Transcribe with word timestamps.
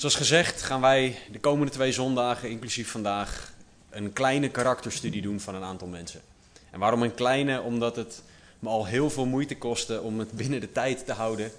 Zoals 0.00 0.14
gezegd 0.14 0.62
gaan 0.62 0.80
wij 0.80 1.18
de 1.32 1.40
komende 1.40 1.72
twee 1.72 1.92
zondagen, 1.92 2.50
inclusief 2.50 2.90
vandaag, 2.90 3.52
een 3.90 4.12
kleine 4.12 4.48
karakterstudie 4.48 5.22
doen 5.22 5.40
van 5.40 5.54
een 5.54 5.62
aantal 5.62 5.88
mensen. 5.88 6.20
En 6.70 6.78
waarom 6.78 7.02
een 7.02 7.14
kleine? 7.14 7.60
Omdat 7.60 7.96
het 7.96 8.22
me 8.58 8.68
al 8.68 8.86
heel 8.86 9.10
veel 9.10 9.26
moeite 9.26 9.56
kostte 9.56 10.00
om 10.00 10.18
het 10.18 10.32
binnen 10.32 10.60
de 10.60 10.72
tijd 10.72 11.06
te 11.06 11.12
houden. 11.12 11.52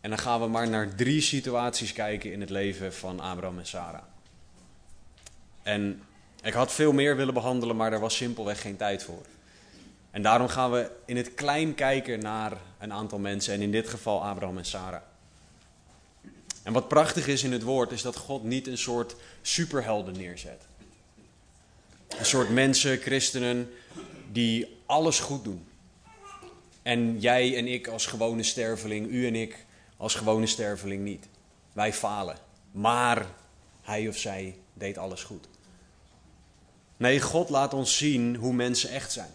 En 0.00 0.10
dan 0.10 0.18
gaan 0.18 0.40
we 0.40 0.46
maar 0.46 0.68
naar 0.68 0.94
drie 0.94 1.20
situaties 1.20 1.92
kijken 1.92 2.32
in 2.32 2.40
het 2.40 2.50
leven 2.50 2.94
van 2.94 3.20
Abraham 3.20 3.58
en 3.58 3.66
Sarah. 3.66 4.02
En 5.62 6.02
ik 6.42 6.52
had 6.52 6.72
veel 6.72 6.92
meer 6.92 7.16
willen 7.16 7.34
behandelen, 7.34 7.76
maar 7.76 7.92
er 7.92 8.00
was 8.00 8.16
simpelweg 8.16 8.60
geen 8.60 8.76
tijd 8.76 9.04
voor. 9.04 9.26
En 10.10 10.22
daarom 10.22 10.48
gaan 10.48 10.70
we 10.70 10.90
in 11.04 11.16
het 11.16 11.34
klein 11.34 11.74
kijken 11.74 12.20
naar 12.20 12.52
een 12.78 12.92
aantal 12.92 13.18
mensen, 13.18 13.54
en 13.54 13.60
in 13.60 13.72
dit 13.72 13.88
geval 13.88 14.24
Abraham 14.24 14.58
en 14.58 14.64
Sarah. 14.64 15.02
En 16.66 16.72
wat 16.72 16.88
prachtig 16.88 17.26
is 17.26 17.42
in 17.42 17.52
het 17.52 17.62
woord, 17.62 17.92
is 17.92 18.02
dat 18.02 18.16
God 18.16 18.42
niet 18.42 18.66
een 18.66 18.78
soort 18.78 19.16
superhelden 19.42 20.16
neerzet. 20.16 20.62
Een 22.08 22.26
soort 22.26 22.50
mensen, 22.50 22.98
christenen, 22.98 23.70
die 24.32 24.76
alles 24.86 25.20
goed 25.20 25.44
doen. 25.44 25.66
En 26.82 27.20
jij 27.20 27.56
en 27.56 27.66
ik 27.66 27.88
als 27.88 28.06
gewone 28.06 28.42
sterveling, 28.42 29.10
u 29.10 29.26
en 29.26 29.34
ik 29.34 29.64
als 29.96 30.14
gewone 30.14 30.46
sterveling 30.46 31.04
niet. 31.04 31.26
Wij 31.72 31.92
falen. 31.92 32.36
Maar 32.70 33.26
hij 33.82 34.08
of 34.08 34.16
zij 34.16 34.56
deed 34.74 34.98
alles 34.98 35.22
goed. 35.22 35.48
Nee, 36.96 37.20
God 37.20 37.48
laat 37.48 37.74
ons 37.74 37.96
zien 37.96 38.36
hoe 38.36 38.52
mensen 38.52 38.90
echt 38.90 39.12
zijn. 39.12 39.34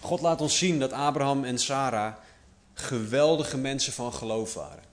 God 0.00 0.20
laat 0.20 0.40
ons 0.40 0.58
zien 0.58 0.78
dat 0.78 0.92
Abraham 0.92 1.44
en 1.44 1.58
Sarah 1.58 2.14
geweldige 2.74 3.56
mensen 3.56 3.92
van 3.92 4.12
geloof 4.12 4.54
waren. 4.54 4.89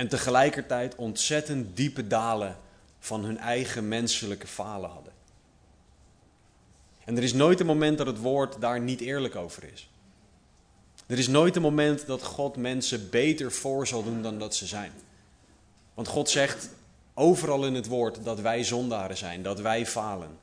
En 0.00 0.08
tegelijkertijd 0.08 0.94
ontzettend 0.94 1.76
diepe 1.76 2.06
dalen 2.06 2.56
van 2.98 3.24
hun 3.24 3.38
eigen 3.38 3.88
menselijke 3.88 4.46
falen 4.46 4.90
hadden. 4.90 5.12
En 7.04 7.16
er 7.16 7.22
is 7.22 7.32
nooit 7.32 7.60
een 7.60 7.66
moment 7.66 7.98
dat 7.98 8.06
het 8.06 8.18
woord 8.18 8.60
daar 8.60 8.80
niet 8.80 9.00
eerlijk 9.00 9.36
over 9.36 9.72
is. 9.72 9.90
Er 11.06 11.18
is 11.18 11.28
nooit 11.28 11.56
een 11.56 11.62
moment 11.62 12.06
dat 12.06 12.22
God 12.22 12.56
mensen 12.56 13.10
beter 13.10 13.52
voor 13.52 13.86
zal 13.86 14.04
doen 14.04 14.22
dan 14.22 14.38
dat 14.38 14.54
ze 14.54 14.66
zijn. 14.66 14.92
Want 15.94 16.08
God 16.08 16.30
zegt 16.30 16.68
overal 17.14 17.66
in 17.66 17.74
het 17.74 17.86
woord 17.86 18.24
dat 18.24 18.40
wij 18.40 18.64
zondaren 18.64 19.16
zijn, 19.16 19.42
dat 19.42 19.60
wij 19.60 19.86
falen. 19.86 20.38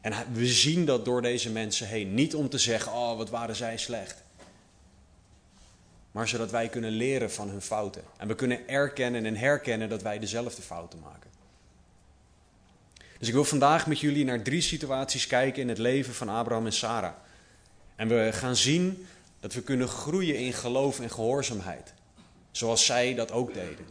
En 0.00 0.12
we 0.32 0.46
zien 0.46 0.84
dat 0.84 1.04
door 1.04 1.22
deze 1.22 1.50
mensen 1.50 1.86
heen. 1.86 2.14
Niet 2.14 2.34
om 2.34 2.48
te 2.48 2.58
zeggen, 2.58 2.92
oh 2.92 3.16
wat 3.16 3.30
waren 3.30 3.56
zij 3.56 3.76
slecht. 3.76 4.23
Maar 6.14 6.28
zodat 6.28 6.50
wij 6.50 6.68
kunnen 6.68 6.90
leren 6.90 7.30
van 7.30 7.48
hun 7.48 7.62
fouten. 7.62 8.02
En 8.16 8.28
we 8.28 8.34
kunnen 8.34 8.68
erkennen 8.68 9.26
en 9.26 9.36
herkennen 9.36 9.88
dat 9.88 10.02
wij 10.02 10.18
dezelfde 10.18 10.62
fouten 10.62 10.98
maken. 10.98 11.30
Dus 13.18 13.28
ik 13.28 13.34
wil 13.34 13.44
vandaag 13.44 13.86
met 13.86 14.00
jullie 14.00 14.24
naar 14.24 14.42
drie 14.42 14.60
situaties 14.60 15.26
kijken 15.26 15.62
in 15.62 15.68
het 15.68 15.78
leven 15.78 16.14
van 16.14 16.28
Abraham 16.28 16.66
en 16.66 16.72
Sarah. 16.72 17.12
En 17.96 18.08
we 18.08 18.32
gaan 18.32 18.56
zien 18.56 19.06
dat 19.40 19.54
we 19.54 19.62
kunnen 19.62 19.88
groeien 19.88 20.36
in 20.36 20.52
geloof 20.52 21.00
en 21.00 21.10
gehoorzaamheid. 21.10 21.92
Zoals 22.50 22.86
zij 22.86 23.14
dat 23.14 23.32
ook 23.32 23.54
deden. 23.54 23.86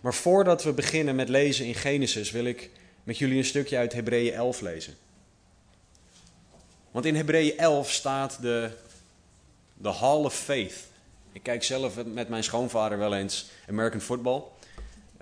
Maar 0.00 0.14
voordat 0.14 0.62
we 0.62 0.72
beginnen 0.72 1.16
met 1.16 1.28
lezen 1.28 1.66
in 1.66 1.74
Genesis, 1.74 2.30
wil 2.30 2.44
ik 2.44 2.70
met 3.04 3.18
jullie 3.18 3.38
een 3.38 3.44
stukje 3.44 3.76
uit 3.76 3.92
Hebreeën 3.92 4.34
11 4.34 4.60
lezen. 4.60 4.94
Want 6.90 7.04
in 7.04 7.16
Hebreeën 7.16 7.58
11 7.58 7.92
staat 7.92 8.38
de, 8.42 8.70
de 9.82 9.88
Hall 9.88 10.24
of 10.24 10.34
Faith. 10.34 10.74
Ik 11.32 11.42
kijk 11.42 11.64
zelf 11.64 12.04
met 12.04 12.28
mijn 12.28 12.44
schoonvader 12.44 12.98
wel 12.98 13.14
eens 13.14 13.50
American 13.68 14.00
football. 14.00 14.42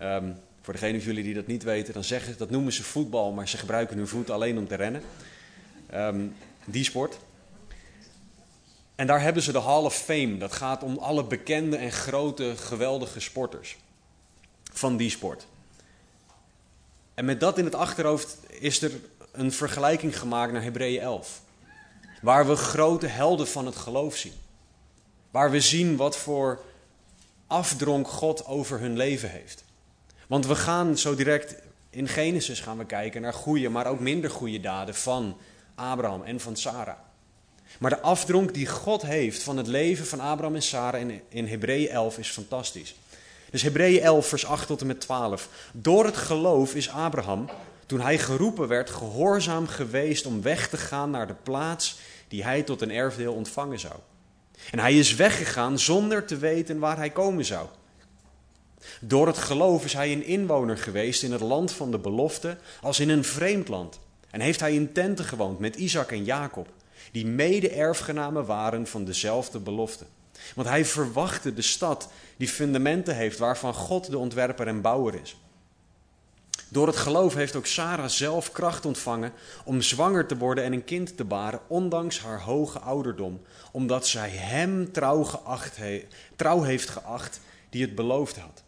Um, 0.02 0.36
voor 0.62 0.72
degenen 0.72 1.00
van 1.00 1.08
jullie 1.08 1.24
die 1.24 1.34
dat 1.34 1.46
niet 1.46 1.62
weten, 1.62 1.94
dan 1.94 2.04
zeggen 2.04 2.38
dat 2.38 2.50
noemen 2.50 2.72
ze 2.72 2.82
voetbal, 2.82 3.32
maar 3.32 3.48
ze 3.48 3.56
gebruiken 3.56 3.96
hun 3.96 4.08
voet 4.08 4.30
alleen 4.30 4.58
om 4.58 4.68
te 4.68 4.74
rennen. 4.74 5.02
Um, 5.94 6.36
die 6.64 6.84
sport. 6.84 7.18
En 8.94 9.06
daar 9.06 9.20
hebben 9.20 9.42
ze 9.42 9.52
de 9.52 9.60
Hall 9.60 9.82
of 9.82 9.96
Fame. 9.96 10.38
Dat 10.38 10.52
gaat 10.52 10.82
om 10.82 10.98
alle 10.98 11.24
bekende 11.24 11.76
en 11.76 11.92
grote, 11.92 12.56
geweldige 12.56 13.20
sporters 13.20 13.76
van 14.72 14.96
die 14.96 15.10
sport. 15.10 15.46
En 17.14 17.24
met 17.24 17.40
dat 17.40 17.58
in 17.58 17.64
het 17.64 17.74
achterhoofd 17.74 18.38
is 18.48 18.82
er 18.82 18.92
een 19.32 19.52
vergelijking 19.52 20.18
gemaakt 20.18 20.52
naar 20.52 20.62
Hebreeën 20.62 21.00
11. 21.00 21.40
Waar 22.22 22.46
we 22.46 22.56
grote 22.56 23.06
helden 23.06 23.48
van 23.48 23.66
het 23.66 23.76
geloof 23.76 24.16
zien. 24.16 24.32
Waar 25.30 25.50
we 25.50 25.60
zien 25.60 25.96
wat 25.96 26.16
voor 26.16 26.60
afdronk 27.46 28.08
God 28.08 28.46
over 28.46 28.80
hun 28.80 28.96
leven 28.96 29.30
heeft. 29.30 29.64
Want 30.26 30.46
we 30.46 30.54
gaan 30.54 30.98
zo 30.98 31.14
direct 31.14 31.54
in 31.90 32.08
Genesis 32.08 32.60
gaan 32.60 32.78
we 32.78 32.84
kijken 32.84 33.22
naar 33.22 33.34
goede, 33.34 33.68
maar 33.68 33.86
ook 33.86 34.00
minder 34.00 34.30
goede 34.30 34.60
daden 34.60 34.94
van 34.94 35.36
Abraham 35.74 36.22
en 36.22 36.40
van 36.40 36.56
Sarah. 36.56 36.98
Maar 37.78 37.90
de 37.90 38.00
afdronk 38.00 38.54
die 38.54 38.66
God 38.66 39.02
heeft 39.02 39.42
van 39.42 39.56
het 39.56 39.66
leven 39.66 40.06
van 40.06 40.20
Abraham 40.20 40.54
en 40.54 40.62
Sarah 40.62 41.00
in, 41.00 41.20
in 41.28 41.46
Hebreeën 41.46 41.88
11 41.88 42.18
is 42.18 42.28
fantastisch. 42.28 42.94
Dus 43.50 43.62
Hebreeën 43.62 44.02
11, 44.02 44.26
vers 44.26 44.46
8 44.46 44.66
tot 44.66 44.80
en 44.80 44.86
met 44.86 45.00
12. 45.00 45.48
Door 45.72 46.04
het 46.04 46.16
geloof 46.16 46.74
is 46.74 46.90
Abraham, 46.90 47.48
toen 47.86 48.00
hij 48.00 48.18
geroepen 48.18 48.68
werd, 48.68 48.90
gehoorzaam 48.90 49.66
geweest 49.66 50.26
om 50.26 50.42
weg 50.42 50.68
te 50.68 50.76
gaan 50.76 51.10
naar 51.10 51.26
de 51.26 51.36
plaats 51.42 51.98
die 52.28 52.44
hij 52.44 52.62
tot 52.62 52.80
een 52.80 52.90
erfdeel 52.90 53.34
ontvangen 53.34 53.78
zou. 53.78 53.94
En 54.70 54.78
hij 54.78 54.98
is 54.98 55.14
weggegaan 55.14 55.78
zonder 55.78 56.24
te 56.24 56.36
weten 56.36 56.78
waar 56.78 56.96
hij 56.96 57.10
komen 57.10 57.44
zou. 57.44 57.66
Door 59.00 59.26
het 59.26 59.38
geloof 59.38 59.84
is 59.84 59.92
hij 59.92 60.12
een 60.12 60.24
inwoner 60.24 60.78
geweest 60.78 61.22
in 61.22 61.32
het 61.32 61.40
land 61.40 61.72
van 61.72 61.90
de 61.90 61.98
belofte, 61.98 62.56
als 62.80 63.00
in 63.00 63.08
een 63.08 63.24
vreemd 63.24 63.68
land. 63.68 63.98
En 64.30 64.40
heeft 64.40 64.60
hij 64.60 64.74
in 64.74 64.92
tenten 64.92 65.24
gewoond 65.24 65.58
met 65.58 65.76
Isaac 65.76 66.10
en 66.10 66.24
Jacob, 66.24 66.68
die 67.12 67.26
mede-erfgenamen 67.26 68.46
waren 68.46 68.86
van 68.86 69.04
dezelfde 69.04 69.58
belofte. 69.58 70.04
Want 70.54 70.68
hij 70.68 70.84
verwachtte 70.84 71.54
de 71.54 71.62
stad 71.62 72.08
die 72.36 72.48
fundamenten 72.48 73.16
heeft, 73.16 73.38
waarvan 73.38 73.74
God 73.74 74.10
de 74.10 74.18
ontwerper 74.18 74.66
en 74.66 74.80
bouwer 74.80 75.20
is. 75.22 75.36
Door 76.70 76.86
het 76.86 76.96
geloof 76.96 77.34
heeft 77.34 77.56
ook 77.56 77.66
Sarah 77.66 78.08
zelf 78.08 78.52
kracht 78.52 78.84
ontvangen 78.84 79.32
om 79.64 79.82
zwanger 79.82 80.26
te 80.26 80.36
worden 80.36 80.64
en 80.64 80.72
een 80.72 80.84
kind 80.84 81.16
te 81.16 81.24
baren, 81.24 81.60
ondanks 81.66 82.20
haar 82.20 82.40
hoge 82.40 82.78
ouderdom, 82.78 83.40
omdat 83.72 84.06
zij 84.06 84.30
hem 84.30 84.92
trouw, 84.92 85.26
trouw 86.36 86.62
heeft 86.62 86.88
geacht 86.88 87.40
die 87.70 87.82
het 87.82 87.94
beloofd 87.94 88.36
had. 88.36 88.62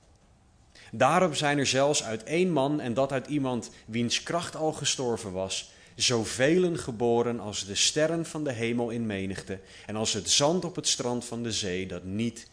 Daarop 0.92 1.34
zijn 1.34 1.58
er 1.58 1.66
zelfs 1.66 2.02
uit 2.02 2.24
één 2.24 2.50
man, 2.52 2.80
en 2.80 2.94
dat 2.94 3.12
uit 3.12 3.26
iemand 3.26 3.70
wiens 3.86 4.22
kracht 4.22 4.56
al 4.56 4.72
gestorven 4.72 5.32
was, 5.32 5.72
zoveel 5.94 6.76
geboren 6.76 7.40
als 7.40 7.66
de 7.66 7.74
sterren 7.74 8.26
van 8.26 8.44
de 8.44 8.52
hemel 8.52 8.90
in 8.90 9.06
menigte 9.06 9.60
en 9.86 9.96
als 9.96 10.12
het 10.12 10.30
zand 10.30 10.64
op 10.64 10.76
het 10.76 10.88
strand 10.88 11.24
van 11.24 11.42
de 11.42 11.52
zee 11.52 11.86
dat 11.86 12.04
niet 12.04 12.48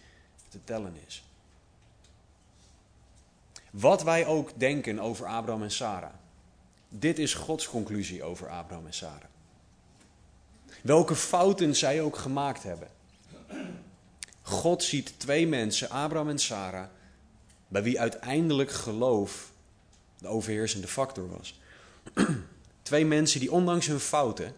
te 0.50 0.60
tellen 0.64 0.96
is. 1.08 1.27
Wat 3.80 4.04
wij 4.04 4.26
ook 4.26 4.60
denken 4.60 5.00
over 5.00 5.26
Abraham 5.26 5.64
en 5.64 5.72
Sarah, 5.72 6.14
dit 6.90 7.20
is 7.20 7.34
Gods 7.34 7.70
conclusie 7.70 8.24
over 8.24 8.50
Abraham 8.50 8.86
en 8.86 8.94
Sarah. 8.94 9.30
Welke 10.82 11.16
fouten 11.16 11.76
zij 11.76 12.02
ook 12.02 12.18
gemaakt 12.18 12.64
hebben. 12.64 12.88
God 14.42 14.84
ziet 14.84 15.20
twee 15.20 15.48
mensen, 15.48 15.90
Abraham 15.90 16.30
en 16.30 16.40
Sarah, 16.40 16.88
bij 17.68 17.84
wie 17.84 18.00
uiteindelijk 18.00 18.72
geloof 18.72 19.52
de 20.18 20.28
overheersende 20.28 20.88
factor 20.88 21.30
was. 21.30 21.60
Twee 22.82 23.06
mensen 23.06 23.40
die 23.40 23.52
ondanks 23.52 23.88
hun 23.88 24.00
fouten 24.00 24.54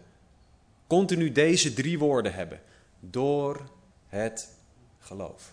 continu 0.86 1.32
deze 1.32 1.72
drie 1.72 1.98
woorden 1.98 2.34
hebben. 2.34 2.60
Door 3.00 3.70
het 4.08 4.48
geloof. 4.98 5.52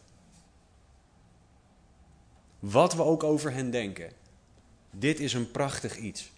Wat 2.60 2.94
we 2.94 3.04
ook 3.04 3.24
over 3.24 3.52
hen 3.52 3.72
denken, 3.72 4.12
dit 4.92 5.20
is 5.20 5.34
een 5.34 5.52
prachtig 5.52 5.98
iets. 5.98 6.32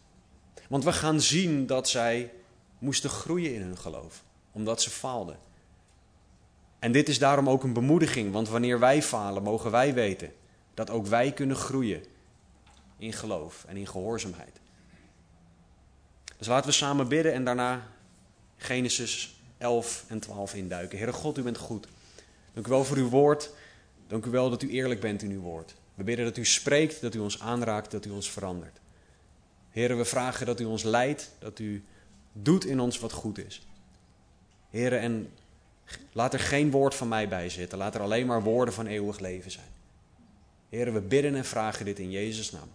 Want 0.69 0.83
we 0.83 0.94
gaan 0.94 1.21
zien 1.21 1.66
dat 1.66 1.89
zij 1.89 2.31
moesten 2.80 3.10
groeien 3.10 3.54
in 3.54 3.62
hun 3.62 3.77
geloof, 3.77 4.24
omdat 4.51 4.81
ze 4.81 4.89
faalden. 4.89 5.38
En 6.80 6.92
dit 6.92 7.10
is 7.10 7.19
daarom 7.19 7.50
ook 7.50 7.63
een 7.63 7.74
bemoediging, 7.74 8.31
want 8.31 8.50
wanneer 8.50 8.80
wij 8.80 9.04
falen, 9.04 9.44
mogen 9.44 9.71
wij 9.71 9.94
weten 9.94 10.33
dat 10.74 10.89
ook 10.89 11.06
wij 11.06 11.31
kunnen 11.31 11.56
groeien 11.56 12.04
in 12.98 13.13
geloof 13.13 13.66
en 13.68 13.77
in 13.77 13.88
gehoorzaamheid. 13.88 14.60
Dus 16.38 16.48
laten 16.48 16.69
we 16.69 16.75
samen 16.75 17.07
bidden 17.07 17.33
en 17.33 17.44
daarna 17.44 17.88
Genesis 18.57 19.42
11 19.57 20.06
en 20.07 20.19
12 20.19 20.54
induiken. 20.54 20.98
Heere 20.98 21.13
God, 21.13 21.38
u 21.38 21.42
bent 21.42 21.57
goed. 21.57 21.88
Dank 22.54 22.68
u 22.68 22.69
wel 22.69 22.83
voor 22.83 22.98
uw 22.98 23.10
woord. 23.10 23.51
Dank 24.07 24.25
u 24.25 24.30
wel 24.30 24.50
dat 24.50 24.62
u 24.62 24.69
eerlijk 24.69 25.00
bent 25.00 25.21
in 25.21 25.31
uw 25.31 25.42
woord. 25.42 25.75
We 25.99 26.05
bidden 26.05 26.25
dat 26.25 26.37
u 26.37 26.45
spreekt, 26.45 27.01
dat 27.01 27.15
u 27.15 27.19
ons 27.19 27.39
aanraakt, 27.39 27.91
dat 27.91 28.05
u 28.05 28.09
ons 28.09 28.31
verandert. 28.31 28.79
Heren, 29.69 29.97
we 29.97 30.05
vragen 30.05 30.45
dat 30.45 30.59
u 30.59 30.65
ons 30.65 30.83
leidt, 30.83 31.31
dat 31.39 31.59
u 31.59 31.83
doet 32.31 32.65
in 32.65 32.79
ons 32.79 32.99
wat 32.99 33.11
goed 33.11 33.37
is. 33.45 33.67
Heren, 34.69 34.99
en 34.99 35.31
laat 36.11 36.33
er 36.33 36.39
geen 36.39 36.71
woord 36.71 36.95
van 36.95 37.07
mij 37.07 37.27
bij 37.27 37.49
zitten. 37.49 37.77
Laat 37.77 37.95
er 37.95 38.01
alleen 38.01 38.25
maar 38.25 38.43
woorden 38.43 38.73
van 38.73 38.85
eeuwig 38.85 39.19
leven 39.19 39.51
zijn. 39.51 39.67
Heren, 40.69 40.93
we 40.93 41.01
bidden 41.01 41.35
en 41.35 41.45
vragen 41.45 41.85
dit 41.85 41.99
in 41.99 42.11
Jezus' 42.11 42.51
naam. 42.51 42.69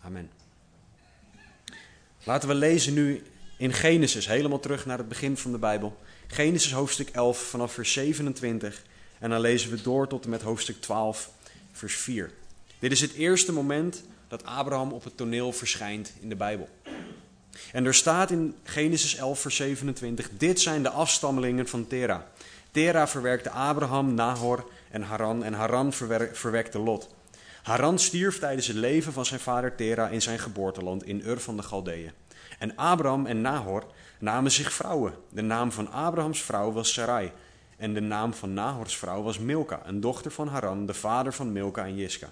Amen. 0.00 0.30
Laten 2.22 2.48
we 2.48 2.54
lezen 2.54 2.94
nu 2.94 3.22
in 3.58 3.72
Genesis, 3.72 4.26
helemaal 4.26 4.60
terug 4.60 4.86
naar 4.86 4.98
het 4.98 5.08
begin 5.08 5.36
van 5.36 5.52
de 5.52 5.58
Bijbel. 5.58 5.96
Genesis 6.26 6.72
hoofdstuk 6.72 7.08
11 7.08 7.38
vanaf 7.38 7.72
vers 7.72 7.92
27 7.92 8.84
en 9.18 9.30
dan 9.30 9.40
lezen 9.40 9.70
we 9.70 9.82
door 9.82 10.08
tot 10.08 10.24
en 10.24 10.30
met 10.30 10.42
hoofdstuk 10.42 10.80
12 10.80 11.30
vers 11.72 11.96
4. 11.96 12.30
Dit 12.78 12.92
is 12.92 13.00
het 13.00 13.12
eerste 13.12 13.52
moment 13.52 14.02
dat 14.28 14.44
Abraham 14.44 14.92
op 14.92 15.04
het 15.04 15.16
toneel 15.16 15.52
verschijnt 15.52 16.12
in 16.20 16.28
de 16.28 16.36
Bijbel. 16.36 16.68
En 17.72 17.86
er 17.86 17.94
staat 17.94 18.30
in 18.30 18.54
Genesis 18.62 19.16
11 19.16 19.40
vers 19.40 19.56
27, 19.56 20.30
dit 20.36 20.60
zijn 20.60 20.82
de 20.82 20.90
afstammelingen 20.90 21.68
van 21.68 21.86
Tera. 21.86 22.26
Tera 22.70 23.08
verwerkte 23.08 23.50
Abraham, 23.50 24.14
Nahor 24.14 24.70
en 24.90 25.02
Haran 25.02 25.44
en 25.44 25.52
Haran 25.52 25.92
verwekte 26.32 26.78
Lot. 26.78 27.14
Haran 27.62 27.98
stierf 27.98 28.38
tijdens 28.38 28.66
het 28.66 28.76
leven 28.76 29.12
van 29.12 29.26
zijn 29.26 29.40
vader 29.40 29.74
Tera 29.74 30.08
in 30.08 30.22
zijn 30.22 30.38
geboorteland 30.38 31.04
in 31.04 31.22
Ur 31.24 31.40
van 31.40 31.56
de 31.56 31.62
Galdeeën. 31.62 32.12
En 32.58 32.76
Abraham 32.76 33.26
en 33.26 33.40
Nahor 33.40 33.86
namen 34.18 34.50
zich 34.50 34.72
vrouwen. 34.72 35.14
De 35.28 35.42
naam 35.42 35.72
van 35.72 35.92
Abrahams 35.92 36.42
vrouw 36.42 36.72
was 36.72 36.92
Sarai. 36.92 37.32
En 37.76 37.94
de 37.94 38.00
naam 38.00 38.34
van 38.34 38.54
Nahors 38.54 38.96
vrouw 38.96 39.22
was 39.22 39.38
Milka, 39.38 39.80
een 39.84 40.00
dochter 40.00 40.30
van 40.30 40.48
Haran, 40.48 40.86
de 40.86 40.94
vader 40.94 41.32
van 41.32 41.52
Milka 41.52 41.84
en 41.84 41.96
Jiska. 41.96 42.28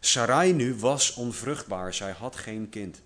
Sarai 0.00 0.52
nu 0.52 0.74
was 0.74 1.14
onvruchtbaar, 1.14 1.94
zij 1.94 2.14
had 2.18 2.36
geen 2.36 2.68
kind. 2.68 3.02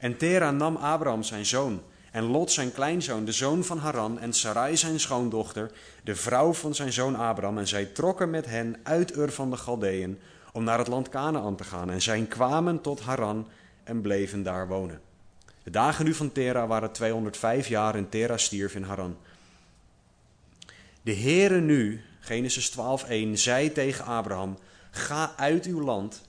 En 0.00 0.16
Tera 0.16 0.50
nam 0.50 0.76
Abraham 0.76 1.22
zijn 1.22 1.46
zoon, 1.46 1.82
en 2.10 2.24
Lot 2.24 2.52
zijn 2.52 2.72
kleinzoon, 2.72 3.24
de 3.24 3.32
zoon 3.32 3.64
van 3.64 3.78
Haran, 3.78 4.18
en 4.18 4.32
Sarai 4.32 4.76
zijn 4.76 5.00
schoondochter, 5.00 5.70
de 6.04 6.16
vrouw 6.16 6.52
van 6.52 6.74
zijn 6.74 6.92
zoon 6.92 7.16
Abraham, 7.16 7.58
en 7.58 7.68
zij 7.68 7.84
trokken 7.84 8.30
met 8.30 8.46
hen 8.46 8.76
uit 8.82 9.16
Ur 9.16 9.32
van 9.32 9.50
de 9.50 9.56
Galdeën 9.56 10.18
om 10.52 10.64
naar 10.64 10.78
het 10.78 10.88
land 10.88 11.08
Canaan 11.08 11.56
te 11.56 11.64
gaan. 11.64 11.90
En 11.90 12.02
zij 12.02 12.26
kwamen 12.28 12.80
tot 12.80 13.00
Haran 13.00 13.48
en 13.84 14.00
bleven 14.00 14.42
daar 14.42 14.68
wonen. 14.68 15.00
De 15.62 15.70
dagen 15.70 16.04
nu 16.04 16.14
van 16.14 16.32
Tera 16.32 16.66
waren 16.66 16.92
205 16.92 17.68
jaar 17.68 17.94
en 17.94 18.08
Tera 18.08 18.36
stierf 18.36 18.74
in 18.74 18.82
Haran. 18.82 19.16
De 21.02 21.14
Heere 21.14 21.60
nu, 21.60 22.00
Genesis 22.20 22.70
12:1, 22.70 23.32
zei 23.32 23.72
tegen 23.72 24.04
Abraham: 24.04 24.58
Ga 24.96 25.34
uit 25.36 25.64
uw 25.64 25.80
land, 25.80 26.22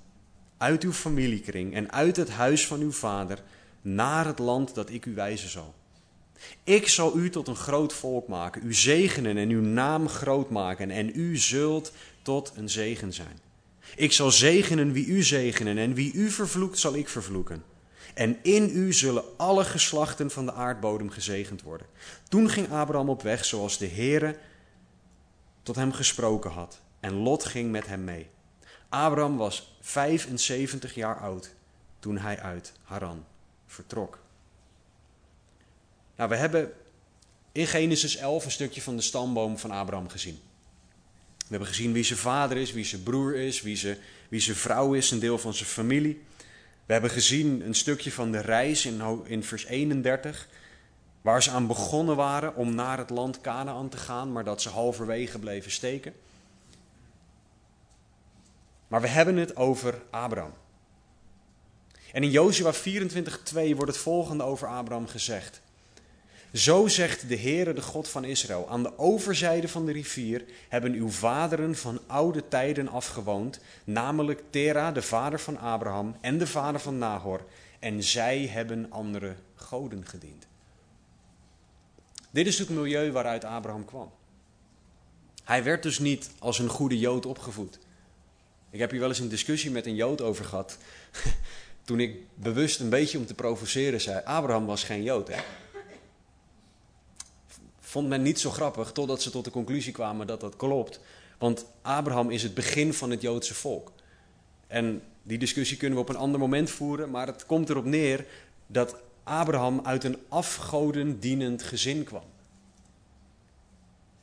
uit 0.58 0.84
uw 0.84 0.92
familiekring 0.92 1.74
en 1.74 1.92
uit 1.92 2.16
het 2.16 2.30
huis 2.30 2.68
van 2.68 2.80
uw 2.80 2.92
vader 2.92 3.44
naar 3.82 4.26
het 4.26 4.40
land 4.40 4.76
dat 4.76 4.90
ik 4.90 5.06
u 5.06 5.14
wijzen 5.14 5.50
zal. 5.50 5.74
Ik 6.64 6.88
zal 6.88 7.18
u 7.18 7.30
tot 7.30 7.48
een 7.48 7.56
groot 7.56 7.94
volk 7.94 8.28
maken, 8.28 8.62
u 8.66 8.74
zegenen 8.74 9.38
en 9.38 9.50
uw 9.50 9.62
naam 9.62 10.10
groot 10.10 10.50
maken 10.50 10.90
en 10.92 11.20
u 11.20 11.38
zult 11.38 11.92
tot 12.22 12.52
een 12.56 12.70
zegen 12.70 13.14
zijn. 13.14 13.40
Ik 13.96 14.12
zal 14.12 14.32
zegenen 14.32 14.92
wie 14.92 15.06
u 15.06 15.24
zegenen 15.24 15.78
en 15.78 15.94
wie 15.94 16.14
u 16.14 16.30
vervloekt 16.30 16.80
zal 16.80 16.96
ik 16.96 17.10
vervloeken. 17.10 17.64
En 18.14 18.38
in 18.42 18.70
u 18.74 18.94
zullen 18.94 19.24
alle 19.38 19.64
geslachten 19.64 20.32
van 20.32 20.46
de 20.46 20.54
aardbodem 20.54 21.10
gezegend 21.10 21.62
worden. 21.62 21.88
Toen 22.30 22.50
ging 22.50 22.72
Abraham 22.72 23.10
op 23.10 23.22
weg 23.22 23.46
zoals 23.46 23.78
de 23.78 23.88
Heere 23.88 24.38
tot 25.64 25.76
hem 25.76 25.92
gesproken 25.92 26.52
had. 26.52 26.82
En 27.00 27.14
Lot 27.14 27.46
ging 27.46 27.72
met 27.72 27.88
hem 27.88 28.04
mee. 28.04 28.28
Abraham 28.90 29.38
was 29.38 29.78
75 29.82 30.96
jaar 30.96 31.20
oud 31.20 31.54
toen 32.00 32.18
hij 32.18 32.40
uit 32.40 32.74
Haran 32.84 33.26
vertrok. 33.66 34.20
Nou, 36.16 36.30
we 36.30 36.36
hebben 36.36 36.72
in 37.52 37.68
Genesis 37.68 38.16
11 38.16 38.46
een 38.46 38.52
stukje 38.52 38.82
van 38.82 38.96
de 38.96 39.02
stamboom 39.02 39.58
van 39.58 39.72
Abraham 39.72 40.10
gezien. 40.10 40.40
We 41.38 41.54
hebben 41.54 41.68
gezien 41.68 41.94
wie 41.94 42.04
zijn 42.04 42.20
vader 42.20 42.58
is, 42.58 42.72
wie 42.72 42.86
zijn 42.86 43.04
broer 43.04 43.36
is, 43.36 43.62
wie 43.62 43.76
zijn, 43.76 43.98
wie 44.30 44.40
zijn 44.40 44.58
vrouw 44.58 44.94
is, 44.94 45.12
een 45.12 45.20
deel 45.20 45.38
van 45.38 45.54
zijn 45.54 45.70
familie. 45.70 46.22
We 46.86 46.94
hebben 46.94 47.12
gezien 47.12 47.66
een 47.66 47.76
stukje 47.76 48.12
van 48.12 48.32
de 48.32 48.40
reis 48.40 48.86
in, 48.86 49.02
in 49.26 49.44
vers 49.44 49.66
31, 49.66 50.48
waar 51.22 51.44
ze 51.44 51.52
aan 51.52 51.68
begonnen 51.68 52.16
waren 52.16 52.56
om 52.56 52.76
naar 52.76 52.98
het 52.98 53.10
land 53.10 53.42
Canaan 53.42 53.90
te 53.90 53.98
gaan, 53.98 54.32
maar 54.32 54.44
dat 54.44 54.62
ze 54.62 54.70
halverwege 54.70 55.40
bleven 55.40 55.72
steken. 55.72 56.14
Maar 58.88 59.02
we 59.02 59.08
hebben 59.08 59.36
het 59.36 59.56
over 59.56 60.02
Abraham. 60.10 60.54
En 62.12 62.24
in 62.24 62.32
Jozua 62.32 62.74
24:2 62.74 63.76
wordt 63.76 63.92
het 63.92 63.98
volgende 63.98 64.44
over 64.44 64.68
Abraham 64.68 65.08
gezegd. 65.08 65.62
Zo 66.54 66.88
zegt 66.88 67.28
de 67.28 67.38
Heere, 67.38 67.74
de 67.74 67.82
God 67.82 68.08
van 68.08 68.24
Israël, 68.24 68.70
aan 68.70 68.84
de 68.84 68.98
overzijde 68.98 69.68
van 69.68 69.86
de 69.86 69.92
rivier 69.92 70.46
hebben 70.70 70.94
uw 70.94 71.10
vaderen 71.10 71.76
van 71.76 72.00
oude 72.08 72.48
tijden 72.48 72.88
afgewoond, 72.88 73.60
namelijk 73.84 74.44
Tera, 74.50 74.92
de 74.92 75.02
vader 75.02 75.40
van 75.40 75.58
Abraham, 75.58 76.16
en 76.22 76.38
de 76.38 76.48
vader 76.48 76.80
van 76.80 76.98
Nahor, 76.98 77.46
en 77.80 78.04
zij 78.04 78.48
hebben 78.48 78.92
andere 78.92 79.36
goden 79.56 80.06
gediend. 80.06 80.48
Dit 82.32 82.48
is 82.48 82.60
het 82.60 82.70
milieu 82.70 83.12
waaruit 83.12 83.44
Abraham 83.44 83.86
kwam. 83.86 84.12
Hij 85.44 85.64
werd 85.64 85.84
dus 85.84 86.00
niet 86.00 86.32
als 86.40 86.60
een 86.60 86.70
goede 86.70 87.00
Jood 87.00 87.26
opgevoed. 87.26 87.80
Ik 88.70 88.80
heb 88.80 88.92
hier 88.92 89.00
wel 89.00 89.10
eens 89.10 89.20
een 89.20 89.30
discussie 89.30 89.72
met 89.72 89.86
een 89.86 89.96
Jood 89.96 90.22
over 90.22 90.46
gehad. 90.46 90.78
Toen 91.86 92.00
ik 92.00 92.16
bewust 92.34 92.80
een 92.80 92.90
beetje 92.90 93.18
om 93.18 93.26
te 93.26 93.34
provoceren 93.34 94.02
zei: 94.02 94.22
Abraham 94.24 94.66
was 94.66 94.84
geen 94.84 95.04
Jood, 95.04 95.28
hè? 95.28 95.40
vond 97.88 98.08
men 98.08 98.22
niet 98.22 98.40
zo 98.40 98.52
grappig 98.52 98.92
totdat 98.92 99.22
ze 99.22 99.30
tot 99.30 99.46
de 99.46 99.52
conclusie 99.52 99.94
kwamen 99.94 100.28
dat 100.28 100.42
dat 100.42 100.56
klopt. 100.56 101.00
Want 101.38 101.66
Abraham 101.82 102.30
is 102.30 102.44
het 102.44 102.54
begin 102.54 102.94
van 102.94 103.12
het 103.12 103.22
Joodse 103.22 103.54
volk. 103.54 103.92
En 104.68 105.02
die 105.24 105.38
discussie 105.38 105.78
kunnen 105.78 105.98
we 105.98 106.04
op 106.04 106.10
een 106.10 106.16
ander 106.22 106.40
moment 106.40 106.70
voeren, 106.70 107.10
maar 107.10 107.28
het 107.28 107.46
komt 107.46 107.70
erop 107.70 107.86
neer 107.86 108.26
dat 108.68 108.96
Abraham 109.24 109.80
uit 109.84 110.04
een 110.04 110.18
afgodendienend 110.30 111.64
gezin 111.64 112.04
kwam. 112.04 112.24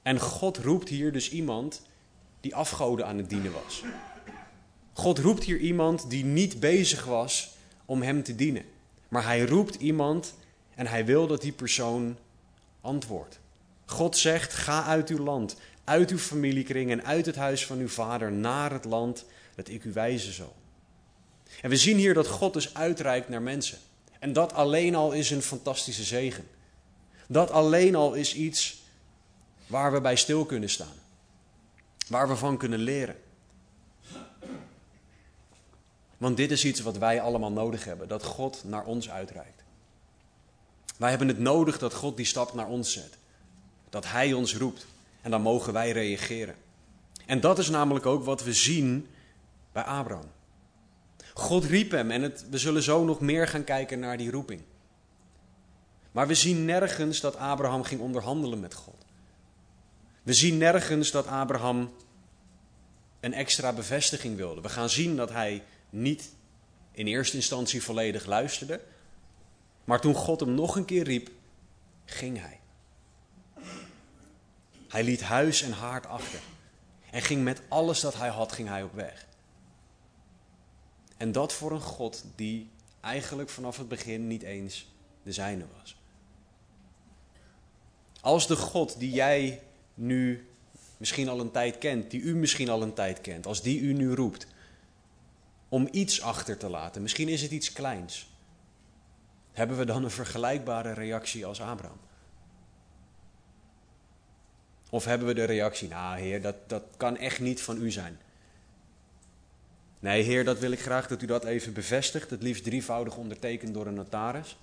En 0.03 0.21
God 0.21 0.59
roept 0.59 0.89
hier 0.89 1.13
dus 1.13 1.31
iemand 1.31 1.83
die 2.41 2.55
afgoden 2.55 3.07
aan 3.07 3.17
het 3.19 3.29
dienen 3.29 3.53
was. 3.53 3.83
God 4.95 5.19
roept 5.19 5.45
hier 5.45 5.59
iemand 5.59 6.11
die 6.11 6.25
niet 6.25 6.61
bezig 6.61 7.05
was 7.05 7.57
om 7.85 8.03
hem 8.03 8.23
te 8.23 8.35
dienen. 8.35 8.65
Maar 9.09 9.25
hij 9.25 9.45
roept 9.45 9.75
iemand 9.75 10.35
en 10.75 10.87
hij 10.87 11.05
wil 11.05 11.27
dat 11.27 11.41
die 11.41 11.53
persoon 11.53 12.17
antwoordt. 12.81 13.39
God 13.85 14.17
zegt: 14.17 14.53
ga 14.53 14.85
uit 14.85 15.09
uw 15.09 15.19
land, 15.19 15.57
uit 15.85 16.11
uw 16.11 16.19
familiekring 16.19 16.91
en 16.91 17.05
uit 17.05 17.27
het 17.27 17.37
huis 17.37 17.67
van 17.67 17.79
uw 17.79 17.89
vader 17.89 18.33
naar 18.33 18.73
het 18.73 18.85
land 18.85 19.25
dat 19.55 19.69
ik 19.69 19.85
u 19.85 19.93
wijzen 19.93 20.33
zal. 20.33 20.55
En 21.61 21.71
we 21.71 21.77
zien 21.77 21.97
hier 21.97 22.15
dat 22.15 22.27
God 22.27 22.53
dus 22.53 22.75
uitreikt 22.75 23.29
naar 23.29 23.43
mensen. 23.43 23.79
En 24.19 24.33
dat 24.33 24.53
alleen 24.53 24.95
al 24.95 25.13
is 25.13 25.31
een 25.31 25.43
fantastische 25.43 26.05
zegen. 26.05 26.47
Dat 27.29 27.51
alleen 27.51 27.95
al 27.95 28.15
is 28.15 28.35
iets 28.35 28.83
waar 29.67 29.93
we 29.93 30.01
bij 30.01 30.17
stil 30.17 30.45
kunnen 30.45 30.71
staan. 30.71 30.97
Waar 32.09 32.29
we 32.29 32.37
van 32.37 32.57
kunnen 32.57 32.79
leren. 32.79 33.17
Want 36.25 36.37
dit 36.37 36.51
is 36.51 36.65
iets 36.65 36.81
wat 36.81 36.99
wij 36.99 37.21
allemaal 37.21 37.53
nodig 37.53 37.85
hebben: 37.85 38.09
dat 38.09 38.25
God 38.25 38.63
naar 38.65 38.85
ons 38.85 39.11
uitreikt. 39.11 39.63
Wij 40.97 41.11
hebben 41.11 41.29
het 41.29 41.39
nodig 41.39 41.79
dat 41.79 41.95
God 41.95 42.17
die 42.17 42.27
stap 42.27 42.55
naar 42.55 42.67
ons 42.67 42.93
zet 42.93 43.19
dat 43.91 44.07
Hij 44.07 44.33
ons 44.33 44.57
roept. 44.57 44.87
En 45.23 45.31
dan 45.31 45.43
mogen 45.43 45.73
wij 45.73 45.91
reageren. 45.91 46.55
En 47.27 47.41
dat 47.41 47.59
is 47.59 47.69
namelijk 47.69 48.07
ook 48.07 48.25
wat 48.25 48.43
we 48.43 48.53
zien 48.53 49.07
bij 49.73 49.83
Abraham. 49.83 50.31
God 51.35 51.65
riep 51.65 51.91
hem 51.91 52.11
en 52.11 52.23
het, 52.23 52.45
we 52.51 52.59
zullen 52.59 52.83
zo 52.83 53.05
nog 53.05 53.21
meer 53.21 53.49
gaan 53.49 53.65
kijken 53.65 53.99
naar 53.99 54.17
die 54.17 54.31
roeping. 54.31 54.63
Maar 56.13 56.27
we 56.27 56.35
zien 56.35 56.65
nergens 56.65 57.21
dat 57.21 57.37
Abraham 57.37 57.83
ging 57.83 58.01
onderhandelen 58.01 58.61
met 58.61 58.75
God. 58.75 59.05
We 60.23 60.33
zien 60.33 60.59
nergens 60.59 61.11
dat 61.11 61.27
Abraham 61.27 61.93
een 63.21 63.35
extra 63.35 63.73
bevestiging 63.73 64.37
wilde. 64.37 64.61
We 64.61 64.69
gaan 64.69 64.91
zien 64.91 65.17
dat 65.17 65.31
hij 65.31 65.63
niet 65.95 66.33
in 66.93 67.07
eerste 67.07 67.37
instantie 67.37 67.83
volledig 67.83 68.27
luisterde. 68.27 68.81
Maar 69.85 70.01
toen 70.01 70.15
God 70.15 70.41
hem 70.41 70.55
nog 70.55 70.77
een 70.77 70.85
keer 70.85 71.05
riep, 71.05 71.31
ging 72.05 72.39
hij. 72.41 72.61
Hij 74.89 75.05
liet 75.05 75.23
huis 75.23 75.63
en 75.63 75.73
haard 75.73 76.07
achter. 76.07 76.41
En 77.11 77.23
ging 77.23 77.43
met 77.43 77.63
alles 77.69 78.01
dat 78.01 78.15
hij 78.15 78.29
had, 78.29 78.53
ging 78.53 78.69
hij 78.69 78.83
op 78.83 78.95
weg. 78.95 79.27
En 81.17 81.33
dat 81.33 81.53
voor 81.53 81.73
een 81.73 81.81
God 81.81 82.25
die 82.35 82.71
eigenlijk 83.01 83.51
vanaf 83.51 83.77
het 83.77 83.89
begin 83.89 84.27
niet 84.27 84.43
eens 84.43 84.87
de 85.23 85.33
zijne 85.33 85.65
was. 85.79 85.97
Als 88.21 88.47
de 88.47 88.57
God 88.57 88.99
die 88.99 89.11
jij 89.11 89.63
nu 89.95 90.49
misschien 90.97 91.29
al 91.29 91.41
een 91.41 91.51
tijd 91.51 91.79
kent, 91.79 92.11
die 92.11 92.21
u 92.21 92.35
misschien 92.35 92.69
al 92.69 92.83
een 92.83 92.95
tijd 92.95 93.21
kent, 93.21 93.47
als 93.47 93.63
die 93.63 93.81
u 93.81 93.93
nu 93.93 94.15
roept 94.15 94.47
om 95.75 95.89
iets 95.91 96.23
achter 96.23 96.57
te 96.57 96.69
laten, 96.69 97.03
misschien 97.03 97.29
is 97.29 97.43
het 97.43 97.51
iets 97.51 97.73
kleins, 97.73 98.31
hebben 99.53 99.77
we 99.77 99.85
dan 99.85 100.05
een 100.05 100.11
vergelijkbare 100.11 100.93
reactie 100.93 101.47
als 101.47 101.61
Abraham? 101.61 102.01
Of 104.91 105.05
hebben 105.05 105.29
we 105.29 105.35
de 105.35 105.45
reactie, 105.45 105.89
nou 105.89 106.19
heer, 106.19 106.43
dat, 106.43 106.55
dat 106.67 106.83
kan 106.97 107.17
echt 107.17 107.41
niet 107.41 107.63
van 107.63 107.83
u 107.83 107.91
zijn. 107.91 108.19
Nee, 109.99 110.23
heer, 110.23 110.45
dat 110.45 110.59
wil 110.59 110.71
ik 110.71 110.81
graag 110.81 111.07
dat 111.07 111.23
u 111.23 111.27
dat 111.27 111.45
even 111.45 111.73
bevestigt, 111.73 112.31
het 112.31 112.43
liefst 112.43 112.65
drievoudig 112.65 113.17
ondertekend 113.17 113.75
door 113.75 113.87
een 113.87 113.95
notaris. 113.95 114.59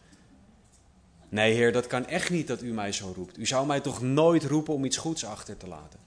Nee, 1.29 1.53
heer, 1.53 1.71
dat 1.71 1.87
kan 1.87 2.05
echt 2.05 2.29
niet 2.29 2.47
dat 2.47 2.61
u 2.61 2.73
mij 2.73 2.91
zo 2.91 3.13
roept. 3.15 3.37
U 3.37 3.45
zou 3.45 3.67
mij 3.67 3.79
toch 3.79 4.01
nooit 4.01 4.43
roepen 4.43 4.73
om 4.73 4.85
iets 4.85 4.97
goeds 4.97 5.25
achter 5.25 5.57
te 5.57 5.67
laten. 5.67 5.99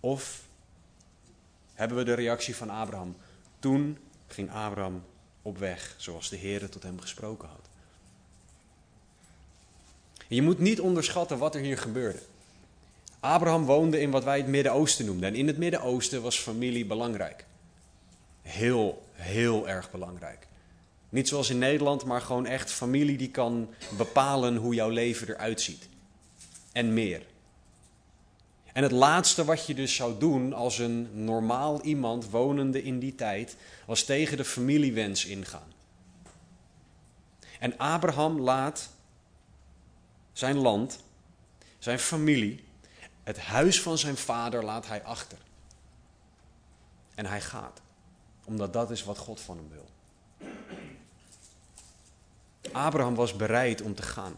Of 0.00 0.47
hebben 1.78 1.96
we 1.96 2.04
de 2.04 2.14
reactie 2.14 2.56
van 2.56 2.70
Abraham? 2.70 3.16
Toen 3.58 3.98
ging 4.26 4.50
Abraham 4.52 5.02
op 5.42 5.58
weg, 5.58 5.94
zoals 5.96 6.28
de 6.28 6.36
Heer 6.36 6.68
tot 6.68 6.82
hem 6.82 7.00
gesproken 7.00 7.48
had. 7.48 7.68
Je 10.28 10.42
moet 10.42 10.58
niet 10.58 10.80
onderschatten 10.80 11.38
wat 11.38 11.54
er 11.54 11.60
hier 11.60 11.78
gebeurde. 11.78 12.18
Abraham 13.20 13.64
woonde 13.64 14.00
in 14.00 14.10
wat 14.10 14.24
wij 14.24 14.36
het 14.36 14.46
Midden-Oosten 14.46 15.06
noemden. 15.06 15.28
En 15.28 15.34
in 15.34 15.46
het 15.46 15.58
Midden-Oosten 15.58 16.22
was 16.22 16.38
familie 16.38 16.86
belangrijk. 16.86 17.44
Heel, 18.42 19.02
heel 19.12 19.68
erg 19.68 19.90
belangrijk. 19.90 20.46
Niet 21.08 21.28
zoals 21.28 21.50
in 21.50 21.58
Nederland, 21.58 22.04
maar 22.04 22.20
gewoon 22.20 22.46
echt 22.46 22.70
familie 22.70 23.16
die 23.16 23.30
kan 23.30 23.68
bepalen 23.96 24.56
hoe 24.56 24.74
jouw 24.74 24.90
leven 24.90 25.28
eruit 25.28 25.60
ziet. 25.60 25.88
En 26.72 26.94
meer. 26.94 27.22
En 28.72 28.82
het 28.82 28.92
laatste 28.92 29.44
wat 29.44 29.66
je 29.66 29.74
dus 29.74 29.94
zou 29.94 30.18
doen 30.18 30.52
als 30.52 30.78
een 30.78 31.24
normaal 31.24 31.82
iemand 31.82 32.30
wonende 32.30 32.82
in 32.82 32.98
die 32.98 33.14
tijd, 33.14 33.56
was 33.86 34.04
tegen 34.04 34.36
de 34.36 34.44
familiewens 34.44 35.24
ingaan. 35.24 35.72
En 37.58 37.78
Abraham 37.78 38.40
laat 38.40 38.90
zijn 40.32 40.56
land, 40.56 41.02
zijn 41.78 41.98
familie, 41.98 42.64
het 43.22 43.38
huis 43.38 43.82
van 43.82 43.98
zijn 43.98 44.16
vader 44.16 44.64
laat 44.64 44.86
hij 44.86 45.04
achter. 45.04 45.38
En 47.14 47.26
hij 47.26 47.40
gaat, 47.40 47.80
omdat 48.44 48.72
dat 48.72 48.90
is 48.90 49.04
wat 49.04 49.18
God 49.18 49.40
van 49.40 49.56
hem 49.56 49.68
wil. 49.68 49.86
Abraham 52.72 53.14
was 53.14 53.36
bereid 53.36 53.82
om 53.82 53.94
te 53.94 54.02
gaan. 54.02 54.36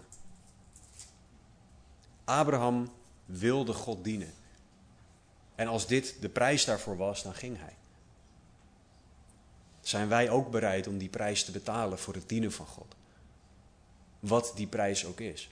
Abraham 2.25 2.91
wilde 3.31 3.73
God 3.73 4.05
dienen. 4.05 4.33
En 5.55 5.67
als 5.67 5.87
dit 5.87 6.17
de 6.21 6.29
prijs 6.29 6.65
daarvoor 6.65 6.97
was, 6.97 7.23
dan 7.23 7.35
ging 7.35 7.59
hij. 7.59 7.75
Zijn 9.81 10.09
wij 10.09 10.31
ook 10.31 10.51
bereid 10.51 10.87
om 10.87 10.99
die 10.99 11.09
prijs 11.09 11.45
te 11.45 11.53
betalen 11.53 11.99
voor 11.99 12.15
het 12.15 12.29
dienen 12.29 12.53
van 12.53 12.67
God? 12.67 12.95
Wat 14.21 14.53
die 14.55 14.67
prijs 14.67 15.05
ook 15.05 15.21
is. 15.21 15.51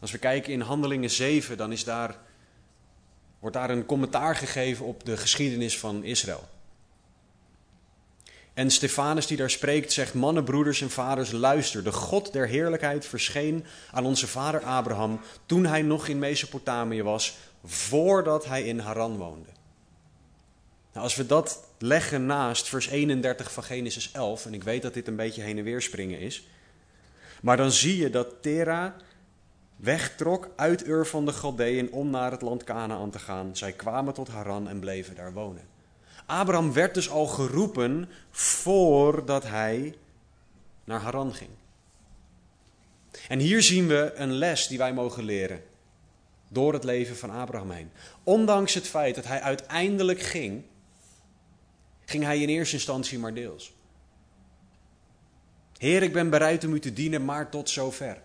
Als 0.00 0.10
we 0.10 0.18
kijken 0.18 0.52
in 0.52 0.60
Handelingen 0.60 1.10
7, 1.10 1.56
dan 1.56 1.72
is 1.72 1.84
daar, 1.84 2.18
wordt 3.38 3.56
daar 3.56 3.70
een 3.70 3.86
commentaar 3.86 4.36
gegeven 4.36 4.86
op 4.86 5.04
de 5.04 5.16
geschiedenis 5.16 5.78
van 5.78 6.04
Israël. 6.04 6.48
En 8.58 8.70
Stefanus 8.70 9.26
die 9.26 9.36
daar 9.36 9.50
spreekt 9.50 9.92
zegt, 9.92 10.14
mannen, 10.14 10.44
broeders 10.44 10.80
en 10.80 10.90
vaders, 10.90 11.30
luister. 11.30 11.84
De 11.84 11.92
God 11.92 12.32
der 12.32 12.46
heerlijkheid 12.46 13.06
verscheen 13.06 13.64
aan 13.90 14.04
onze 14.04 14.26
vader 14.26 14.62
Abraham 14.62 15.20
toen 15.46 15.66
hij 15.66 15.82
nog 15.82 16.08
in 16.08 16.18
Mesopotamië 16.18 17.02
was, 17.02 17.36
voordat 17.64 18.46
hij 18.46 18.62
in 18.62 18.78
Haran 18.78 19.16
woonde. 19.16 19.48
Nou, 20.92 21.04
als 21.04 21.16
we 21.16 21.26
dat 21.26 21.64
leggen 21.78 22.26
naast 22.26 22.68
vers 22.68 22.88
31 22.88 23.52
van 23.52 23.62
Genesis 23.62 24.12
11, 24.12 24.46
en 24.46 24.54
ik 24.54 24.64
weet 24.64 24.82
dat 24.82 24.94
dit 24.94 25.08
een 25.08 25.16
beetje 25.16 25.42
heen 25.42 25.58
en 25.58 25.64
weer 25.64 25.82
springen 25.82 26.20
is, 26.20 26.46
maar 27.42 27.56
dan 27.56 27.70
zie 27.72 27.96
je 27.96 28.10
dat 28.10 28.42
Tera 28.42 28.96
wegtrok 29.76 30.50
uit 30.56 30.86
Ur 30.86 31.06
van 31.06 31.26
de 31.26 31.32
Galdeën 31.32 31.92
om 31.92 32.10
naar 32.10 32.30
het 32.30 32.42
land 32.42 32.64
Canaan 32.64 33.10
te 33.10 33.18
gaan. 33.18 33.56
Zij 33.56 33.72
kwamen 33.72 34.14
tot 34.14 34.28
Haran 34.28 34.68
en 34.68 34.80
bleven 34.80 35.14
daar 35.14 35.32
wonen. 35.32 35.77
Abraham 36.28 36.72
werd 36.72 36.94
dus 36.94 37.10
al 37.10 37.26
geroepen 37.26 38.08
voordat 38.30 39.42
hij 39.42 39.94
naar 40.84 41.00
Haran 41.00 41.34
ging. 41.34 41.50
En 43.28 43.38
hier 43.38 43.62
zien 43.62 43.86
we 43.86 44.12
een 44.14 44.32
les 44.32 44.66
die 44.66 44.78
wij 44.78 44.92
mogen 44.92 45.24
leren 45.24 45.62
door 46.48 46.72
het 46.72 46.84
leven 46.84 47.16
van 47.16 47.30
Abraham 47.30 47.70
heen. 47.70 47.90
Ondanks 48.22 48.74
het 48.74 48.88
feit 48.88 49.14
dat 49.14 49.24
hij 49.24 49.40
uiteindelijk 49.40 50.20
ging, 50.20 50.62
ging 52.04 52.24
hij 52.24 52.40
in 52.40 52.48
eerste 52.48 52.74
instantie 52.74 53.18
maar 53.18 53.34
deels. 53.34 53.72
Heer, 55.78 56.02
ik 56.02 56.12
ben 56.12 56.30
bereid 56.30 56.64
om 56.64 56.74
u 56.74 56.80
te 56.80 56.92
dienen, 56.92 57.24
maar 57.24 57.48
tot 57.48 57.70
zover. 57.70 58.20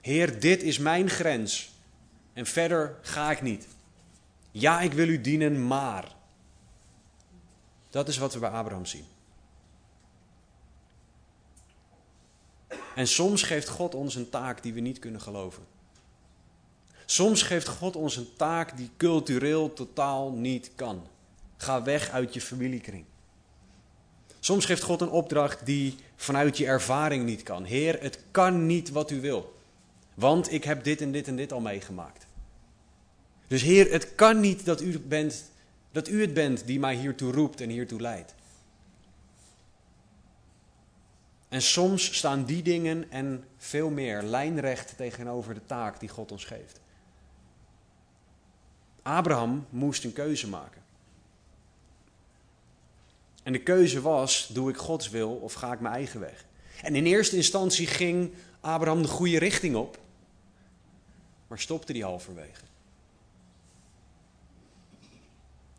Heer, 0.00 0.40
dit 0.40 0.62
is 0.62 0.78
mijn 0.78 1.10
grens 1.10 1.70
en 2.32 2.46
verder 2.46 2.98
ga 3.02 3.30
ik 3.30 3.42
niet. 3.42 3.66
Ja, 4.58 4.80
ik 4.80 4.92
wil 4.92 5.08
u 5.08 5.20
dienen, 5.20 5.66
maar. 5.66 6.14
Dat 7.90 8.08
is 8.08 8.18
wat 8.18 8.32
we 8.32 8.38
bij 8.38 8.50
Abraham 8.50 8.86
zien. 8.86 9.04
En 12.94 13.06
soms 13.06 13.42
geeft 13.42 13.68
God 13.68 13.94
ons 13.94 14.14
een 14.14 14.28
taak 14.28 14.62
die 14.62 14.72
we 14.72 14.80
niet 14.80 14.98
kunnen 14.98 15.20
geloven. 15.20 15.62
Soms 17.06 17.42
geeft 17.42 17.68
God 17.68 17.96
ons 17.96 18.16
een 18.16 18.28
taak 18.36 18.76
die 18.76 18.90
cultureel 18.96 19.72
totaal 19.72 20.30
niet 20.30 20.70
kan. 20.74 21.06
Ga 21.56 21.82
weg 21.82 22.10
uit 22.10 22.34
je 22.34 22.40
familiekring. 22.40 23.04
Soms 24.40 24.64
geeft 24.64 24.82
God 24.82 25.00
een 25.00 25.10
opdracht 25.10 25.66
die 25.66 25.96
vanuit 26.16 26.56
je 26.56 26.66
ervaring 26.66 27.24
niet 27.24 27.42
kan. 27.42 27.64
Heer, 27.64 28.02
het 28.02 28.18
kan 28.30 28.66
niet 28.66 28.90
wat 28.90 29.10
u 29.10 29.20
wil. 29.20 29.54
Want 30.14 30.52
ik 30.52 30.64
heb 30.64 30.84
dit 30.84 31.00
en 31.00 31.12
dit 31.12 31.28
en 31.28 31.36
dit 31.36 31.52
al 31.52 31.60
meegemaakt. 31.60 32.25
Dus 33.46 33.62
Heer, 33.62 33.92
het 33.92 34.14
kan 34.14 34.40
niet 34.40 34.64
dat 34.64 34.80
u, 34.80 34.98
bent, 34.98 35.50
dat 35.92 36.08
u 36.08 36.20
het 36.20 36.34
bent 36.34 36.66
die 36.66 36.78
mij 36.78 36.94
hiertoe 36.94 37.32
roept 37.32 37.60
en 37.60 37.68
hiertoe 37.68 38.00
leidt. 38.00 38.34
En 41.48 41.62
soms 41.62 42.16
staan 42.16 42.44
die 42.44 42.62
dingen 42.62 43.10
en 43.10 43.44
veel 43.56 43.90
meer 43.90 44.22
lijnrecht 44.22 44.96
tegenover 44.96 45.54
de 45.54 45.66
taak 45.66 46.00
die 46.00 46.08
God 46.08 46.32
ons 46.32 46.44
geeft. 46.44 46.80
Abraham 49.02 49.66
moest 49.70 50.04
een 50.04 50.12
keuze 50.12 50.48
maken. 50.48 50.82
En 53.42 53.52
de 53.52 53.62
keuze 53.62 54.00
was: 54.00 54.48
doe 54.52 54.70
ik 54.70 54.76
Gods 54.76 55.10
wil 55.10 55.30
of 55.30 55.52
ga 55.52 55.72
ik 55.72 55.80
mijn 55.80 55.94
eigen 55.94 56.20
weg? 56.20 56.44
En 56.82 56.94
in 56.94 57.06
eerste 57.06 57.36
instantie 57.36 57.86
ging 57.86 58.32
Abraham 58.60 59.02
de 59.02 59.08
goede 59.08 59.38
richting 59.38 59.76
op, 59.76 59.98
maar 61.46 61.58
stopte 61.58 61.92
die 61.92 62.04
halverwege. 62.04 62.62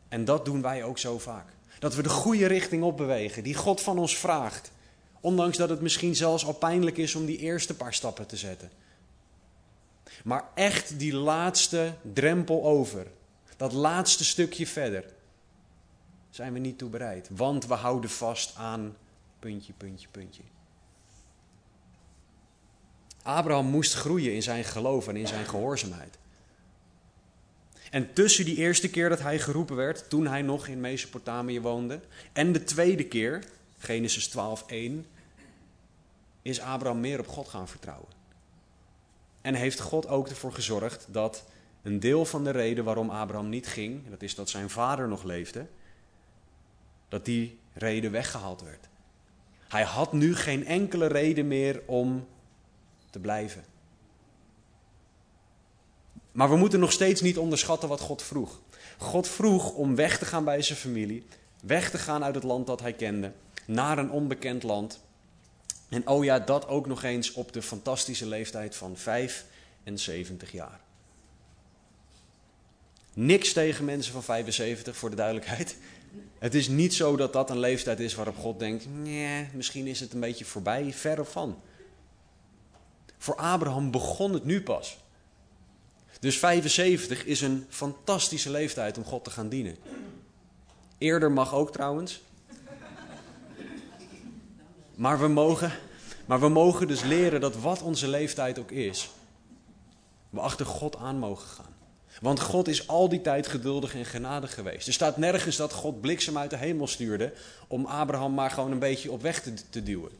En 0.08 0.26
dat 0.26 0.46
doen 0.46 0.62
wij 0.62 0.84
ook 0.84 0.98
zo 0.98 1.20
vaak. 1.20 1.48
Dat 1.80 1.96
we 1.96 2.04
de 2.04 2.10
goede 2.10 2.46
richting 2.46 2.84
op 2.84 2.98
bewegen, 2.98 3.44
die 3.44 3.56
God 3.56 3.82
van 3.82 3.98
ons 3.98 4.18
vraagt. 4.18 4.72
Ondanks 5.22 5.58
dat 5.58 5.70
het 5.70 5.82
misschien 5.82 6.16
zelfs 6.16 6.46
al 6.46 6.54
pijnlijk 6.54 6.98
is 6.98 7.16
om 7.16 7.26
die 7.26 7.38
eerste 7.38 7.76
paar 7.76 7.94
stappen 7.94 8.28
te 8.28 8.38
zetten. 8.38 8.72
Maar 10.24 10.44
echt 10.56 11.00
die 11.00 11.14
laatste 11.14 11.94
drempel 12.14 12.64
over, 12.64 13.08
dat 13.58 13.74
laatste 13.74 14.26
stukje 14.26 14.68
verder, 14.68 15.06
zijn 16.30 16.54
we 16.54 16.60
niet 16.60 16.78
toe 16.78 16.90
bereid. 16.90 17.30
Want 17.32 17.66
we 17.66 17.74
houden 17.74 18.10
vast 18.10 18.56
aan 18.56 18.96
puntje, 19.40 19.74
puntje, 19.74 20.08
puntje. 20.12 20.44
Abraham 23.24 23.66
moest 23.66 23.94
groeien 23.94 24.34
in 24.34 24.44
zijn 24.44 24.64
geloof 24.64 25.08
en 25.08 25.16
in 25.16 25.28
zijn 25.28 25.46
gehoorzaamheid. 25.46 26.18
En 27.92 28.14
tussen 28.14 28.46
die 28.46 28.56
eerste 28.56 28.90
keer 28.90 29.10
dat 29.10 29.22
hij 29.22 29.40
geroepen 29.40 29.76
werd, 29.76 30.10
toen 30.10 30.28
hij 30.28 30.42
nog 30.42 30.68
in 30.68 30.80
Mesopotamië 30.80 31.62
woonde, 31.62 32.00
en 32.34 32.52
de 32.52 32.64
tweede 32.64 33.04
keer, 33.04 33.44
Genesis 33.78 34.30
12:1, 34.30 35.06
is 36.42 36.62
Abraham 36.62 37.00
meer 37.00 37.20
op 37.20 37.28
God 37.28 37.48
gaan 37.48 37.68
vertrouwen. 37.68 38.10
En 39.42 39.54
heeft 39.54 39.80
God 39.80 40.08
ook 40.08 40.28
ervoor 40.28 40.54
gezorgd 40.54 41.08
dat 41.10 41.46
een 41.82 42.00
deel 42.00 42.26
van 42.26 42.44
de 42.44 42.52
reden 42.52 42.84
waarom 42.84 43.10
Abraham 43.10 43.50
niet 43.50 43.68
ging, 43.68 44.10
dat 44.10 44.22
is 44.22 44.36
dat 44.36 44.50
zijn 44.50 44.70
vader 44.70 45.08
nog 45.08 45.24
leefde, 45.24 45.68
dat 47.10 47.26
die 47.26 47.60
reden 47.74 48.12
weggehaald 48.12 48.62
werd. 48.62 48.88
Hij 49.68 49.84
had 49.84 50.14
nu 50.14 50.36
geen 50.36 50.66
enkele 50.66 51.06
reden 51.06 51.48
meer 51.48 51.82
om 51.86 52.28
te 53.10 53.20
blijven. 53.20 53.64
Maar 56.38 56.50
we 56.50 56.56
moeten 56.56 56.80
nog 56.80 56.92
steeds 56.92 57.22
niet 57.22 57.38
onderschatten 57.38 57.90
wat 57.90 58.00
God 58.00 58.22
vroeg. 58.22 58.62
God 58.98 59.28
vroeg 59.28 59.74
om 59.74 59.96
weg 59.96 60.18
te 60.18 60.26
gaan 60.26 60.44
bij 60.44 60.62
zijn 60.62 60.78
familie, 60.78 61.26
weg 61.62 61.90
te 61.90 61.98
gaan 61.98 62.24
uit 62.24 62.36
het 62.36 62.44
land 62.44 62.68
dat 62.68 62.82
hij 62.82 62.94
kende, 62.94 63.32
naar 63.66 63.98
een 63.98 64.12
onbekend 64.12 64.64
land. 64.64 65.00
En 65.90 66.08
oh 66.08 66.24
ja, 66.24 66.40
dat 66.40 66.68
ook 66.68 66.88
nog 66.88 67.04
eens 67.04 67.34
op 67.34 67.54
de 67.54 67.62
fantastische 67.62 68.26
leeftijd 68.26 68.76
van 68.76 68.98
75 68.98 70.52
jaar. 70.52 70.80
Niks 73.14 73.54
tegen 73.54 73.86
mensen 73.86 74.14
van 74.14 74.24
75, 74.24 74.98
voor 74.98 75.10
de 75.10 75.16
duidelijkheid. 75.16 75.78
Het 76.40 76.56
is 76.56 76.68
niet 76.68 76.94
zo 76.94 77.16
dat 77.16 77.34
dat 77.34 77.50
een 77.50 77.60
leeftijd 77.60 78.00
is 78.00 78.16
waarop 78.16 78.38
God 78.38 78.60
denkt: 78.60 78.86
nee, 78.94 79.50
misschien 79.54 79.88
is 79.88 80.00
het 80.00 80.14
een 80.14 80.20
beetje 80.20 80.46
voorbij, 80.46 80.94
verre 80.94 81.26
van. 81.26 81.62
Voor 83.18 83.36
Abraham 83.36 83.92
begon 83.92 84.34
het 84.34 84.46
nu 84.46 84.62
pas. 84.64 84.98
Dus 86.20 86.38
75 86.38 87.26
is 87.26 87.42
een 87.42 87.66
fantastische 87.70 88.50
leeftijd 88.50 88.98
om 88.98 89.04
God 89.04 89.24
te 89.24 89.30
gaan 89.30 89.50
dienen. 89.50 89.78
Eerder 90.98 91.32
mag 91.32 91.54
ook 91.54 91.72
trouwens. 91.72 92.22
Maar 94.96 95.20
we 95.20 95.28
mogen, 95.28 95.72
maar 96.26 96.40
we 96.40 96.50
mogen 96.50 96.88
dus 96.88 97.04
leren 97.04 97.42
dat 97.42 97.56
wat 97.56 97.82
onze 97.82 98.08
leeftijd 98.08 98.60
ook 98.60 98.72
is, 98.72 99.10
we 100.30 100.40
achter 100.40 100.66
God 100.66 100.96
aan 100.96 101.18
mogen 101.20 101.48
gaan. 101.48 101.76
Want 102.22 102.40
God 102.40 102.68
is 102.68 102.88
al 102.88 103.10
die 103.10 103.22
tijd 103.22 103.48
geduldig 103.48 103.96
en 103.96 104.06
genadig 104.06 104.54
geweest. 104.54 104.88
Er 104.88 104.94
staat 104.94 105.18
nergens 105.18 105.56
dat 105.56 105.74
God 105.74 106.02
bliksem 106.02 106.38
uit 106.38 106.50
de 106.50 106.58
hemel 106.58 106.88
stuurde 106.88 107.34
om 107.68 107.86
Abraham 107.86 108.34
maar 108.34 108.52
gewoon 108.52 108.72
een 108.72 108.80
beetje 108.80 109.12
op 109.12 109.22
weg 109.22 109.42
te, 109.42 109.54
te 109.70 109.84
duwen. 109.84 110.12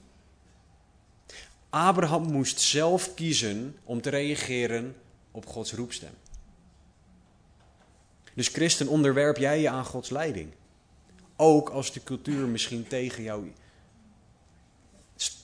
Abraham 1.70 2.32
moest 2.32 2.60
zelf 2.60 3.14
kiezen 3.14 3.78
om 3.84 4.02
te 4.02 4.10
reageren 4.10 4.96
op 5.32 5.46
Gods 5.46 5.74
roepstem. 5.74 6.14
Dus 8.34 8.48
christen, 8.48 8.88
onderwerp 8.88 9.38
jij 9.38 9.62
je 9.62 9.70
aan 9.70 9.86
Gods 9.86 10.10
leiding. 10.10 10.52
Ook 11.36 11.70
als 11.70 11.92
de 11.92 12.04
cultuur 12.04 12.48
misschien 12.48 12.88
tegen 12.88 13.24
jou 13.24 13.52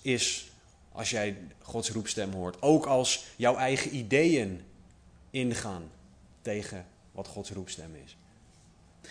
is, 0.02 0.52
als 0.92 1.10
jij 1.10 1.38
Gods 1.62 1.90
roepstem 1.90 2.32
hoort. 2.32 2.62
Ook 2.62 2.86
als 2.86 3.26
jouw 3.36 3.56
eigen 3.56 3.96
ideeën 3.96 4.62
ingaan 5.30 5.92
tegen 6.42 6.86
wat 7.12 7.28
Gods 7.28 7.52
roepstem 7.52 7.96
is. 8.06 8.18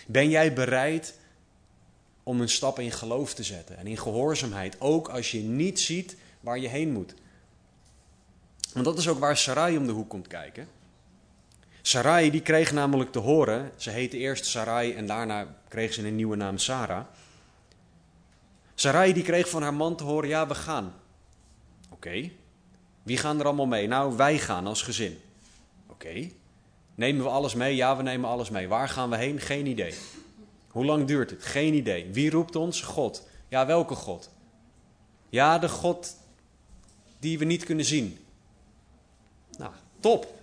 Ben 0.07 0.29
jij 0.29 0.53
bereid 0.53 1.15
om 2.23 2.41
een 2.41 2.49
stap 2.49 2.79
in 2.79 2.93
geloof 2.93 3.35
te 3.35 3.43
zetten 3.43 3.77
en 3.77 3.87
in 3.87 3.99
gehoorzaamheid, 3.99 4.81
ook 4.81 5.09
als 5.09 5.31
je 5.31 5.41
niet 5.41 5.81
ziet 5.81 6.17
waar 6.41 6.59
je 6.59 6.69
heen 6.69 6.93
moet? 6.93 7.15
Want 8.73 8.85
dat 8.85 8.99
is 8.99 9.09
ook 9.09 9.19
waar 9.19 9.37
Sarai 9.37 9.77
om 9.77 9.87
de 9.87 9.93
hoek 9.93 10.09
komt 10.09 10.27
kijken. 10.27 10.69
Sarai 11.83 12.31
die 12.31 12.41
kreeg 12.41 12.73
namelijk 12.73 13.13
te 13.13 13.19
horen, 13.19 13.73
ze 13.77 13.91
heette 13.91 14.17
eerst 14.17 14.47
Sarai 14.47 14.93
en 14.93 15.07
daarna 15.07 15.47
kreeg 15.69 15.93
ze 15.93 16.07
een 16.07 16.17
nieuwe 16.17 16.37
naam 16.37 16.59
Sarah. 16.59 17.05
Sarai 18.75 19.13
die 19.13 19.23
kreeg 19.23 19.49
van 19.49 19.63
haar 19.63 19.75
man 19.75 19.97
te 19.97 20.05
horen, 20.05 20.29
ja 20.29 20.47
we 20.47 20.55
gaan. 20.55 20.95
Oké, 21.91 22.31
wie 23.03 23.17
gaan 23.17 23.39
er 23.41 23.45
allemaal 23.45 23.67
mee? 23.67 23.87
Nou 23.87 24.17
wij 24.17 24.39
gaan 24.39 24.67
als 24.67 24.83
gezin. 24.83 25.19
Oké, 25.87 26.29
nemen 26.95 27.23
we 27.23 27.29
alles 27.29 27.55
mee? 27.55 27.77
Ja 27.77 27.97
we 27.97 28.03
nemen 28.03 28.31
alles 28.31 28.51
mee. 28.51 28.69
Waar 28.69 28.89
gaan 28.89 29.11
we 29.11 29.17
heen? 29.17 29.41
Geen 29.41 29.67
idee. 29.67 29.95
Hoe 30.69 30.85
lang 30.85 31.07
duurt 31.07 31.31
het? 31.31 31.45
Geen 31.45 31.75
idee. 31.75 32.11
Wie 32.13 32.31
roept 32.31 32.57
ons? 32.57 32.81
God. 32.81 33.29
Ja 33.49 33.67
welke 33.67 33.95
God? 33.95 34.31
Ja 35.29 35.59
de 35.59 35.69
God 35.69 36.17
die 37.19 37.39
we 37.39 37.45
niet 37.45 37.65
kunnen 37.65 37.85
zien. 37.85 38.19
Nou, 39.59 39.73
top. 40.01 40.35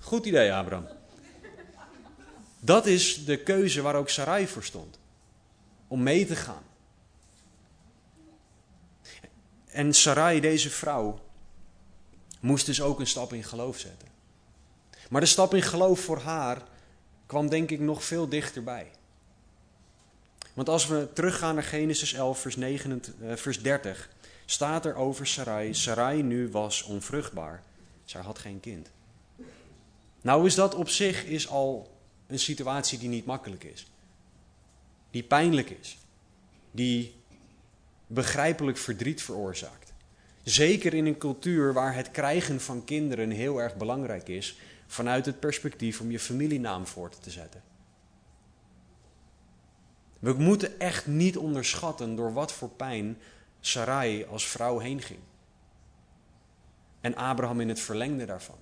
Goed 0.00 0.26
idee, 0.26 0.52
Abraham. 0.52 0.86
Dat 2.60 2.86
is 2.86 3.24
de 3.24 3.36
keuze 3.36 3.82
waar 3.82 3.94
ook 3.94 4.08
Sarai 4.08 4.46
voor 4.46 4.64
stond. 4.64 4.98
Om 5.88 6.02
mee 6.02 6.26
te 6.26 6.36
gaan. 6.36 6.62
En 9.66 9.94
Sarai, 9.94 10.40
deze 10.40 10.70
vrouw, 10.70 11.20
moest 12.40 12.66
dus 12.66 12.80
ook 12.80 13.00
een 13.00 13.06
stap 13.06 13.32
in 13.32 13.44
geloof 13.44 13.78
zetten. 13.78 14.08
Maar 15.08 15.20
de 15.20 15.26
stap 15.26 15.54
in 15.54 15.62
geloof 15.62 16.00
voor 16.00 16.18
haar 16.18 16.62
kwam 17.26 17.48
denk 17.48 17.70
ik 17.70 17.80
nog 17.80 18.04
veel 18.04 18.28
dichterbij. 18.28 18.90
Want 20.54 20.68
als 20.68 20.86
we 20.86 21.08
teruggaan 21.12 21.54
naar 21.54 21.64
Genesis 21.64 22.12
11, 22.12 22.40
vers, 22.40 22.56
29, 22.56 23.14
eh, 23.28 23.36
vers 23.36 23.62
30, 23.62 24.08
staat 24.46 24.84
er 24.84 24.94
over 24.94 25.26
Sarai: 25.26 25.74
Sarai 25.74 26.22
nu 26.22 26.48
was 26.48 26.82
onvruchtbaar. 26.82 27.62
Zij 28.04 28.20
had 28.20 28.38
geen 28.38 28.60
kind. 28.60 28.90
Nou 30.20 30.46
is 30.46 30.54
dat 30.54 30.74
op 30.74 30.88
zich 30.88 31.24
is 31.24 31.48
al 31.48 31.90
een 32.26 32.38
situatie 32.38 32.98
die 32.98 33.08
niet 33.08 33.24
makkelijk 33.24 33.64
is. 33.64 33.86
Die 35.10 35.22
pijnlijk 35.22 35.70
is. 35.70 35.98
Die 36.70 37.14
begrijpelijk 38.06 38.78
verdriet 38.78 39.22
veroorzaakt. 39.22 39.92
Zeker 40.42 40.94
in 40.94 41.06
een 41.06 41.18
cultuur 41.18 41.72
waar 41.72 41.94
het 41.94 42.10
krijgen 42.10 42.60
van 42.60 42.84
kinderen 42.84 43.30
heel 43.30 43.58
erg 43.58 43.76
belangrijk 43.76 44.28
is, 44.28 44.58
vanuit 44.86 45.26
het 45.26 45.40
perspectief 45.40 46.00
om 46.00 46.10
je 46.10 46.18
familienaam 46.18 46.86
voort 46.86 47.22
te 47.22 47.30
zetten. 47.30 47.62
We 50.18 50.32
moeten 50.32 50.80
echt 50.80 51.06
niet 51.06 51.36
onderschatten 51.36 52.16
door 52.16 52.32
wat 52.32 52.52
voor 52.52 52.68
pijn 52.68 53.18
Sarai 53.60 54.24
als 54.24 54.46
vrouw 54.46 54.78
heen 54.78 55.02
ging. 55.02 55.20
En 57.02 57.14
Abraham 57.14 57.60
in 57.60 57.68
het 57.68 57.80
verlengde 57.80 58.24
daarvan. 58.24 58.58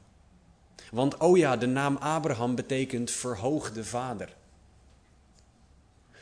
Want 0.90 1.16
oh 1.16 1.36
ja, 1.36 1.56
de 1.56 1.66
naam 1.66 1.96
Abraham 1.96 2.54
betekent 2.54 3.10
verhoogde 3.10 3.84
vader. 3.84 4.36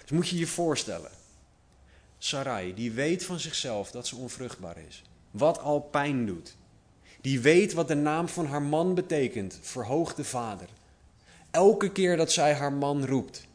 Dus 0.01 0.11
moet 0.11 0.29
je 0.29 0.39
je 0.39 0.47
voorstellen. 0.47 1.11
Sarai, 2.19 2.75
die 2.75 2.93
weet 2.93 3.25
van 3.25 3.41
zichzelf 3.41 3.91
dat 3.91 4.07
ze 4.07 4.17
onvruchtbaar 4.17 4.79
is. 4.79 5.03
Wat 5.31 5.59
al 5.59 5.81
pijn 5.81 6.27
doet. 6.27 6.57
Die 7.21 7.41
weet 7.41 7.73
wat 7.73 7.89
de 7.89 7.95
naam 7.95 8.29
van 8.29 8.47
haar 8.47 8.63
man 8.63 8.95
betekent, 8.95 9.59
verhoogde 9.63 10.25
vader. 10.25 10.69
Elke 11.51 11.93
keer 11.93 12.17
dat 12.17 12.33
zij 12.33 12.55
haar 12.55 12.73
man 12.73 13.07
roept, 13.07 13.47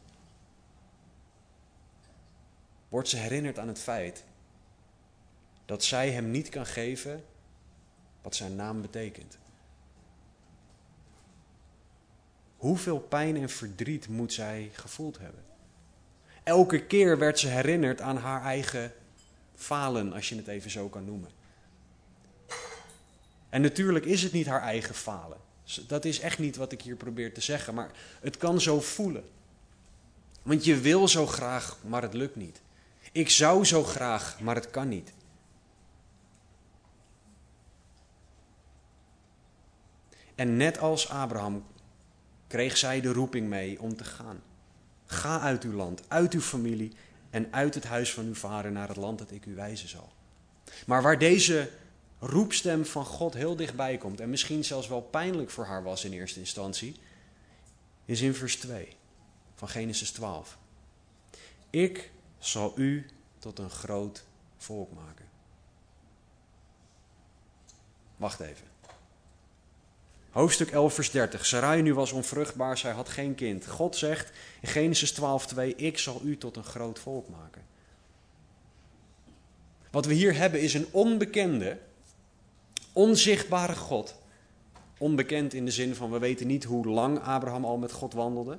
wordt 2.88 3.08
ze 3.08 3.16
herinnerd 3.16 3.58
aan 3.58 3.68
het 3.68 3.78
feit 3.78 4.24
dat 5.64 5.84
zij 5.84 6.10
hem 6.10 6.30
niet 6.30 6.48
kan 6.48 6.66
geven 6.66 7.24
wat 8.24 8.34
zijn 8.34 8.56
naam 8.56 8.80
betekent. 8.80 9.38
Hoeveel 12.56 12.98
pijn 12.98 13.36
en 13.36 13.50
verdriet 13.50 14.08
moet 14.08 14.32
zij 14.32 14.70
gevoeld 14.72 15.18
hebben? 15.18 15.42
Elke 16.42 16.86
keer 16.86 17.18
werd 17.18 17.38
ze 17.38 17.48
herinnerd 17.48 18.00
aan 18.00 18.16
haar 18.16 18.42
eigen 18.42 18.92
falen, 19.54 20.12
als 20.12 20.28
je 20.28 20.36
het 20.36 20.48
even 20.48 20.70
zo 20.70 20.88
kan 20.88 21.04
noemen. 21.04 21.30
En 23.48 23.62
natuurlijk 23.62 24.04
is 24.04 24.22
het 24.22 24.32
niet 24.32 24.46
haar 24.46 24.62
eigen 24.62 24.94
falen. 24.94 25.38
Dat 25.86 26.04
is 26.04 26.20
echt 26.20 26.38
niet 26.38 26.56
wat 26.56 26.72
ik 26.72 26.82
hier 26.82 26.96
probeer 26.96 27.34
te 27.34 27.40
zeggen, 27.40 27.74
maar 27.74 27.90
het 28.20 28.36
kan 28.36 28.60
zo 28.60 28.80
voelen. 28.80 29.24
Want 30.42 30.64
je 30.64 30.80
wil 30.80 31.08
zo 31.08 31.26
graag, 31.26 31.78
maar 31.82 32.02
het 32.02 32.14
lukt 32.14 32.36
niet. 32.36 32.60
Ik 33.12 33.30
zou 33.30 33.64
zo 33.64 33.84
graag, 33.84 34.40
maar 34.40 34.54
het 34.54 34.70
kan 34.70 34.88
niet. 34.88 35.12
En 40.34 40.56
net 40.56 40.78
als 40.78 41.08
Abraham 41.08 41.64
kreeg 42.46 42.76
zij 42.76 43.00
de 43.00 43.12
roeping 43.12 43.48
mee 43.48 43.80
om 43.80 43.96
te 43.96 44.04
gaan. 44.04 44.42
Ga 45.06 45.40
uit 45.40 45.64
uw 45.64 45.72
land, 45.72 46.02
uit 46.08 46.32
uw 46.32 46.40
familie 46.40 46.92
en 47.30 47.48
uit 47.50 47.74
het 47.74 47.84
huis 47.84 48.12
van 48.12 48.24
uw 48.24 48.34
vader 48.34 48.72
naar 48.72 48.88
het 48.88 48.96
land 48.96 49.18
dat 49.18 49.30
ik 49.30 49.46
u 49.46 49.54
wijzen 49.54 49.88
zal. 49.88 50.12
Maar 50.86 51.02
waar 51.02 51.18
deze 51.18 51.70
roepstem 52.18 52.86
van 52.86 53.04
God 53.04 53.34
heel 53.34 53.56
dichtbij 53.56 53.96
komt 53.96 54.20
en 54.20 54.30
misschien 54.30 54.64
zelfs 54.64 54.88
wel 54.88 55.00
pijnlijk 55.00 55.50
voor 55.50 55.64
haar 55.64 55.82
was 55.82 56.04
in 56.04 56.12
eerste 56.12 56.38
instantie, 56.38 56.96
is 58.04 58.20
in 58.20 58.34
vers 58.34 58.56
2 58.56 58.96
van 59.54 59.68
Genesis 59.68 60.10
12. 60.10 60.58
Ik 61.70 62.10
zal 62.38 62.72
u 62.76 63.06
tot 63.38 63.58
een 63.58 63.70
groot 63.70 64.24
volk 64.56 64.92
maken. 64.92 65.24
Wacht 68.16 68.40
even. 68.40 68.73
Hoofdstuk 70.34 70.70
11, 70.70 70.94
vers 70.94 71.10
30. 71.10 71.46
Sarai 71.46 71.82
nu 71.82 71.94
was 71.94 72.12
onvruchtbaar, 72.12 72.78
zij 72.78 72.92
had 72.92 73.08
geen 73.08 73.34
kind. 73.34 73.66
God 73.66 73.96
zegt 73.96 74.32
in 74.60 74.68
Genesis 74.68 75.12
12, 75.12 75.46
2: 75.46 75.74
Ik 75.74 75.98
zal 75.98 76.20
u 76.24 76.38
tot 76.38 76.56
een 76.56 76.64
groot 76.64 76.98
volk 76.98 77.28
maken. 77.28 77.62
Wat 79.90 80.06
we 80.06 80.14
hier 80.14 80.36
hebben 80.36 80.60
is 80.60 80.74
een 80.74 80.86
onbekende, 80.90 81.78
onzichtbare 82.92 83.74
God. 83.74 84.14
Onbekend 84.98 85.54
in 85.54 85.64
de 85.64 85.70
zin 85.70 85.94
van 85.94 86.10
we 86.10 86.18
weten 86.18 86.46
niet 86.46 86.64
hoe 86.64 86.86
lang 86.86 87.20
Abraham 87.20 87.64
al 87.64 87.76
met 87.76 87.92
God 87.92 88.12
wandelde. 88.12 88.58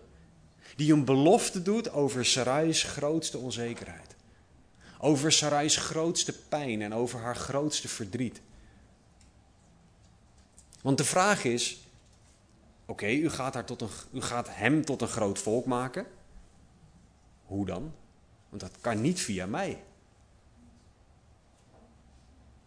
Die 0.76 0.94
een 0.94 1.06
belofte 1.06 1.62
doet 1.62 1.92
over 1.92 2.26
Sarai's 2.26 2.84
grootste 2.84 3.38
onzekerheid. 3.38 4.16
Over 5.00 5.32
Sarai's 5.32 5.78
grootste 5.78 6.34
pijn 6.50 6.82
en 6.82 6.94
over 6.94 7.20
haar 7.20 7.36
grootste 7.36 7.88
verdriet. 7.88 8.42
Want 10.86 10.98
de 10.98 11.04
vraag 11.04 11.44
is, 11.44 11.80
Oké, 12.86 13.08
u, 13.08 13.30
gaat 13.30 13.72
u 14.12 14.22
gaat 14.22 14.48
hem 14.50 14.86
tot 14.86 15.02
een 15.02 15.08
groot 15.08 15.40
volk 15.40 15.66
maken. 15.66 16.06
Hoe 17.46 17.66
dan? 17.66 17.94
Want 18.50 18.62
dat 18.62 18.72
kan 18.82 19.02
niet 19.02 19.20
via 19.20 19.46
mij. 19.46 19.84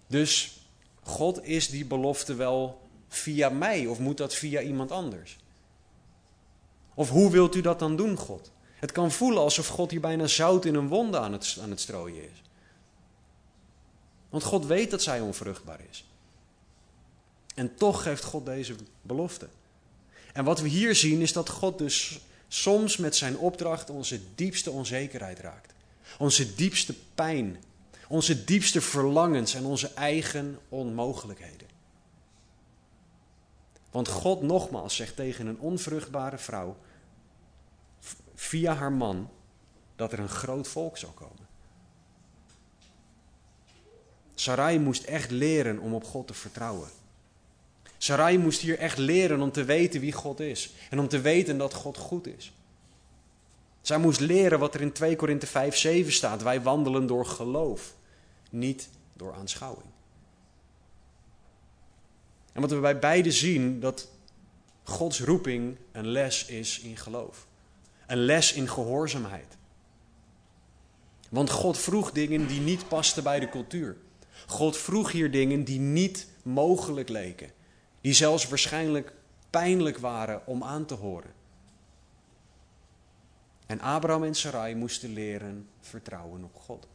Dus 0.06 0.60
God 1.00 1.44
is 1.44 1.68
die 1.68 1.84
belofte 1.84 2.34
wel 2.34 2.80
via 3.08 3.48
mij 3.48 3.86
of 3.86 3.98
moet 3.98 4.16
dat 4.16 4.34
via 4.34 4.60
iemand 4.60 4.90
anders? 4.90 5.38
Of 6.94 7.10
hoe 7.10 7.30
wilt 7.30 7.54
u 7.54 7.60
dat 7.60 7.78
dan 7.78 7.96
doen, 7.96 8.16
God? 8.16 8.50
Het 8.74 8.92
kan 8.92 9.10
voelen 9.10 9.42
alsof 9.42 9.66
God 9.66 9.90
hier 9.90 10.00
bijna 10.00 10.26
zout 10.26 10.64
in 10.64 10.74
een 10.74 10.88
wonde 10.88 11.18
aan 11.18 11.32
het, 11.32 11.58
aan 11.62 11.70
het 11.70 11.80
strooien 11.80 12.30
is. 12.30 12.42
Want 14.28 14.42
God 14.42 14.66
weet 14.66 14.90
dat 14.90 15.02
zij 15.02 15.20
onvruchtbaar 15.20 15.80
is. 15.90 16.07
En 17.58 17.74
toch 17.74 18.02
geeft 18.02 18.24
God 18.24 18.46
deze 18.46 18.74
belofte. 19.02 19.48
En 20.32 20.44
wat 20.44 20.60
we 20.60 20.68
hier 20.68 20.94
zien 20.94 21.20
is 21.20 21.32
dat 21.32 21.48
God 21.48 21.78
dus 21.78 22.20
soms 22.48 22.96
met 22.96 23.16
zijn 23.16 23.38
opdracht 23.38 23.90
onze 23.90 24.20
diepste 24.34 24.70
onzekerheid 24.70 25.38
raakt. 25.38 25.72
Onze 26.18 26.54
diepste 26.54 26.94
pijn, 27.14 27.56
onze 28.08 28.44
diepste 28.44 28.80
verlangens 28.80 29.54
en 29.54 29.64
onze 29.64 29.90
eigen 29.94 30.58
onmogelijkheden. 30.68 31.68
Want 33.90 34.08
God 34.08 34.42
nogmaals 34.42 34.96
zegt 34.96 35.16
tegen 35.16 35.46
een 35.46 35.58
onvruchtbare 35.58 36.38
vrouw 36.38 36.76
via 38.34 38.74
haar 38.74 38.92
man 38.92 39.30
dat 39.96 40.12
er 40.12 40.18
een 40.18 40.28
groot 40.28 40.68
volk 40.68 40.98
zou 40.98 41.12
komen. 41.12 41.46
Sarai 44.34 44.78
moest 44.78 45.04
echt 45.04 45.30
leren 45.30 45.78
om 45.78 45.94
op 45.94 46.04
God 46.04 46.26
te 46.26 46.34
vertrouwen. 46.34 46.88
Sarai 47.98 48.38
moest 48.38 48.60
hier 48.60 48.78
echt 48.78 48.98
leren 48.98 49.40
om 49.40 49.52
te 49.52 49.64
weten 49.64 50.00
wie 50.00 50.12
God 50.12 50.40
is 50.40 50.72
en 50.90 50.98
om 50.98 51.08
te 51.08 51.20
weten 51.20 51.58
dat 51.58 51.74
God 51.74 51.96
goed 51.96 52.26
is. 52.26 52.52
Zij 53.80 53.98
moest 53.98 54.20
leren 54.20 54.58
wat 54.58 54.74
er 54.74 54.80
in 54.80 54.92
2 54.92 55.16
Korinthe 55.16 55.46
5, 55.46 55.76
7 55.76 56.12
staat. 56.12 56.42
Wij 56.42 56.62
wandelen 56.62 57.06
door 57.06 57.26
geloof, 57.26 57.94
niet 58.50 58.88
door 59.12 59.32
aanschouwing. 59.32 59.86
En 62.52 62.60
wat 62.60 62.70
we 62.70 62.80
bij 62.80 62.98
beide 62.98 63.32
zien, 63.32 63.80
dat 63.80 64.08
Gods 64.82 65.20
roeping 65.20 65.76
een 65.92 66.06
les 66.06 66.46
is 66.46 66.80
in 66.80 66.96
geloof. 66.96 67.46
Een 68.06 68.24
les 68.24 68.52
in 68.52 68.68
gehoorzaamheid. 68.68 69.56
Want 71.28 71.50
God 71.50 71.78
vroeg 71.78 72.12
dingen 72.12 72.46
die 72.46 72.60
niet 72.60 72.88
pasten 72.88 73.22
bij 73.22 73.40
de 73.40 73.48
cultuur. 73.48 73.96
God 74.46 74.76
vroeg 74.76 75.12
hier 75.12 75.30
dingen 75.30 75.64
die 75.64 75.78
niet 75.78 76.26
mogelijk 76.42 77.08
leken. 77.08 77.50
Die 78.08 78.16
zelfs 78.16 78.48
waarschijnlijk 78.48 79.12
pijnlijk 79.50 79.98
waren 79.98 80.46
om 80.46 80.62
aan 80.62 80.84
te 80.84 80.94
horen. 80.94 81.32
En 83.66 83.80
Abraham 83.80 84.24
en 84.24 84.34
Sarai 84.34 84.74
moesten 84.74 85.12
leren 85.12 85.68
vertrouwen 85.80 86.44
op 86.44 86.54
God. 86.54 86.86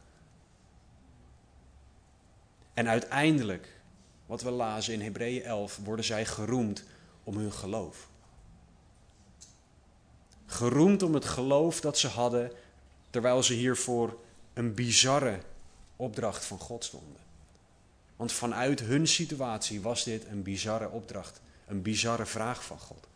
En 2.72 2.88
uiteindelijk, 2.88 3.80
wat 4.26 4.42
we 4.42 4.50
lazen 4.50 4.94
in 4.94 5.00
Hebreeën 5.00 5.42
11, 5.42 5.80
worden 5.84 6.04
zij 6.04 6.26
geroemd 6.26 6.84
om 7.24 7.36
hun 7.36 7.52
geloof. 7.52 8.08
Geroemd 10.46 11.02
om 11.02 11.14
het 11.14 11.24
geloof 11.24 11.80
dat 11.80 11.98
ze 11.98 12.08
hadden 12.08 12.52
terwijl 13.10 13.42
ze 13.42 13.54
hiervoor 13.54 14.18
een 14.52 14.74
bizarre 14.74 15.40
opdracht 15.96 16.44
van 16.44 16.58
God 16.58 16.84
stonden. 16.84 17.23
Want 18.16 18.32
vanuit 18.32 18.80
hun 18.80 19.06
situatie 19.06 19.80
was 19.80 20.04
dit 20.04 20.26
een 20.26 20.42
bizarre 20.42 20.90
opdracht, 20.90 21.40
een 21.66 21.82
bizarre 21.82 22.26
vraag 22.26 22.64
van 22.64 22.78
God. 22.78 23.06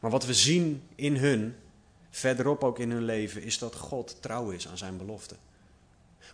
Maar 0.00 0.10
wat 0.10 0.26
we 0.26 0.34
zien 0.34 0.82
in 0.94 1.16
hun, 1.16 1.56
verderop 2.10 2.64
ook 2.64 2.78
in 2.78 2.90
hun 2.90 3.04
leven, 3.04 3.42
is 3.42 3.58
dat 3.58 3.74
God 3.74 4.16
trouw 4.20 4.50
is 4.50 4.68
aan 4.68 4.78
zijn 4.78 4.96
belofte. 4.96 5.36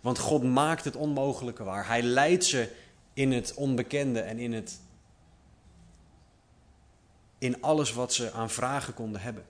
Want 0.01 0.19
God 0.19 0.43
maakt 0.43 0.83
het 0.83 0.95
onmogelijke 0.95 1.63
waar. 1.63 1.87
Hij 1.87 2.01
leidt 2.01 2.45
ze 2.45 2.71
in 3.13 3.31
het 3.31 3.53
onbekende 3.53 4.19
en 4.19 4.39
in, 4.39 4.53
het, 4.53 4.79
in 7.37 7.61
alles 7.61 7.93
wat 7.93 8.13
ze 8.13 8.31
aan 8.31 8.49
vragen 8.49 8.93
konden 8.93 9.21
hebben. 9.21 9.45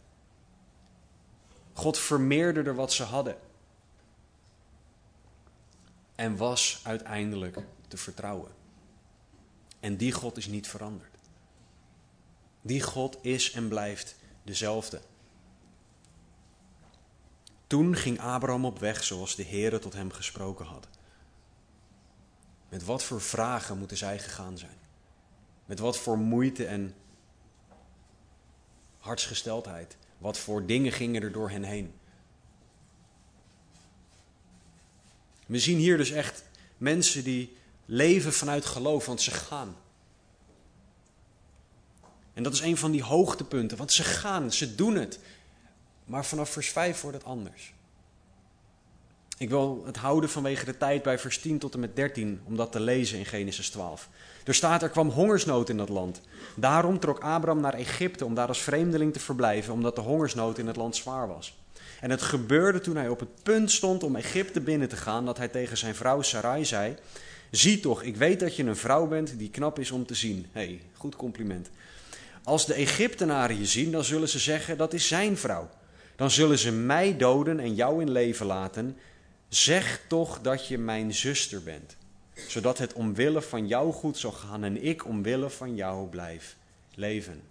God 1.73 1.97
vermeerderde 1.97 2.73
wat 2.73 2.93
ze 2.93 3.03
hadden. 3.03 3.37
En 6.17 6.37
was 6.37 6.79
uiteindelijk 6.83 7.57
te 7.87 7.97
vertrouwen. 7.97 8.51
En 9.79 9.97
die 9.97 10.11
God 10.11 10.37
is 10.37 10.47
niet 10.47 10.67
veranderd. 10.67 11.15
Die 12.61 12.81
God 12.81 13.17
is 13.21 13.51
en 13.51 13.67
blijft 13.67 14.15
dezelfde. 14.43 15.01
Toen 17.67 17.95
ging 17.95 18.19
Abraham 18.19 18.65
op 18.65 18.79
weg 18.79 19.03
zoals 19.03 19.35
de 19.35 19.45
Heere 19.45 19.79
tot 19.79 19.93
hem 19.93 20.11
gesproken 20.11 20.65
had. 20.65 20.87
Met 22.69 22.83
wat 22.83 23.03
voor 23.03 23.21
vragen 23.21 23.77
moeten 23.77 23.97
zij 23.97 24.19
gegaan 24.19 24.57
zijn? 24.57 24.77
Met 25.65 25.79
wat 25.79 25.97
voor 25.97 26.17
moeite 26.17 26.65
en 26.65 26.95
hartsgesteldheid? 28.97 29.97
Wat 30.17 30.37
voor 30.37 30.65
dingen 30.65 30.91
gingen 30.91 31.21
er 31.21 31.31
door 31.31 31.49
hen 31.49 31.63
heen? 31.63 31.93
We 35.47 35.59
zien 35.59 35.77
hier 35.77 35.97
dus 35.97 36.11
echt 36.11 36.43
mensen 36.77 37.23
die 37.23 37.57
leven 37.85 38.33
vanuit 38.33 38.65
geloof, 38.65 39.05
want 39.05 39.21
ze 39.21 39.31
gaan. 39.31 39.75
En 42.33 42.43
dat 42.43 42.53
is 42.53 42.61
een 42.61 42.77
van 42.77 42.91
die 42.91 43.03
hoogtepunten, 43.03 43.77
want 43.77 43.91
ze 43.91 44.03
gaan, 44.03 44.51
ze 44.51 44.75
doen 44.75 44.95
het. 44.95 45.19
Maar 46.05 46.25
vanaf 46.25 46.49
vers 46.49 46.69
5 46.69 47.01
wordt 47.01 47.17
het 47.17 47.25
anders. 47.25 47.73
Ik 49.37 49.49
wil 49.49 49.83
het 49.85 49.97
houden 49.97 50.29
vanwege 50.29 50.65
de 50.65 50.77
tijd 50.77 51.03
bij 51.03 51.19
vers 51.19 51.39
10 51.39 51.59
tot 51.59 51.73
en 51.73 51.79
met 51.79 51.95
13, 51.95 52.41
om 52.43 52.55
dat 52.55 52.71
te 52.71 52.79
lezen 52.79 53.17
in 53.17 53.25
Genesis 53.25 53.69
12. 53.69 54.09
Er 54.43 54.55
staat, 54.55 54.81
er 54.81 54.89
kwam 54.89 55.09
hongersnood 55.09 55.69
in 55.69 55.77
dat 55.77 55.89
land. 55.89 56.21
Daarom 56.55 56.99
trok 56.99 57.19
Abraham 57.19 57.61
naar 57.61 57.73
Egypte 57.73 58.25
om 58.25 58.33
daar 58.33 58.47
als 58.47 58.61
vreemdeling 58.61 59.13
te 59.13 59.19
verblijven, 59.19 59.73
omdat 59.73 59.95
de 59.95 60.01
hongersnood 60.01 60.57
in 60.57 60.67
het 60.67 60.75
land 60.75 60.95
zwaar 60.95 61.27
was. 61.27 61.57
En 61.99 62.09
het 62.09 62.21
gebeurde 62.21 62.79
toen 62.79 62.95
hij 62.95 63.09
op 63.09 63.19
het 63.19 63.43
punt 63.43 63.71
stond 63.71 64.03
om 64.03 64.15
Egypte 64.15 64.61
binnen 64.61 64.89
te 64.89 64.97
gaan, 64.97 65.25
dat 65.25 65.37
hij 65.37 65.47
tegen 65.47 65.77
zijn 65.77 65.95
vrouw 65.95 66.21
Sarai 66.21 66.65
zei: 66.65 66.95
Zie 67.51 67.79
toch, 67.79 68.03
ik 68.03 68.15
weet 68.15 68.39
dat 68.39 68.55
je 68.55 68.63
een 68.63 68.75
vrouw 68.75 69.07
bent 69.07 69.39
die 69.39 69.49
knap 69.49 69.79
is 69.79 69.91
om 69.91 70.05
te 70.05 70.15
zien. 70.15 70.45
Hé, 70.51 70.65
hey, 70.65 70.81
goed 70.93 71.15
compliment. 71.15 71.69
Als 72.43 72.65
de 72.65 72.73
Egyptenaren 72.73 73.59
je 73.59 73.65
zien, 73.65 73.91
dan 73.91 74.03
zullen 74.03 74.29
ze 74.29 74.39
zeggen: 74.39 74.77
Dat 74.77 74.93
is 74.93 75.07
zijn 75.07 75.37
vrouw. 75.37 75.69
Dan 76.15 76.31
zullen 76.31 76.57
ze 76.57 76.71
mij 76.71 77.17
doden 77.17 77.59
en 77.59 77.75
jou 77.75 78.01
in 78.01 78.11
leven 78.11 78.45
laten. 78.45 78.97
Zeg 79.49 80.01
toch 80.07 80.41
dat 80.41 80.67
je 80.67 80.77
mijn 80.77 81.13
zuster 81.13 81.63
bent, 81.63 81.97
zodat 82.47 82.77
het 82.77 82.93
omwille 82.93 83.41
van 83.41 83.67
jou 83.67 83.93
goed 83.93 84.17
zal 84.17 84.31
gaan 84.31 84.63
en 84.63 84.83
ik 84.83 85.05
omwille 85.05 85.49
van 85.49 85.75
jou 85.75 86.09
blijf 86.09 86.55
leven. 86.95 87.41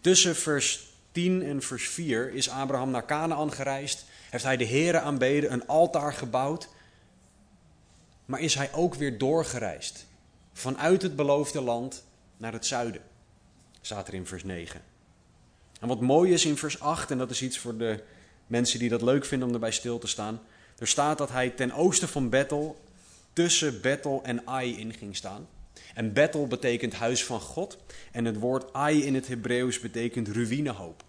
Tussen 0.00 0.36
vers 0.36 0.95
10 1.16 1.42
en 1.42 1.62
vers 1.62 1.88
4 1.88 2.32
is 2.32 2.50
Abraham 2.50 2.90
naar 2.90 3.06
Canaan 3.06 3.52
gereisd, 3.52 4.04
heeft 4.30 4.44
hij 4.44 4.56
de 4.56 4.66
Here 4.66 5.00
aanbeden, 5.00 5.52
een 5.52 5.66
altaar 5.66 6.12
gebouwd, 6.12 6.68
maar 8.24 8.40
is 8.40 8.54
hij 8.54 8.72
ook 8.72 8.94
weer 8.94 9.18
doorgereisd 9.18 10.06
vanuit 10.52 11.02
het 11.02 11.16
beloofde 11.16 11.60
land 11.60 12.04
naar 12.36 12.52
het 12.52 12.66
zuiden. 12.66 13.00
Staat 13.80 14.08
er 14.08 14.14
in 14.14 14.26
vers 14.26 14.44
9. 14.44 14.82
En 15.80 15.88
wat 15.88 16.00
mooi 16.00 16.32
is 16.32 16.44
in 16.44 16.56
vers 16.56 16.80
8, 16.80 17.10
en 17.10 17.18
dat 17.18 17.30
is 17.30 17.42
iets 17.42 17.58
voor 17.58 17.76
de 17.76 18.02
mensen 18.46 18.78
die 18.78 18.88
dat 18.88 19.02
leuk 19.02 19.24
vinden 19.24 19.48
om 19.48 19.54
erbij 19.54 19.72
stil 19.72 19.98
te 19.98 20.06
staan. 20.06 20.40
Er 20.78 20.88
staat 20.88 21.18
dat 21.18 21.30
hij 21.30 21.50
ten 21.50 21.72
oosten 21.72 22.08
van 22.08 22.28
Bethel, 22.28 22.80
tussen 23.32 23.80
Bethel 23.80 24.20
en 24.24 24.46
Ai 24.46 24.78
in 24.78 24.92
ging 24.92 25.16
staan. 25.16 25.48
En 25.94 26.12
Bethel 26.12 26.46
betekent 26.46 26.94
huis 26.94 27.24
van 27.24 27.40
God. 27.40 27.78
En 28.12 28.24
het 28.24 28.38
woord 28.38 28.72
Ai 28.72 29.04
in 29.04 29.14
het 29.14 29.28
Hebreeuws 29.28 29.80
betekent 29.80 30.28
ruïnehoop. 30.28 31.04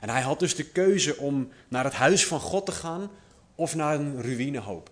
En 0.00 0.08
hij 0.08 0.22
had 0.22 0.38
dus 0.38 0.54
de 0.54 0.64
keuze 0.64 1.16
om 1.16 1.48
naar 1.68 1.84
het 1.84 1.92
huis 1.92 2.26
van 2.26 2.40
God 2.40 2.66
te 2.66 2.72
gaan 2.72 3.10
of 3.54 3.74
naar 3.74 3.94
een 3.94 4.22
ruïnehoop. 4.22 4.90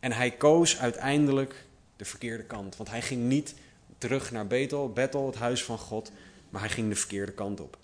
En 0.00 0.12
hij 0.12 0.30
koos 0.30 0.78
uiteindelijk 0.78 1.66
de 1.96 2.04
verkeerde 2.04 2.44
kant. 2.44 2.76
Want 2.76 2.90
hij 2.90 3.02
ging 3.02 3.22
niet 3.22 3.54
terug 3.98 4.30
naar 4.30 4.46
Bethel, 4.46 4.92
Bethel, 4.92 5.26
het 5.26 5.34
huis 5.34 5.64
van 5.64 5.78
God, 5.78 6.12
maar 6.50 6.60
hij 6.60 6.70
ging 6.70 6.88
de 6.88 6.94
verkeerde 6.94 7.32
kant 7.32 7.60
op. 7.60 7.78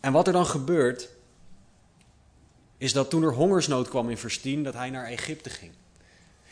En 0.00 0.12
wat 0.12 0.26
er 0.26 0.32
dan 0.32 0.46
gebeurt, 0.46 1.08
is 2.78 2.92
dat 2.92 3.10
toen 3.10 3.22
er 3.22 3.32
hongersnood 3.32 3.88
kwam 3.88 4.10
in 4.10 4.18
vers 4.18 4.40
10, 4.40 4.62
dat 4.62 4.74
hij 4.74 4.90
naar 4.90 5.06
Egypte 5.06 5.50
ging. 5.50 5.72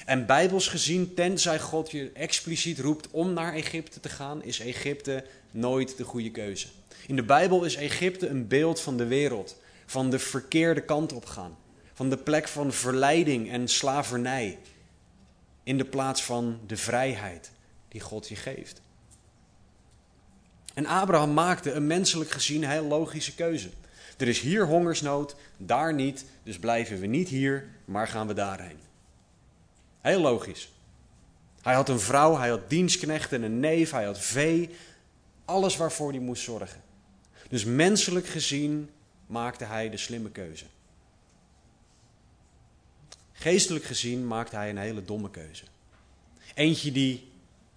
En 0.07 0.27
bijbels 0.27 0.69
gezien, 0.69 1.15
tenzij 1.15 1.61
God 1.61 1.91
je 1.91 2.11
expliciet 2.15 2.79
roept 2.79 3.11
om 3.11 3.33
naar 3.33 3.55
Egypte 3.55 4.01
te 4.01 4.09
gaan, 4.09 4.43
is 4.43 4.61
Egypte 4.61 5.25
nooit 5.51 5.97
de 5.97 6.05
goede 6.05 6.31
keuze. 6.31 6.67
In 7.07 7.17
de 7.17 7.23
Bijbel 7.23 7.65
is 7.65 7.75
Egypte 7.75 8.29
een 8.29 8.47
beeld 8.49 8.81
van 8.81 8.97
de 8.97 9.07
wereld, 9.07 9.57
van 9.87 10.11
de 10.11 10.19
verkeerde 10.19 10.81
kant 10.81 11.13
op 11.13 11.25
gaan, 11.25 11.57
van 11.95 12.11
de 12.11 12.17
plek 12.17 12.49
van 12.49 12.73
verleiding 12.73 13.51
en 13.51 13.69
slavernij. 13.69 14.59
in 15.63 15.79
de 15.79 15.85
plaats 15.85 16.25
van 16.25 16.61
de 16.67 16.77
vrijheid 16.77 17.51
die 17.89 18.01
God 18.01 18.29
je 18.29 18.37
geeft. 18.37 18.81
En 20.75 20.87
Abraham 20.87 21.33
maakte 21.33 21.73
een 21.73 21.87
menselijk 21.87 22.31
gezien 22.31 22.65
heel 22.65 22.85
logische 22.85 23.35
keuze. 23.35 23.69
Er 24.17 24.29
is 24.29 24.41
hier 24.41 24.67
hongersnood, 24.67 25.37
daar 25.57 25.95
niet, 25.95 26.25
dus 26.43 26.59
blijven 26.59 27.01
we 27.01 27.07
niet 27.07 27.29
hier, 27.29 27.69
maar 27.85 28.09
gaan 28.09 28.27
we 28.27 28.35
daarheen. 28.35 28.79
Heel 30.01 30.21
logisch. 30.21 30.71
Hij 31.63 31.75
had 31.75 31.89
een 31.89 32.01
vrouw, 32.01 32.37
hij 32.37 32.49
had 32.49 32.71
dienstknechten, 32.71 33.43
een 33.43 33.61
neef, 33.61 33.91
hij 33.91 34.05
had 34.05 34.19
vee, 34.19 34.71
alles 35.45 35.77
waarvoor 35.77 36.11
hij 36.11 36.21
moest 36.21 36.43
zorgen. 36.43 36.83
Dus 37.49 37.65
menselijk 37.65 38.27
gezien 38.27 38.91
maakte 39.27 39.65
hij 39.65 39.91
de 39.91 39.97
slimme 39.97 40.31
keuze. 40.31 40.65
Geestelijk 43.33 43.85
gezien 43.85 44.27
maakte 44.27 44.57
hij 44.57 44.71
een 44.71 44.79
hele 44.79 45.05
domme 45.05 45.31
keuze. 45.31 45.65
Eentje 46.55 46.93
die 46.93 47.33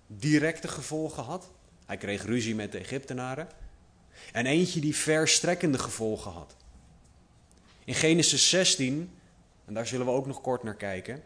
directe 0.08 0.68
gevolgen 0.68 1.24
had. 1.24 1.50
Hij 1.86 1.98
kreeg 1.98 2.26
ruzie 2.26 2.56
met 2.56 2.72
de 2.72 2.78
Egyptenaren. 2.78 3.48
En 4.32 4.46
eentje 4.46 4.80
die 4.80 4.96
verstrekkende 4.96 5.80
gevolgen 5.80 6.32
had. 6.32 6.56
In 7.86 7.94
Genesis 7.94 8.50
16, 8.50 9.12
en 9.66 9.74
daar 9.74 9.88
zullen 9.88 10.06
we 10.06 10.12
ook 10.12 10.26
nog 10.26 10.42
kort 10.42 10.64
naar 10.64 10.76
kijken, 10.76 11.24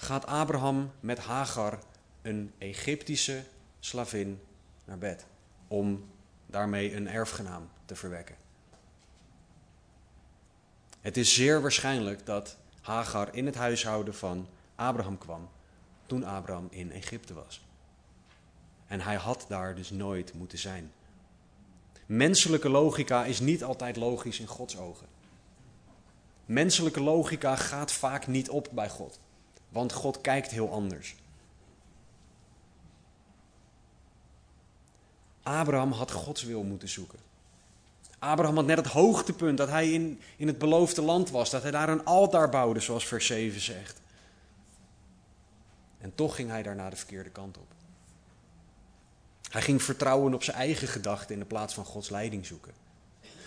gaat 0.00 0.26
Abraham 0.26 0.90
met 1.00 1.18
Hagar, 1.18 1.78
een 2.22 2.52
Egyptische 2.58 3.44
slavin, 3.80 4.40
naar 4.84 4.98
bed. 4.98 5.26
Om 5.68 6.04
daarmee 6.46 6.94
een 6.94 7.08
erfgenaam 7.08 7.68
te 7.84 7.96
verwekken. 7.96 8.36
Het 11.00 11.16
is 11.16 11.34
zeer 11.34 11.60
waarschijnlijk 11.60 12.26
dat 12.26 12.56
Hagar 12.80 13.34
in 13.34 13.46
het 13.46 13.54
huishouden 13.54 14.14
van 14.14 14.48
Abraham 14.74 15.18
kwam 15.18 15.48
toen 16.06 16.24
Abraham 16.24 16.66
in 16.70 16.92
Egypte 16.92 17.34
was. 17.34 17.64
En 18.86 19.00
hij 19.00 19.16
had 19.16 19.44
daar 19.48 19.74
dus 19.74 19.90
nooit 19.90 20.34
moeten 20.34 20.58
zijn. 20.58 20.92
Menselijke 22.06 22.68
logica 22.68 23.24
is 23.24 23.40
niet 23.40 23.64
altijd 23.64 23.96
logisch 23.96 24.40
in 24.40 24.46
Gods 24.46 24.76
ogen. 24.76 25.06
Menselijke 26.44 27.00
logica 27.00 27.56
gaat 27.56 27.92
vaak 27.92 28.26
niet 28.26 28.50
op 28.50 28.68
bij 28.72 28.88
God, 28.88 29.20
want 29.68 29.92
God 29.92 30.20
kijkt 30.20 30.50
heel 30.50 30.70
anders. 30.70 31.14
Abraham 35.42 35.92
had 35.92 36.10
Gods 36.10 36.42
wil 36.42 36.62
moeten 36.62 36.88
zoeken. 36.88 37.18
Abraham 38.18 38.56
had 38.56 38.66
net 38.66 38.76
het 38.76 38.86
hoogtepunt 38.86 39.58
dat 39.58 39.68
hij 39.68 39.92
in, 39.92 40.20
in 40.36 40.46
het 40.46 40.58
beloofde 40.58 41.02
land 41.02 41.30
was, 41.30 41.50
dat 41.50 41.62
hij 41.62 41.70
daar 41.70 41.88
een 41.88 42.04
altaar 42.04 42.48
bouwde, 42.48 42.80
zoals 42.80 43.06
vers 43.06 43.26
7 43.26 43.60
zegt. 43.60 44.00
En 45.98 46.14
toch 46.14 46.34
ging 46.34 46.50
hij 46.50 46.62
daarna 46.62 46.90
de 46.90 46.96
verkeerde 46.96 47.30
kant 47.30 47.56
op. 47.56 47.66
Hij 49.50 49.62
ging 49.62 49.82
vertrouwen 49.82 50.34
op 50.34 50.42
zijn 50.42 50.56
eigen 50.56 50.88
gedachten 50.88 51.34
in 51.34 51.40
de 51.40 51.46
plaats 51.46 51.74
van 51.74 51.84
Gods 51.84 52.08
leiding 52.08 52.46
zoeken. 52.46 52.72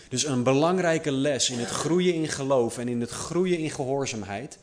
Dus 0.08 0.24
een 0.24 0.42
belangrijke 0.42 1.10
les 1.10 1.50
in 1.50 1.58
het 1.58 1.68
groeien 1.68 2.14
in 2.14 2.28
geloof 2.28 2.78
en 2.78 2.88
in 2.88 3.00
het 3.00 3.10
groeien 3.10 3.58
in 3.58 3.70
gehoorzaamheid 3.70 4.58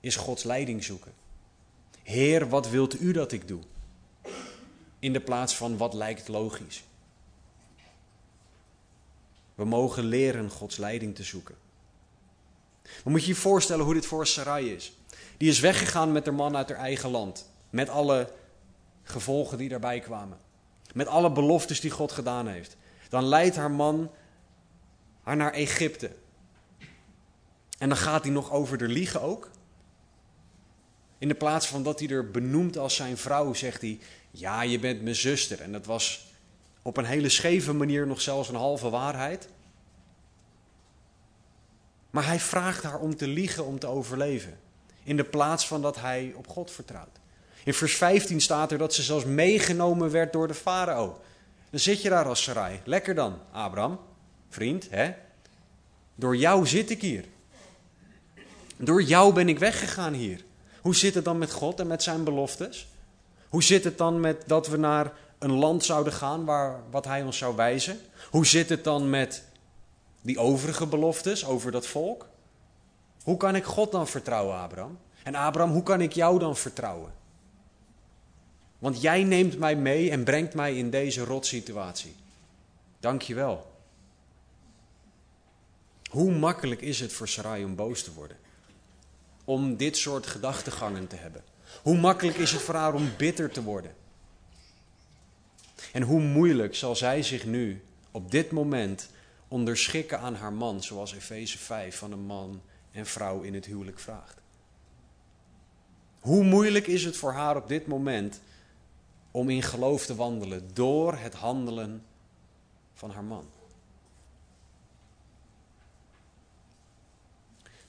is 0.00 0.16
Gods 0.16 0.42
leiding 0.42 0.84
zoeken. 0.84 1.12
Heer, 2.02 2.48
wat 2.48 2.68
wilt 2.68 3.00
u 3.00 3.12
dat 3.12 3.32
ik 3.32 3.48
doe? 3.48 3.60
In 4.98 5.12
de 5.12 5.20
plaats 5.20 5.56
van 5.56 5.76
wat 5.76 5.94
lijkt 5.94 6.28
logisch. 6.28 6.84
We 9.54 9.64
mogen 9.64 10.04
leren 10.04 10.50
Gods 10.50 10.76
leiding 10.76 11.14
te 11.14 11.22
zoeken. 11.22 11.54
Maar 12.82 13.12
moet 13.12 13.22
je 13.22 13.28
je 13.28 13.34
voorstellen 13.34 13.84
hoe 13.84 13.94
dit 13.94 14.06
voor 14.06 14.26
Sarai 14.26 14.72
is. 14.72 14.92
Die 15.36 15.48
is 15.48 15.60
weggegaan 15.60 16.12
met 16.12 16.26
haar 16.26 16.34
man 16.34 16.56
uit 16.56 16.68
haar 16.68 16.78
eigen 16.78 17.10
land. 17.10 17.50
Met 17.70 17.88
alle 17.88 18.32
gevolgen 19.02 19.58
die 19.58 19.68
daarbij 19.68 20.00
kwamen. 20.00 20.38
Met 20.94 21.06
alle 21.06 21.32
beloftes 21.32 21.80
die 21.80 21.90
God 21.90 22.12
gedaan 22.12 22.46
heeft. 22.46 22.76
Dan 23.08 23.24
leidt 23.24 23.56
haar 23.56 23.70
man 23.70 24.10
haar 25.22 25.36
naar 25.36 25.52
Egypte. 25.52 26.10
En 27.78 27.88
dan 27.88 27.98
gaat 27.98 28.22
hij 28.22 28.32
nog 28.32 28.52
over 28.52 28.78
de 28.78 28.88
liegen 28.88 29.20
ook. 29.20 29.50
In 31.20 31.28
de 31.28 31.34
plaats 31.34 31.66
van 31.66 31.82
dat 31.82 31.98
hij 31.98 32.08
er 32.08 32.30
benoemt 32.30 32.78
als 32.78 32.94
zijn 32.94 33.16
vrouw, 33.16 33.54
zegt 33.54 33.80
hij: 33.80 33.98
Ja, 34.30 34.62
je 34.62 34.78
bent 34.78 35.02
mijn 35.02 35.14
zuster. 35.14 35.60
En 35.60 35.72
dat 35.72 35.86
was 35.86 36.26
op 36.82 36.96
een 36.96 37.04
hele 37.04 37.28
scheve 37.28 37.72
manier 37.72 38.06
nog 38.06 38.20
zelfs 38.20 38.48
een 38.48 38.54
halve 38.54 38.90
waarheid. 38.90 39.48
Maar 42.10 42.26
hij 42.26 42.40
vraagt 42.40 42.82
haar 42.82 42.98
om 42.98 43.16
te 43.16 43.26
liegen 43.26 43.64
om 43.64 43.78
te 43.78 43.86
overleven. 43.86 44.58
In 45.02 45.16
de 45.16 45.24
plaats 45.24 45.66
van 45.66 45.82
dat 45.82 45.96
hij 45.96 46.32
op 46.36 46.48
God 46.48 46.70
vertrouwt. 46.70 47.18
In 47.64 47.74
vers 47.74 47.96
15 47.96 48.40
staat 48.40 48.72
er 48.72 48.78
dat 48.78 48.94
ze 48.94 49.02
zelfs 49.02 49.24
meegenomen 49.24 50.10
werd 50.10 50.32
door 50.32 50.48
de 50.48 50.54
farao. 50.54 51.20
Dan 51.70 51.80
zit 51.80 52.02
je 52.02 52.08
daar 52.08 52.26
als 52.26 52.42
Sarai. 52.42 52.80
Lekker 52.84 53.14
dan, 53.14 53.38
Abraham, 53.52 54.00
vriend, 54.48 54.90
hè? 54.90 55.12
Door 56.14 56.36
jou 56.36 56.66
zit 56.66 56.90
ik 56.90 57.00
hier. 57.00 57.24
Door 58.76 59.02
jou 59.02 59.34
ben 59.34 59.48
ik 59.48 59.58
weggegaan 59.58 60.12
hier. 60.12 60.44
Hoe 60.80 60.96
zit 60.96 61.14
het 61.14 61.24
dan 61.24 61.38
met 61.38 61.52
God 61.52 61.80
en 61.80 61.86
met 61.86 62.02
zijn 62.02 62.24
beloftes? 62.24 62.88
Hoe 63.48 63.62
zit 63.62 63.84
het 63.84 63.98
dan 63.98 64.20
met 64.20 64.42
dat 64.46 64.68
we 64.68 64.76
naar 64.76 65.12
een 65.38 65.52
land 65.52 65.84
zouden 65.84 66.12
gaan 66.12 66.44
waar 66.44 66.80
wat 66.90 67.04
hij 67.04 67.22
ons 67.22 67.38
zou 67.38 67.56
wijzen? 67.56 67.98
Hoe 68.30 68.46
zit 68.46 68.68
het 68.68 68.84
dan 68.84 69.10
met 69.10 69.44
die 70.20 70.38
overige 70.38 70.86
beloftes 70.86 71.46
over 71.46 71.72
dat 71.72 71.86
volk? 71.86 72.26
Hoe 73.22 73.36
kan 73.36 73.54
ik 73.56 73.64
God 73.64 73.92
dan 73.92 74.08
vertrouwen, 74.08 74.56
Abraham? 74.56 74.98
En 75.22 75.34
Abraham, 75.34 75.72
hoe 75.72 75.82
kan 75.82 76.00
ik 76.00 76.12
jou 76.12 76.38
dan 76.38 76.56
vertrouwen? 76.56 77.12
Want 78.78 79.00
jij 79.00 79.24
neemt 79.24 79.58
mij 79.58 79.76
mee 79.76 80.10
en 80.10 80.24
brengt 80.24 80.54
mij 80.54 80.76
in 80.76 80.90
deze 80.90 81.24
rotsituatie. 81.24 82.14
Dank 83.00 83.22
je 83.22 83.34
wel. 83.34 83.70
Hoe 86.10 86.32
makkelijk 86.32 86.80
is 86.80 87.00
het 87.00 87.12
voor 87.12 87.28
Sarai 87.28 87.64
om 87.64 87.74
boos 87.74 88.02
te 88.02 88.12
worden? 88.12 88.36
Om 89.50 89.76
dit 89.76 89.96
soort 89.96 90.26
gedachtegangen 90.26 91.06
te 91.06 91.16
hebben. 91.16 91.44
Hoe 91.82 91.98
makkelijk 91.98 92.36
is 92.36 92.52
het 92.52 92.62
voor 92.62 92.74
haar 92.74 92.94
om 92.94 93.10
bitter 93.16 93.50
te 93.50 93.62
worden? 93.62 93.94
En 95.92 96.02
hoe 96.02 96.20
moeilijk 96.20 96.74
zal 96.74 96.96
zij 96.96 97.22
zich 97.22 97.44
nu 97.44 97.84
op 98.10 98.30
dit 98.30 98.50
moment 98.50 99.10
onderschikken 99.48 100.20
aan 100.20 100.34
haar 100.34 100.52
man, 100.52 100.82
zoals 100.82 101.14
Efeze 101.14 101.58
5 101.58 101.96
van 101.96 102.12
een 102.12 102.26
man 102.26 102.62
en 102.90 103.06
vrouw 103.06 103.40
in 103.40 103.54
het 103.54 103.66
huwelijk 103.66 103.98
vraagt? 103.98 104.40
Hoe 106.20 106.44
moeilijk 106.44 106.86
is 106.86 107.04
het 107.04 107.16
voor 107.16 107.32
haar 107.32 107.56
op 107.56 107.68
dit 107.68 107.86
moment 107.86 108.40
om 109.30 109.48
in 109.48 109.62
geloof 109.62 110.06
te 110.06 110.14
wandelen 110.14 110.70
door 110.72 111.14
het 111.14 111.34
handelen 111.34 112.04
van 112.94 113.10
haar 113.10 113.24
man? 113.24 113.59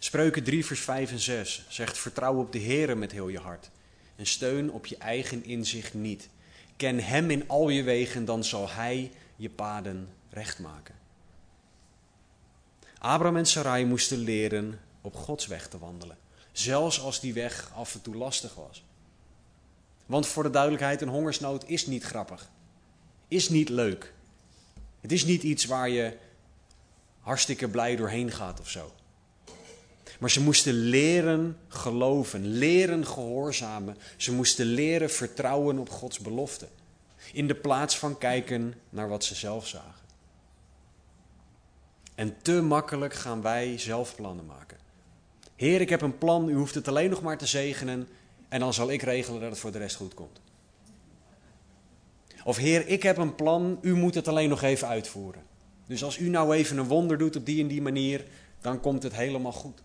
Spreuken 0.03 0.43
3, 0.43 0.65
vers 0.65 0.79
5 0.79 1.11
en 1.11 1.19
6 1.19 1.65
zegt: 1.69 1.97
Vertrouw 1.97 2.35
op 2.35 2.51
de 2.51 2.57
Heer 2.57 2.97
met 2.97 3.11
heel 3.11 3.27
je 3.27 3.39
hart 3.39 3.69
en 4.15 4.25
steun 4.25 4.71
op 4.71 4.85
je 4.85 4.97
eigen 4.97 5.43
inzicht 5.43 5.93
niet. 5.93 6.29
Ken 6.75 6.99
Hem 6.99 7.29
in 7.29 7.49
al 7.49 7.69
je 7.69 7.83
wegen, 7.83 8.25
dan 8.25 8.43
zal 8.43 8.69
Hij 8.69 9.11
je 9.35 9.49
paden 9.49 10.09
recht 10.29 10.59
maken. 10.59 10.95
Abraham 12.97 13.37
en 13.37 13.45
Sarai 13.45 13.85
moesten 13.85 14.17
leren 14.17 14.79
op 15.01 15.15
Gods 15.15 15.47
weg 15.47 15.67
te 15.67 15.79
wandelen, 15.79 16.17
zelfs 16.51 17.01
als 17.01 17.19
die 17.19 17.33
weg 17.33 17.71
af 17.75 17.93
en 17.93 18.01
toe 18.01 18.15
lastig 18.15 18.55
was. 18.55 18.83
Want 20.05 20.27
voor 20.27 20.43
de 20.43 20.49
duidelijkheid, 20.49 21.01
een 21.01 21.07
hongersnood 21.07 21.63
is 21.67 21.85
niet 21.85 22.03
grappig, 22.03 22.49
is 23.27 23.49
niet 23.49 23.69
leuk. 23.69 24.13
Het 25.01 25.11
is 25.11 25.25
niet 25.25 25.43
iets 25.43 25.65
waar 25.65 25.89
je 25.89 26.17
hartstikke 27.19 27.67
blij 27.67 27.95
doorheen 27.95 28.31
gaat 28.31 28.59
of 28.59 28.69
zo. 28.69 28.91
Maar 30.21 30.29
ze 30.29 30.41
moesten 30.41 30.73
leren 30.73 31.57
geloven, 31.67 32.47
leren 32.47 33.05
gehoorzamen. 33.05 33.97
Ze 34.17 34.33
moesten 34.33 34.65
leren 34.65 35.09
vertrouwen 35.09 35.77
op 35.77 35.89
Gods 35.89 36.19
belofte. 36.19 36.67
In 37.33 37.47
de 37.47 37.55
plaats 37.55 37.97
van 37.97 38.17
kijken 38.17 38.73
naar 38.89 39.09
wat 39.09 39.23
ze 39.23 39.35
zelf 39.35 39.67
zagen. 39.67 40.05
En 42.15 42.35
te 42.41 42.61
makkelijk 42.61 43.13
gaan 43.13 43.41
wij 43.41 43.77
zelf 43.77 44.15
plannen 44.15 44.45
maken. 44.45 44.77
Heer, 45.55 45.81
ik 45.81 45.89
heb 45.89 46.01
een 46.01 46.17
plan, 46.17 46.49
u 46.49 46.55
hoeft 46.55 46.75
het 46.75 46.87
alleen 46.87 47.09
nog 47.09 47.21
maar 47.21 47.37
te 47.37 47.45
zegenen 47.45 48.07
en 48.49 48.59
dan 48.59 48.73
zal 48.73 48.91
ik 48.91 49.01
regelen 49.01 49.41
dat 49.41 49.49
het 49.49 49.59
voor 49.59 49.71
de 49.71 49.77
rest 49.77 49.95
goed 49.95 50.13
komt. 50.13 50.41
Of 52.43 52.57
Heer, 52.57 52.87
ik 52.87 53.03
heb 53.03 53.17
een 53.17 53.35
plan, 53.35 53.79
u 53.81 53.95
moet 53.95 54.15
het 54.15 54.27
alleen 54.27 54.49
nog 54.49 54.61
even 54.61 54.87
uitvoeren. 54.87 55.43
Dus 55.87 56.03
als 56.03 56.17
u 56.17 56.29
nou 56.29 56.55
even 56.55 56.77
een 56.77 56.87
wonder 56.87 57.17
doet 57.17 57.35
op 57.35 57.45
die 57.45 57.61
en 57.61 57.67
die 57.67 57.81
manier, 57.81 58.25
dan 58.59 58.79
komt 58.79 59.03
het 59.03 59.13
helemaal 59.13 59.51
goed. 59.51 59.81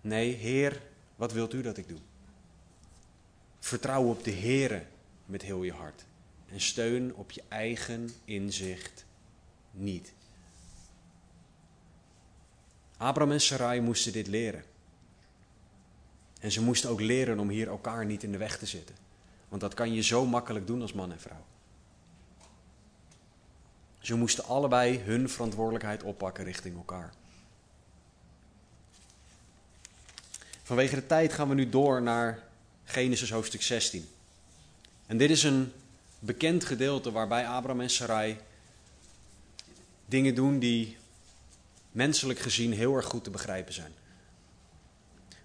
Nee, 0.00 0.34
Heer, 0.34 0.82
wat 1.16 1.32
wilt 1.32 1.54
u 1.54 1.62
dat 1.62 1.76
ik 1.76 1.88
doe? 1.88 1.98
Vertrouw 3.58 4.04
op 4.04 4.24
de 4.24 4.32
Heere 4.32 4.86
met 5.26 5.42
heel 5.42 5.62
je 5.62 5.72
hart. 5.72 6.04
En 6.48 6.60
steun 6.60 7.14
op 7.14 7.30
je 7.30 7.42
eigen 7.48 8.10
inzicht 8.24 9.04
niet. 9.70 10.12
Abraham 12.96 13.32
en 13.32 13.40
Sarai 13.40 13.80
moesten 13.80 14.12
dit 14.12 14.26
leren. 14.26 14.64
En 16.40 16.52
ze 16.52 16.62
moesten 16.62 16.90
ook 16.90 17.00
leren 17.00 17.38
om 17.38 17.48
hier 17.48 17.68
elkaar 17.68 18.06
niet 18.06 18.22
in 18.22 18.32
de 18.32 18.38
weg 18.38 18.58
te 18.58 18.66
zitten. 18.66 18.94
Want 19.48 19.60
dat 19.60 19.74
kan 19.74 19.92
je 19.92 20.02
zo 20.02 20.26
makkelijk 20.26 20.66
doen 20.66 20.82
als 20.82 20.92
man 20.92 21.12
en 21.12 21.20
vrouw. 21.20 21.44
Ze 23.98 24.14
moesten 24.14 24.44
allebei 24.44 24.98
hun 24.98 25.28
verantwoordelijkheid 25.28 26.02
oppakken 26.02 26.44
richting 26.44 26.76
elkaar. 26.76 27.12
Vanwege 30.70 30.94
de 30.94 31.06
tijd 31.06 31.32
gaan 31.32 31.48
we 31.48 31.54
nu 31.54 31.68
door 31.68 32.02
naar 32.02 32.42
Genesis 32.84 33.30
hoofdstuk 33.30 33.62
16. 33.62 34.08
En 35.06 35.18
dit 35.18 35.30
is 35.30 35.42
een 35.42 35.72
bekend 36.18 36.64
gedeelte 36.64 37.10
waarbij 37.10 37.46
Abraham 37.46 37.80
en 37.80 37.90
Sarai 37.90 38.36
dingen 40.06 40.34
doen 40.34 40.58
die 40.58 40.96
menselijk 41.92 42.38
gezien 42.38 42.72
heel 42.72 42.96
erg 42.96 43.06
goed 43.06 43.24
te 43.24 43.30
begrijpen 43.30 43.74
zijn. 43.74 43.92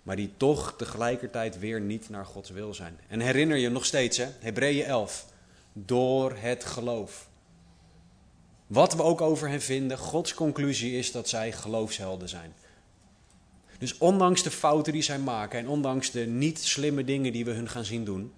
Maar 0.03 0.15
die 0.15 0.31
toch 0.37 0.73
tegelijkertijd 0.77 1.59
weer 1.59 1.81
niet 1.81 2.09
naar 2.09 2.25
Gods 2.25 2.49
wil 2.49 2.73
zijn. 2.73 2.99
En 3.07 3.19
herinner 3.19 3.57
je 3.57 3.69
nog 3.69 3.85
steeds, 3.85 4.17
hè? 4.17 4.27
Hebreeën 4.39 4.85
11. 4.85 5.25
Door 5.73 6.35
het 6.35 6.65
geloof. 6.65 7.27
Wat 8.67 8.93
we 8.93 9.03
ook 9.03 9.21
over 9.21 9.49
hen 9.49 9.61
vinden, 9.61 9.97
Gods 9.97 10.33
conclusie 10.33 10.97
is 10.97 11.11
dat 11.11 11.29
zij 11.29 11.51
geloofshelden 11.51 12.29
zijn. 12.29 12.53
Dus 13.77 13.97
ondanks 13.97 14.43
de 14.43 14.51
fouten 14.51 14.93
die 14.93 15.01
zij 15.01 15.19
maken 15.19 15.59
en 15.59 15.67
ondanks 15.67 16.11
de 16.11 16.25
niet 16.25 16.59
slimme 16.59 17.03
dingen 17.03 17.31
die 17.31 17.45
we 17.45 17.51
hun 17.51 17.69
gaan 17.69 17.85
zien 17.85 18.05
doen, 18.05 18.33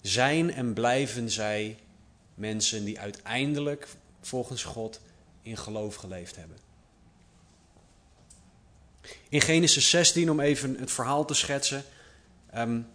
zijn 0.00 0.52
en 0.52 0.72
blijven 0.72 1.30
zij 1.30 1.78
mensen 2.34 2.84
die 2.84 3.00
uiteindelijk 3.00 3.88
volgens 4.20 4.64
God 4.64 5.00
in 5.42 5.56
geloof 5.56 5.94
geleefd 5.94 6.36
hebben. 6.36 6.56
In 9.28 9.40
Genesis 9.40 9.90
16, 9.90 10.30
om 10.30 10.40
even 10.40 10.76
het 10.78 10.90
verhaal 10.90 11.24
te 11.24 11.34
schetsen. 11.34 11.84
Um, 12.56 12.86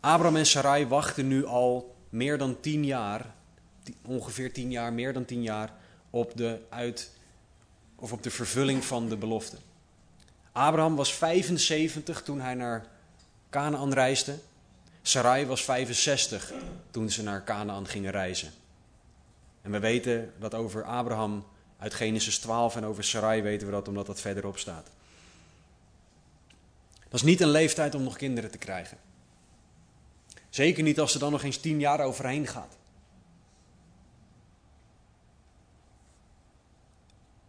Abraham 0.00 0.36
en 0.36 0.46
Sarai 0.46 0.86
wachten 0.86 1.28
nu 1.28 1.46
al 1.46 1.94
meer 2.08 2.38
dan 2.38 2.60
tien 2.60 2.84
jaar, 2.84 3.34
ongeveer 4.06 4.52
tien 4.52 4.70
jaar, 4.70 4.92
meer 4.92 5.12
dan 5.12 5.24
tien 5.24 5.42
jaar, 5.42 5.72
op 6.10 6.36
de, 6.36 6.60
uit, 6.68 7.10
of 7.94 8.12
op 8.12 8.22
de 8.22 8.30
vervulling 8.30 8.84
van 8.84 9.08
de 9.08 9.16
belofte. 9.16 9.56
Abraham 10.54 10.96
was 10.96 11.14
75 11.14 12.22
toen 12.22 12.40
hij 12.40 12.54
naar 12.54 12.86
Canaan 13.50 13.92
reisde. 13.92 14.38
Sarai 15.02 15.46
was 15.46 15.64
65 15.64 16.52
toen 16.90 17.10
ze 17.10 17.22
naar 17.22 17.44
Canaan 17.44 17.86
gingen 17.86 18.10
reizen. 18.10 18.52
En 19.62 19.70
we 19.70 19.78
weten 19.78 20.32
dat 20.38 20.54
over 20.54 20.84
Abraham 20.84 21.46
uit 21.78 21.94
Genesis 21.94 22.38
12 22.38 22.76
en 22.76 22.84
over 22.84 23.04
Sarai 23.04 23.42
weten 23.42 23.66
we 23.66 23.72
dat 23.72 23.88
omdat 23.88 24.06
dat 24.06 24.20
verderop 24.20 24.58
staat. 24.58 24.86
Dat 27.08 27.20
is 27.20 27.22
niet 27.22 27.40
een 27.40 27.48
leeftijd 27.50 27.94
om 27.94 28.02
nog 28.02 28.16
kinderen 28.16 28.50
te 28.50 28.58
krijgen. 28.58 28.98
Zeker 30.50 30.82
niet 30.82 31.00
als 31.00 31.14
er 31.14 31.20
dan 31.20 31.32
nog 31.32 31.42
eens 31.42 31.56
tien 31.58 31.80
jaar 31.80 32.00
overheen 32.00 32.46
gaat. 32.46 32.76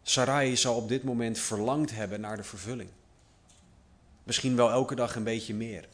Sarai 0.07 0.57
zal 0.57 0.75
op 0.75 0.89
dit 0.89 1.03
moment 1.03 1.39
verlangd 1.39 1.91
hebben 1.91 2.21
naar 2.21 2.37
de 2.37 2.43
vervulling. 2.43 2.89
Misschien 4.23 4.55
wel 4.55 4.71
elke 4.71 4.95
dag 4.95 5.15
een 5.15 5.23
beetje 5.23 5.53
meer. 5.53 5.87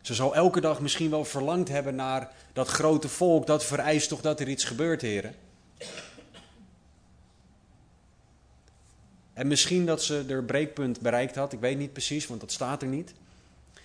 Ze 0.00 0.14
zal 0.14 0.34
elke 0.34 0.60
dag 0.60 0.80
misschien 0.80 1.10
wel 1.10 1.24
verlangd 1.24 1.68
hebben 1.68 1.94
naar 1.94 2.32
dat 2.52 2.68
grote 2.68 3.08
volk. 3.08 3.46
Dat 3.46 3.64
vereist 3.64 4.08
toch 4.08 4.20
dat 4.20 4.40
er 4.40 4.48
iets 4.48 4.64
gebeurt, 4.64 5.00
heren. 5.00 5.34
En 9.32 9.46
misschien 9.46 9.86
dat 9.86 10.02
ze 10.02 10.24
er 10.28 10.44
breekpunt 10.44 11.00
bereikt 11.00 11.34
had. 11.34 11.52
Ik 11.52 11.60
weet 11.60 11.78
niet 11.78 11.92
precies, 11.92 12.26
want 12.26 12.40
dat 12.40 12.52
staat 12.52 12.82
er 12.82 12.88
niet. 12.88 13.14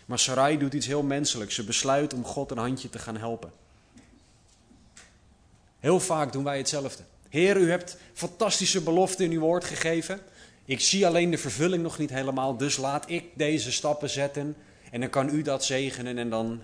Maar 0.06 0.19
Sarai 0.19 0.58
doet 0.58 0.74
iets 0.74 0.88
heel 0.88 1.04
menselijks. 1.04 1.56
Ze 1.56 1.63
besluit 1.63 2.13
om 2.13 2.26
God 2.26 2.52
een 2.52 2.58
handje 2.58 2.89
te 2.89 3.00
gaan 3.00 3.17
helpen. 3.17 3.52
Heel 5.80 6.00
vaak 6.00 6.32
doen 6.32 6.43
wij 6.43 6.58
hetzelfde. 6.58 7.04
Heer, 7.34 7.58
u 7.58 7.69
hebt 7.69 7.98
fantastische 8.13 8.82
beloften 8.82 9.26
in 9.26 9.32
uw 9.32 9.39
woord 9.39 9.63
gegeven. 9.63 10.19
Ik 10.65 10.80
zie 10.80 11.08
alleen 11.08 11.32
de 11.32 11.38
vervulling 11.38 11.84
nog 11.84 11.98
niet 11.98 12.10
helemaal, 12.10 12.58
dus 12.58 12.78
laat 12.78 13.10
ik 13.10 13.26
deze 13.36 13.72
stappen 13.72 14.10
zetten. 14.10 14.56
En 14.91 15.00
dan 15.00 15.10
kan 15.10 15.30
u 15.30 15.41
dat 15.41 15.65
zegenen 15.65 16.17
en 16.17 16.30
dan 16.30 16.62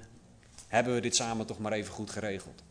hebben 0.67 0.93
we 0.93 1.01
dit 1.01 1.15
samen 1.15 1.45
toch 1.45 1.59
maar 1.59 1.71
even 1.71 1.93
goed 1.93 2.09
geregeld. 2.09 2.63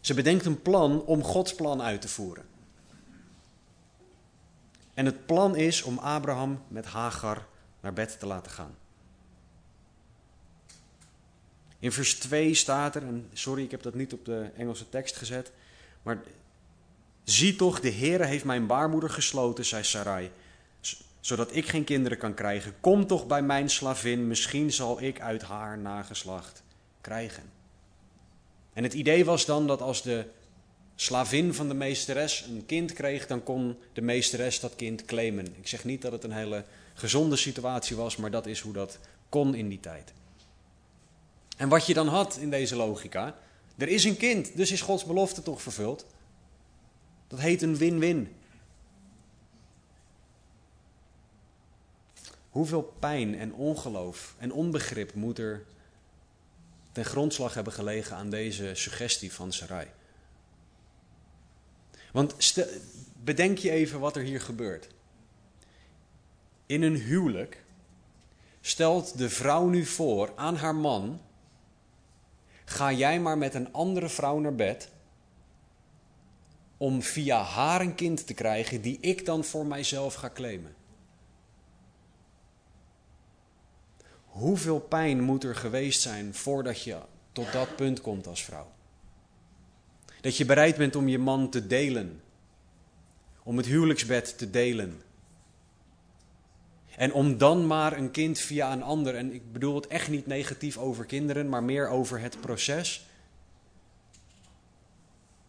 Ze 0.00 0.14
bedenkt 0.14 0.44
een 0.44 0.62
plan 0.62 1.04
om 1.04 1.22
Gods 1.22 1.54
plan 1.54 1.82
uit 1.82 2.00
te 2.00 2.08
voeren. 2.08 2.44
En 4.94 5.06
het 5.06 5.26
plan 5.26 5.56
is 5.56 5.82
om 5.82 5.98
Abraham 5.98 6.62
met 6.68 6.86
Hagar 6.86 7.46
naar 7.80 7.92
bed 7.92 8.18
te 8.18 8.26
laten 8.26 8.52
gaan. 8.52 8.76
In 11.84 11.92
vers 11.92 12.14
2 12.14 12.54
staat 12.54 12.94
er, 12.94 13.02
en 13.02 13.28
sorry 13.32 13.62
ik 13.62 13.70
heb 13.70 13.82
dat 13.82 13.94
niet 13.94 14.12
op 14.12 14.24
de 14.24 14.50
Engelse 14.56 14.88
tekst 14.88 15.16
gezet, 15.16 15.52
maar 16.02 16.22
zie 17.24 17.56
toch, 17.56 17.80
de 17.80 17.92
Heere 17.92 18.24
heeft 18.24 18.44
mijn 18.44 18.66
baarmoeder 18.66 19.10
gesloten, 19.10 19.64
zei 19.64 19.84
Sarai, 19.84 20.30
zodat 21.20 21.56
ik 21.56 21.68
geen 21.68 21.84
kinderen 21.84 22.18
kan 22.18 22.34
krijgen. 22.34 22.74
Kom 22.80 23.06
toch 23.06 23.26
bij 23.26 23.42
mijn 23.42 23.70
slavin, 23.70 24.26
misschien 24.26 24.72
zal 24.72 25.02
ik 25.02 25.20
uit 25.20 25.42
haar 25.42 25.78
nageslacht 25.78 26.62
krijgen. 27.00 27.42
En 28.72 28.82
het 28.82 28.94
idee 28.94 29.24
was 29.24 29.46
dan 29.46 29.66
dat 29.66 29.80
als 29.80 30.02
de 30.02 30.26
slavin 30.94 31.54
van 31.54 31.68
de 31.68 31.74
meesteres 31.74 32.44
een 32.48 32.66
kind 32.66 32.92
kreeg, 32.92 33.26
dan 33.26 33.42
kon 33.42 33.78
de 33.92 34.02
meesteres 34.02 34.60
dat 34.60 34.76
kind 34.76 35.04
claimen. 35.04 35.46
Ik 35.58 35.68
zeg 35.68 35.84
niet 35.84 36.02
dat 36.02 36.12
het 36.12 36.24
een 36.24 36.32
hele 36.32 36.64
gezonde 36.94 37.36
situatie 37.36 37.96
was, 37.96 38.16
maar 38.16 38.30
dat 38.30 38.46
is 38.46 38.60
hoe 38.60 38.72
dat 38.72 38.98
kon 39.28 39.54
in 39.54 39.68
die 39.68 39.80
tijd. 39.80 40.12
En 41.56 41.68
wat 41.68 41.86
je 41.86 41.94
dan 41.94 42.08
had 42.08 42.36
in 42.36 42.50
deze 42.50 42.76
logica, 42.76 43.36
er 43.76 43.88
is 43.88 44.04
een 44.04 44.16
kind, 44.16 44.56
dus 44.56 44.72
is 44.72 44.80
Gods 44.80 45.04
belofte 45.04 45.42
toch 45.42 45.62
vervuld? 45.62 46.06
Dat 47.26 47.40
heet 47.40 47.62
een 47.62 47.76
win-win. 47.76 48.36
Hoeveel 52.48 52.94
pijn 52.98 53.38
en 53.38 53.52
ongeloof 53.52 54.34
en 54.38 54.52
onbegrip 54.52 55.14
moet 55.14 55.38
er 55.38 55.64
ten 56.92 57.04
grondslag 57.04 57.54
hebben 57.54 57.72
gelegen 57.72 58.16
aan 58.16 58.30
deze 58.30 58.70
suggestie 58.74 59.32
van 59.32 59.52
Sarai? 59.52 59.86
Want 62.12 62.34
stel, 62.38 62.66
bedenk 63.22 63.58
je 63.58 63.70
even 63.70 64.00
wat 64.00 64.16
er 64.16 64.22
hier 64.22 64.40
gebeurt. 64.40 64.88
In 66.66 66.82
een 66.82 66.96
huwelijk 66.96 67.64
stelt 68.60 69.18
de 69.18 69.30
vrouw 69.30 69.66
nu 69.66 69.84
voor 69.84 70.32
aan 70.36 70.56
haar 70.56 70.74
man: 70.74 71.20
ga 72.64 72.92
jij 72.92 73.20
maar 73.20 73.38
met 73.38 73.54
een 73.54 73.72
andere 73.72 74.08
vrouw 74.08 74.38
naar 74.38 74.54
bed 74.54 74.88
om 76.76 77.02
via 77.02 77.42
haar 77.42 77.80
een 77.80 77.94
kind 77.94 78.26
te 78.26 78.34
krijgen 78.34 78.80
die 78.80 78.98
ik 79.00 79.24
dan 79.24 79.44
voor 79.44 79.66
mijzelf 79.66 80.14
ga 80.14 80.30
claimen. 80.30 80.74
Hoeveel 84.24 84.80
pijn 84.80 85.22
moet 85.22 85.44
er 85.44 85.56
geweest 85.56 86.00
zijn 86.00 86.34
voordat 86.34 86.82
je 86.82 86.98
tot 87.32 87.52
dat 87.52 87.76
punt 87.76 88.00
komt 88.00 88.26
als 88.26 88.44
vrouw? 88.44 88.72
Dat 90.20 90.36
je 90.36 90.44
bereid 90.44 90.76
bent 90.76 90.96
om 90.96 91.08
je 91.08 91.18
man 91.18 91.50
te 91.50 91.66
delen. 91.66 92.20
Om 93.42 93.56
het 93.56 93.66
huwelijksbed 93.66 94.38
te 94.38 94.50
delen. 94.50 95.02
En 96.96 97.12
om 97.12 97.38
dan 97.38 97.66
maar 97.66 97.96
een 97.96 98.10
kind 98.10 98.38
via 98.38 98.72
een 98.72 98.82
ander, 98.82 99.16
en 99.16 99.32
ik 99.32 99.52
bedoel 99.52 99.74
het 99.74 99.86
echt 99.86 100.08
niet 100.08 100.26
negatief 100.26 100.78
over 100.78 101.04
kinderen, 101.04 101.48
maar 101.48 101.62
meer 101.62 101.88
over 101.88 102.20
het 102.20 102.40
proces. 102.40 103.06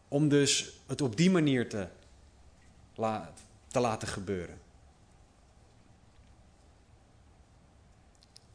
Om 0.07 0.29
dus 0.29 0.79
het 0.85 1.01
op 1.01 1.17
die 1.17 1.31
manier 1.31 1.69
te, 1.69 1.87
te 3.67 3.79
laten 3.79 4.07
gebeuren. 4.07 4.59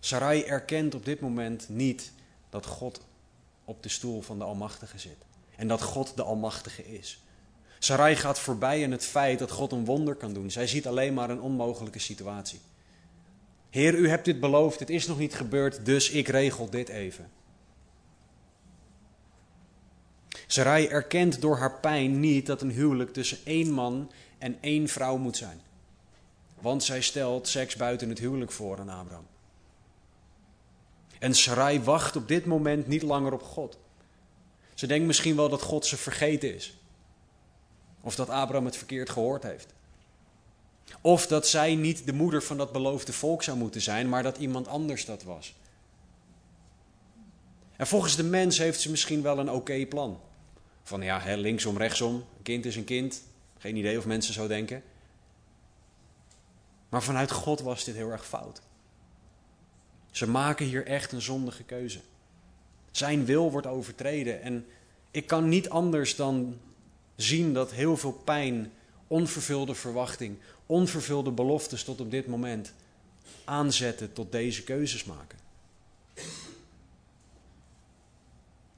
Sarai 0.00 0.42
erkent 0.42 0.94
op 0.94 1.04
dit 1.04 1.20
moment 1.20 1.68
niet 1.68 2.12
dat 2.50 2.66
God 2.66 3.00
op 3.64 3.82
de 3.82 3.88
stoel 3.88 4.22
van 4.22 4.38
de 4.38 4.44
Almachtige 4.44 4.98
zit. 4.98 5.16
En 5.56 5.68
dat 5.68 5.82
God 5.82 6.16
de 6.16 6.22
Almachtige 6.22 6.92
is. 6.92 7.22
Sarai 7.78 8.16
gaat 8.16 8.38
voorbij 8.38 8.84
aan 8.84 8.90
het 8.90 9.04
feit 9.04 9.38
dat 9.38 9.50
God 9.50 9.72
een 9.72 9.84
wonder 9.84 10.14
kan 10.14 10.32
doen. 10.32 10.50
Zij 10.50 10.66
ziet 10.66 10.86
alleen 10.86 11.14
maar 11.14 11.30
een 11.30 11.40
onmogelijke 11.40 11.98
situatie. 11.98 12.60
Heer, 13.70 13.94
u 13.94 14.08
hebt 14.08 14.24
dit 14.24 14.40
beloofd, 14.40 14.80
het 14.80 14.90
is 14.90 15.06
nog 15.06 15.18
niet 15.18 15.34
gebeurd, 15.34 15.84
dus 15.84 16.10
ik 16.10 16.28
regel 16.28 16.70
dit 16.70 16.88
even. 16.88 17.30
Sarai 20.46 20.86
erkent 20.86 21.40
door 21.40 21.56
haar 21.56 21.80
pijn 21.80 22.20
niet 22.20 22.46
dat 22.46 22.62
een 22.62 22.70
huwelijk 22.70 23.12
tussen 23.12 23.38
één 23.44 23.70
man 23.70 24.12
en 24.38 24.58
één 24.60 24.88
vrouw 24.88 25.16
moet 25.16 25.36
zijn. 25.36 25.60
Want 26.60 26.82
zij 26.82 27.00
stelt 27.00 27.48
seks 27.48 27.76
buiten 27.76 28.08
het 28.08 28.18
huwelijk 28.18 28.52
voor 28.52 28.78
aan 28.78 28.88
Abraham. 28.88 29.26
En 31.18 31.34
Sarai 31.34 31.80
wacht 31.80 32.16
op 32.16 32.28
dit 32.28 32.44
moment 32.44 32.86
niet 32.86 33.02
langer 33.02 33.32
op 33.32 33.42
God. 33.42 33.78
Ze 34.74 34.86
denkt 34.86 35.06
misschien 35.06 35.36
wel 35.36 35.48
dat 35.48 35.62
God 35.62 35.86
ze 35.86 35.96
vergeten 35.96 36.54
is. 36.54 36.78
Of 38.00 38.14
dat 38.14 38.28
Abraham 38.28 38.64
het 38.64 38.76
verkeerd 38.76 39.10
gehoord 39.10 39.42
heeft. 39.42 39.74
Of 41.00 41.26
dat 41.26 41.48
zij 41.48 41.74
niet 41.74 42.06
de 42.06 42.12
moeder 42.12 42.42
van 42.42 42.56
dat 42.56 42.72
beloofde 42.72 43.12
volk 43.12 43.42
zou 43.42 43.56
moeten 43.56 43.80
zijn, 43.80 44.08
maar 44.08 44.22
dat 44.22 44.38
iemand 44.38 44.68
anders 44.68 45.04
dat 45.04 45.22
was. 45.22 45.54
En 47.76 47.86
volgens 47.86 48.16
de 48.16 48.24
mens 48.24 48.58
heeft 48.58 48.80
ze 48.80 48.90
misschien 48.90 49.22
wel 49.22 49.38
een 49.38 49.50
oké 49.50 49.86
plan. 49.86 50.20
Van 50.82 51.02
ja, 51.02 51.36
linksom, 51.36 51.76
rechtsom, 51.76 52.14
een 52.14 52.42
kind 52.42 52.64
is 52.64 52.76
een 52.76 52.84
kind. 52.84 53.22
Geen 53.58 53.76
idee 53.76 53.98
of 53.98 54.06
mensen 54.06 54.34
zo 54.34 54.46
denken. 54.46 54.82
Maar 56.88 57.02
vanuit 57.02 57.30
God 57.30 57.60
was 57.60 57.84
dit 57.84 57.94
heel 57.94 58.10
erg 58.10 58.26
fout. 58.26 58.62
Ze 60.10 60.28
maken 60.28 60.66
hier 60.66 60.86
echt 60.86 61.12
een 61.12 61.22
zondige 61.22 61.62
keuze. 61.62 62.00
Zijn 62.90 63.24
wil 63.24 63.50
wordt 63.50 63.66
overtreden. 63.66 64.42
En 64.42 64.66
ik 65.10 65.26
kan 65.26 65.48
niet 65.48 65.68
anders 65.68 66.16
dan 66.16 66.58
zien 67.16 67.54
dat 67.54 67.72
heel 67.72 67.96
veel 67.96 68.12
pijn, 68.12 68.72
onvervulde 69.06 69.74
verwachting, 69.74 70.38
onvervulde 70.70 71.30
beloftes 71.30 71.84
tot 71.84 72.00
op 72.00 72.10
dit 72.10 72.26
moment 72.26 72.72
aanzetten 73.44 74.12
tot 74.12 74.32
deze 74.32 74.64
keuzes 74.64 75.04
maken. 75.04 75.38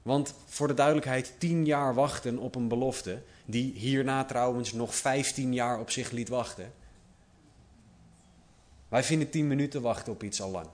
Want 0.01 0.33
voor 0.45 0.67
de 0.67 0.73
duidelijkheid, 0.73 1.33
tien 1.37 1.65
jaar 1.65 1.93
wachten 1.93 2.37
op 2.37 2.55
een 2.55 2.67
belofte, 2.67 3.21
die 3.45 3.73
hierna 3.73 4.25
trouwens 4.25 4.73
nog 4.73 4.95
vijftien 4.95 5.53
jaar 5.53 5.79
op 5.79 5.89
zich 5.89 6.11
liet 6.11 6.29
wachten. 6.29 6.73
Wij 8.87 9.03
vinden 9.03 9.29
tien 9.29 9.47
minuten 9.47 9.81
wachten 9.81 10.13
op 10.13 10.23
iets 10.23 10.41
al 10.41 10.51
lang. 10.51 10.67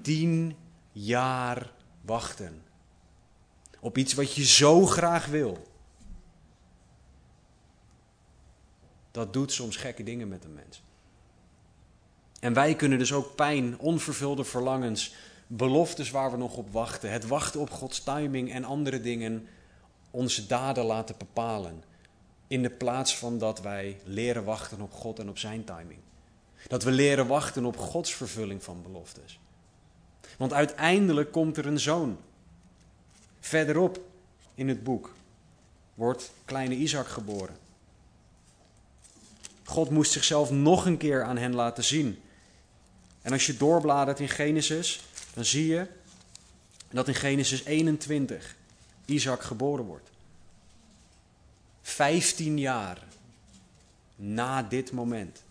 Tien 0.00 0.56
jaar 0.92 1.72
wachten. 2.00 2.62
Op 3.80 3.98
iets 3.98 4.14
wat 4.14 4.34
je 4.34 4.44
zo 4.44 4.86
graag 4.86 5.26
wil. 5.26 5.66
Dat 9.16 9.32
doet 9.32 9.52
soms 9.52 9.76
gekke 9.76 10.02
dingen 10.02 10.28
met 10.28 10.44
een 10.44 10.54
mens. 10.54 10.82
En 12.40 12.52
wij 12.52 12.74
kunnen 12.74 12.98
dus 12.98 13.12
ook 13.12 13.34
pijn, 13.34 13.78
onvervulde 13.78 14.44
verlangens, 14.44 15.14
beloftes 15.46 16.10
waar 16.10 16.30
we 16.30 16.36
nog 16.36 16.56
op 16.56 16.72
wachten, 16.72 17.10
het 17.10 17.26
wachten 17.26 17.60
op 17.60 17.70
Gods 17.70 18.02
timing 18.02 18.52
en 18.52 18.64
andere 18.64 19.00
dingen, 19.00 19.48
onze 20.10 20.46
daden 20.46 20.84
laten 20.84 21.14
bepalen. 21.18 21.82
In 22.46 22.62
de 22.62 22.70
plaats 22.70 23.18
van 23.18 23.38
dat 23.38 23.60
wij 23.60 24.00
leren 24.04 24.44
wachten 24.44 24.80
op 24.80 24.92
God 24.92 25.18
en 25.18 25.28
op 25.28 25.38
Zijn 25.38 25.64
timing. 25.64 26.00
Dat 26.66 26.82
we 26.82 26.90
leren 26.90 27.26
wachten 27.26 27.64
op 27.64 27.76
Gods 27.76 28.14
vervulling 28.14 28.62
van 28.62 28.82
beloftes. 28.82 29.40
Want 30.38 30.52
uiteindelijk 30.52 31.32
komt 31.32 31.56
er 31.56 31.66
een 31.66 31.80
zoon. 31.80 32.18
Verderop 33.40 34.00
in 34.54 34.68
het 34.68 34.84
boek 34.84 35.14
wordt 35.94 36.30
kleine 36.44 36.74
Isaac 36.74 37.06
geboren. 37.06 37.65
God 39.66 39.90
moest 39.90 40.12
zichzelf 40.12 40.50
nog 40.50 40.86
een 40.86 40.96
keer 40.96 41.24
aan 41.24 41.36
hen 41.36 41.54
laten 41.54 41.84
zien. 41.84 42.22
En 43.22 43.32
als 43.32 43.46
je 43.46 43.56
doorbladert 43.56 44.20
in 44.20 44.28
Genesis, 44.28 45.00
dan 45.34 45.44
zie 45.44 45.66
je 45.66 45.86
dat 46.90 47.08
in 47.08 47.14
Genesis 47.14 47.64
21 47.64 48.56
Isaac 49.04 49.42
geboren 49.42 49.84
wordt. 49.84 50.10
Vijftien 51.82 52.58
jaar 52.58 53.02
na 54.16 54.62
dit 54.62 54.92
moment. 54.92 55.42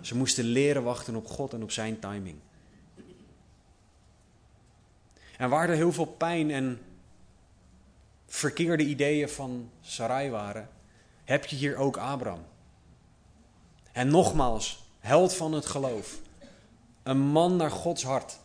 Ze 0.00 0.16
moesten 0.16 0.44
leren 0.44 0.82
wachten 0.82 1.16
op 1.16 1.26
God 1.26 1.52
en 1.52 1.62
op 1.62 1.70
zijn 1.70 1.98
timing. 1.98 2.38
En 5.36 5.50
waar 5.50 5.68
er 5.68 5.76
heel 5.76 5.92
veel 5.92 6.04
pijn 6.06 6.50
en 6.50 6.80
verkeerde 8.26 8.84
ideeën 8.84 9.28
van 9.28 9.70
Sarai 9.80 10.30
waren, 10.30 10.68
heb 11.30 11.46
je 11.46 11.56
hier 11.56 11.76
ook 11.76 11.96
Abraham. 11.96 12.44
En 13.92 14.08
nogmaals, 14.08 14.82
held 14.98 15.34
van 15.34 15.52
het 15.52 15.66
geloof. 15.66 16.18
Een 17.02 17.18
man 17.18 17.56
naar 17.56 17.70
Gods 17.70 18.02
hart. 18.02 18.38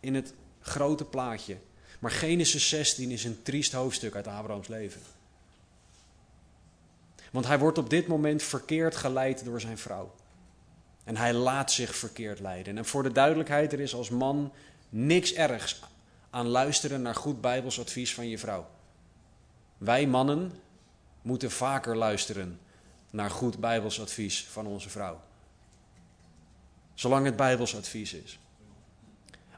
In 0.00 0.14
het 0.14 0.34
grote 0.60 1.04
plaatje. 1.04 1.56
Maar 1.98 2.10
Genesis 2.10 2.68
16 2.68 3.10
is 3.10 3.24
een 3.24 3.42
triest 3.42 3.72
hoofdstuk 3.72 4.14
uit 4.14 4.26
Abrahams 4.26 4.68
leven. 4.68 5.00
Want 7.32 7.46
hij 7.46 7.58
wordt 7.58 7.78
op 7.78 7.90
dit 7.90 8.06
moment 8.06 8.42
verkeerd 8.42 8.96
geleid 8.96 9.44
door 9.44 9.60
zijn 9.60 9.78
vrouw. 9.78 10.14
En 11.04 11.16
hij 11.16 11.32
laat 11.32 11.72
zich 11.72 11.94
verkeerd 11.94 12.40
leiden. 12.40 12.78
En 12.78 12.84
voor 12.84 13.02
de 13.02 13.12
duidelijkheid, 13.12 13.72
er 13.72 13.80
is 13.80 13.94
als 13.94 14.10
man 14.10 14.52
niks 14.88 15.32
ergs 15.32 15.80
aan 16.30 16.46
luisteren 16.46 17.02
naar 17.02 17.14
goed 17.14 17.40
Bijbels 17.40 17.80
advies 17.80 18.14
van 18.14 18.28
je 18.28 18.38
vrouw. 18.38 18.66
Wij 19.76 20.06
mannen 20.06 20.52
moeten 21.22 21.50
vaker 21.50 21.96
luisteren 21.96 22.58
naar 23.10 23.30
goed 23.30 23.58
Bijbels 23.58 24.00
advies 24.00 24.46
van 24.50 24.66
onze 24.66 24.88
vrouw. 24.88 25.20
Zolang 26.94 27.24
het 27.24 27.36
Bijbels 27.36 27.76
advies 27.76 28.12
is. 28.12 28.38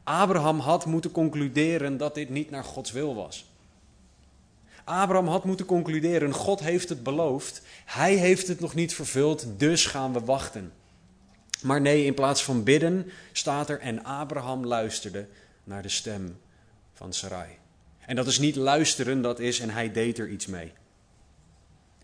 Abraham 0.03 0.59
had 0.59 0.87
moeten 0.87 1.11
concluderen 1.11 1.97
dat 1.97 2.15
dit 2.15 2.29
niet 2.29 2.51
naar 2.51 2.65
Gods 2.65 2.91
wil 2.91 3.15
was. 3.15 3.51
Abraham 4.85 5.29
had 5.29 5.45
moeten 5.45 5.67
concluderen: 5.67 6.33
God 6.33 6.61
heeft 6.61 6.89
het 6.89 7.03
beloofd, 7.03 7.63
hij 7.85 8.15
heeft 8.15 8.49
het 8.49 8.61
nog 8.61 8.75
niet 8.75 8.95
vervuld, 8.95 9.47
dus 9.57 9.87
gaan 9.87 10.13
we 10.13 10.21
wachten. 10.21 10.73
Maar 11.63 11.81
nee, 11.81 12.05
in 12.05 12.15
plaats 12.15 12.45
van 12.45 12.65
bidden 12.65 13.11
staat 13.33 13.69
er: 13.69 13.81
en 13.81 14.05
Abraham 14.05 14.67
luisterde 14.67 15.27
naar 15.65 15.83
de 15.83 15.89
stem 15.89 16.39
van 16.95 17.13
Sarai. 17.13 17.49
En 18.07 18.17
dat 18.17 18.27
is 18.27 18.39
niet 18.39 18.57
luisteren, 18.57 19.23
dat 19.23 19.39
is 19.41 19.61
en 19.61 19.71
hij 19.71 19.93
deed 19.93 20.19
er 20.19 20.29
iets 20.29 20.47
mee. 20.47 20.73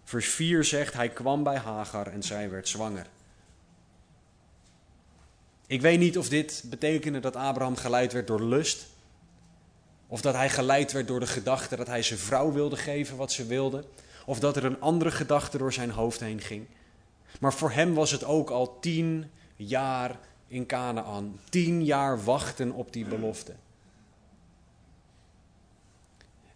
Vers 0.06 0.28
4 0.28 0.64
zegt: 0.64 0.94
Hij 0.94 1.08
kwam 1.08 1.42
bij 1.42 1.56
Hagar 1.56 2.06
en 2.06 2.22
zij 2.22 2.50
werd 2.50 2.68
zwanger. 2.68 3.06
Ik 5.66 5.80
weet 5.80 5.98
niet 5.98 6.18
of 6.18 6.28
dit 6.28 6.64
betekende 6.66 7.20
dat 7.20 7.36
Abraham 7.36 7.76
geleid 7.76 8.12
werd 8.12 8.26
door 8.26 8.42
lust. 8.42 8.86
Of 10.06 10.20
dat 10.20 10.34
hij 10.34 10.50
geleid 10.50 10.92
werd 10.92 11.08
door 11.08 11.20
de 11.20 11.26
gedachte 11.26 11.76
dat 11.76 11.86
hij 11.86 12.02
zijn 12.02 12.18
vrouw 12.18 12.52
wilde 12.52 12.76
geven 12.76 13.16
wat 13.16 13.32
ze 13.32 13.46
wilde. 13.46 13.84
Of 14.26 14.38
dat 14.38 14.56
er 14.56 14.64
een 14.64 14.80
andere 14.80 15.10
gedachte 15.10 15.58
door 15.58 15.72
zijn 15.72 15.90
hoofd 15.90 16.20
heen 16.20 16.40
ging. 16.40 16.66
Maar 17.40 17.52
voor 17.52 17.70
hem 17.70 17.94
was 17.94 18.10
het 18.10 18.24
ook 18.24 18.50
al 18.50 18.80
tien 18.80 19.30
jaar 19.56 20.18
in 20.48 20.66
Canaan. 20.66 21.40
Tien 21.48 21.84
jaar 21.84 22.24
wachten 22.24 22.72
op 22.72 22.92
die 22.92 23.04
belofte. 23.04 23.54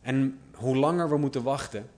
En 0.01 0.41
hoe 0.55 0.77
langer 0.77 1.09
we 1.09 1.17
moeten 1.17 1.43
wachten, 1.43 1.89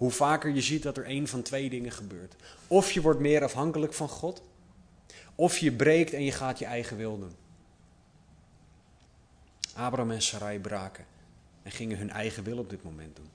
hoe 0.00 0.10
vaker 0.10 0.50
je 0.50 0.60
ziet 0.60 0.82
dat 0.82 0.96
er 0.96 1.08
een 1.08 1.28
van 1.28 1.42
twee 1.42 1.70
dingen 1.70 1.92
gebeurt. 1.92 2.34
Of 2.66 2.92
je 2.92 3.00
wordt 3.00 3.20
meer 3.20 3.44
afhankelijk 3.44 3.92
van 3.92 4.08
God, 4.08 4.42
of 5.34 5.58
je 5.58 5.72
breekt 5.72 6.12
en 6.12 6.24
je 6.24 6.32
gaat 6.32 6.58
je 6.58 6.64
eigen 6.64 6.96
wil 6.96 7.18
doen. 7.18 7.32
Abraham 9.74 10.10
en 10.10 10.22
Sarai 10.22 10.58
braken 10.58 11.04
en 11.62 11.70
gingen 11.70 11.98
hun 11.98 12.10
eigen 12.10 12.44
wil 12.44 12.58
op 12.58 12.70
dit 12.70 12.82
moment 12.82 13.16
doen. 13.16 13.28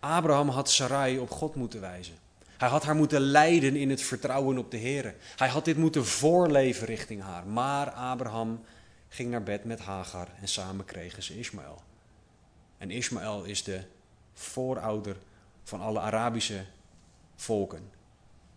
Abraham 0.00 0.48
had 0.48 0.70
Sarai 0.70 1.18
op 1.18 1.30
God 1.30 1.54
moeten 1.54 1.80
wijzen. 1.80 2.14
Hij 2.56 2.68
had 2.68 2.84
haar 2.84 2.96
moeten 2.96 3.20
leiden 3.20 3.76
in 3.76 3.90
het 3.90 4.02
vertrouwen 4.02 4.58
op 4.58 4.70
de 4.70 4.76
Heer. 4.76 5.14
Hij 5.36 5.48
had 5.48 5.64
dit 5.64 5.76
moeten 5.76 6.06
voorleven 6.06 6.86
richting 6.86 7.22
haar. 7.22 7.46
Maar 7.46 7.90
Abraham 7.90 8.64
ging 9.08 9.30
naar 9.30 9.42
bed 9.42 9.64
met 9.64 9.80
Hagar 9.80 10.28
en 10.40 10.48
samen 10.48 10.84
kregen 10.84 11.22
ze 11.22 11.38
Ismaël. 11.38 11.82
En 12.78 12.90
Ismaël 12.90 13.44
is 13.44 13.62
de 13.62 13.80
voorouder 14.34 15.16
van 15.62 15.80
alle 15.80 16.00
Arabische 16.00 16.64
volken. 17.34 17.90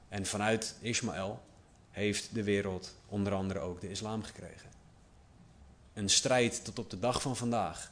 En 0.10 0.26
vanuit 0.26 0.76
Ismaël 0.82 1.44
heeft 1.90 2.34
de 2.34 2.44
wereld 2.44 2.96
onder 3.06 3.34
andere 3.34 3.60
ook 3.60 3.82
de 3.82 3.90
islam 3.90 4.24
gekregen. 4.24 4.70
Een 5.94 6.10
strijd 6.10 6.66
tot 6.66 6.80
op 6.80 6.90
de 6.90 7.00
dag 7.00 7.22
van 7.22 7.36
vandaag 7.36 7.92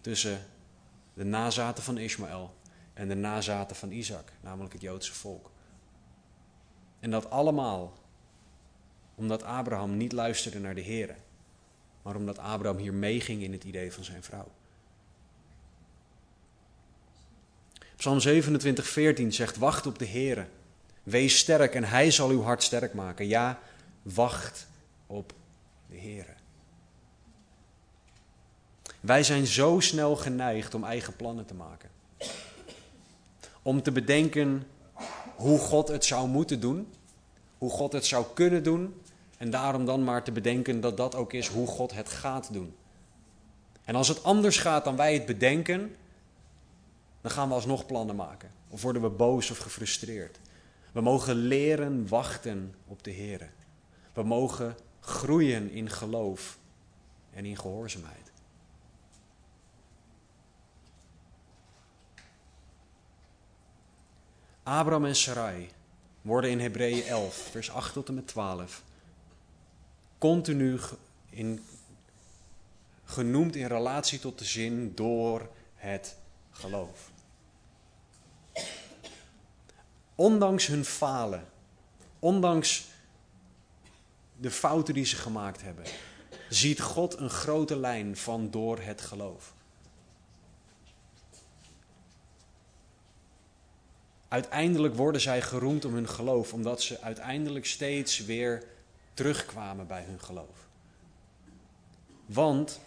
tussen 0.00 0.46
de 1.14 1.24
nazaten 1.24 1.84
van 1.84 1.98
Ismaël 1.98 2.54
en 2.92 3.08
de 3.08 3.14
nazaten 3.14 3.76
van 3.76 3.90
Isaac, 3.90 4.32
namelijk 4.40 4.72
het 4.72 4.82
Joodse 4.82 5.14
volk. 5.14 5.50
En 7.00 7.10
dat 7.10 7.30
allemaal 7.30 7.92
omdat 9.14 9.42
Abraham 9.42 9.96
niet 9.96 10.12
luisterde 10.12 10.58
naar 10.58 10.74
de 10.74 10.80
Heer, 10.80 11.16
maar 12.02 12.16
omdat 12.16 12.38
Abraham 12.38 12.78
hier 12.78 12.94
meeging 12.94 13.42
in 13.42 13.52
het 13.52 13.64
idee 13.64 13.92
van 13.92 14.04
zijn 14.04 14.22
vrouw. 14.22 14.48
Psalm 17.96 18.20
27, 18.20 18.86
14 18.86 19.32
zegt: 19.32 19.56
Wacht 19.56 19.86
op 19.86 19.98
de 19.98 20.04
Heer. 20.04 20.48
Wees 21.02 21.38
sterk 21.38 21.74
en 21.74 21.84
Hij 21.84 22.10
zal 22.10 22.28
uw 22.28 22.42
hart 22.42 22.62
sterk 22.62 22.94
maken. 22.94 23.28
Ja, 23.28 23.58
wacht 24.02 24.66
op 25.06 25.32
de 25.90 25.96
Heer. 25.96 26.26
Wij 29.00 29.22
zijn 29.22 29.46
zo 29.46 29.80
snel 29.80 30.16
geneigd 30.16 30.74
om 30.74 30.84
eigen 30.84 31.16
plannen 31.16 31.46
te 31.46 31.54
maken. 31.54 31.90
Om 33.62 33.82
te 33.82 33.92
bedenken 33.92 34.66
hoe 35.36 35.58
God 35.58 35.88
het 35.88 36.04
zou 36.04 36.28
moeten 36.28 36.60
doen, 36.60 36.92
hoe 37.58 37.70
God 37.70 37.92
het 37.92 38.06
zou 38.06 38.26
kunnen 38.34 38.62
doen, 38.62 38.94
en 39.38 39.50
daarom 39.50 39.84
dan 39.84 40.04
maar 40.04 40.22
te 40.22 40.32
bedenken 40.32 40.80
dat 40.80 40.96
dat 40.96 41.14
ook 41.14 41.32
is 41.32 41.48
hoe 41.48 41.66
God 41.66 41.92
het 41.92 42.08
gaat 42.08 42.52
doen. 42.52 42.74
En 43.84 43.94
als 43.94 44.08
het 44.08 44.24
anders 44.24 44.56
gaat 44.56 44.84
dan 44.84 44.96
wij 44.96 45.14
het 45.14 45.26
bedenken, 45.26 45.96
dan 47.24 47.32
gaan 47.32 47.48
we 47.48 47.54
alsnog 47.54 47.86
plannen 47.86 48.16
maken. 48.16 48.50
Of 48.68 48.82
worden 48.82 49.02
we 49.02 49.08
boos 49.08 49.50
of 49.50 49.58
gefrustreerd. 49.58 50.38
We 50.92 51.00
mogen 51.00 51.34
leren 51.34 52.08
wachten 52.08 52.74
op 52.86 53.04
de 53.04 53.10
Heer. 53.10 53.50
We 54.12 54.22
mogen 54.22 54.76
groeien 55.00 55.70
in 55.70 55.90
geloof 55.90 56.58
en 57.30 57.44
in 57.44 57.56
gehoorzaamheid. 57.56 58.32
Abraham 64.62 65.04
en 65.04 65.16
Sarai 65.16 65.70
worden 66.22 66.50
in 66.50 66.60
Hebreeën 66.60 67.04
11, 67.04 67.34
vers 67.34 67.70
8 67.70 67.92
tot 67.92 68.08
en 68.08 68.14
met 68.14 68.26
12, 68.26 68.82
continu 70.18 70.78
in, 71.30 71.64
genoemd 73.04 73.56
in 73.56 73.66
relatie 73.66 74.18
tot 74.18 74.38
de 74.38 74.44
zin 74.44 74.94
door 74.94 75.48
het 75.74 76.16
geloof. 76.50 77.12
Ondanks 80.14 80.66
hun 80.66 80.84
falen, 80.84 81.48
ondanks 82.18 82.84
de 84.36 84.50
fouten 84.50 84.94
die 84.94 85.04
ze 85.04 85.16
gemaakt 85.16 85.62
hebben, 85.62 85.84
ziet 86.48 86.80
God 86.80 87.18
een 87.18 87.30
grote 87.30 87.76
lijn 87.76 88.16
van 88.16 88.50
door 88.50 88.78
het 88.78 89.00
geloof. 89.00 89.54
Uiteindelijk 94.28 94.94
worden 94.94 95.20
zij 95.20 95.42
geroemd 95.42 95.84
om 95.84 95.94
hun 95.94 96.08
geloof, 96.08 96.52
omdat 96.52 96.82
ze 96.82 97.00
uiteindelijk 97.00 97.66
steeds 97.66 98.24
weer 98.24 98.64
terugkwamen 99.14 99.86
bij 99.86 100.02
hun 100.02 100.20
geloof. 100.20 100.66
Want 102.26 102.80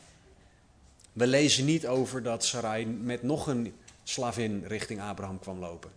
we 1.13 1.27
lezen 1.27 1.65
niet 1.65 1.87
over 1.87 2.23
dat 2.23 2.45
Sarai 2.45 2.85
met 2.85 3.23
nog 3.23 3.47
een 3.47 3.75
slavin 4.03 4.63
richting 4.65 5.01
Abraham 5.01 5.39
kwam 5.39 5.59
lopen. 5.59 5.96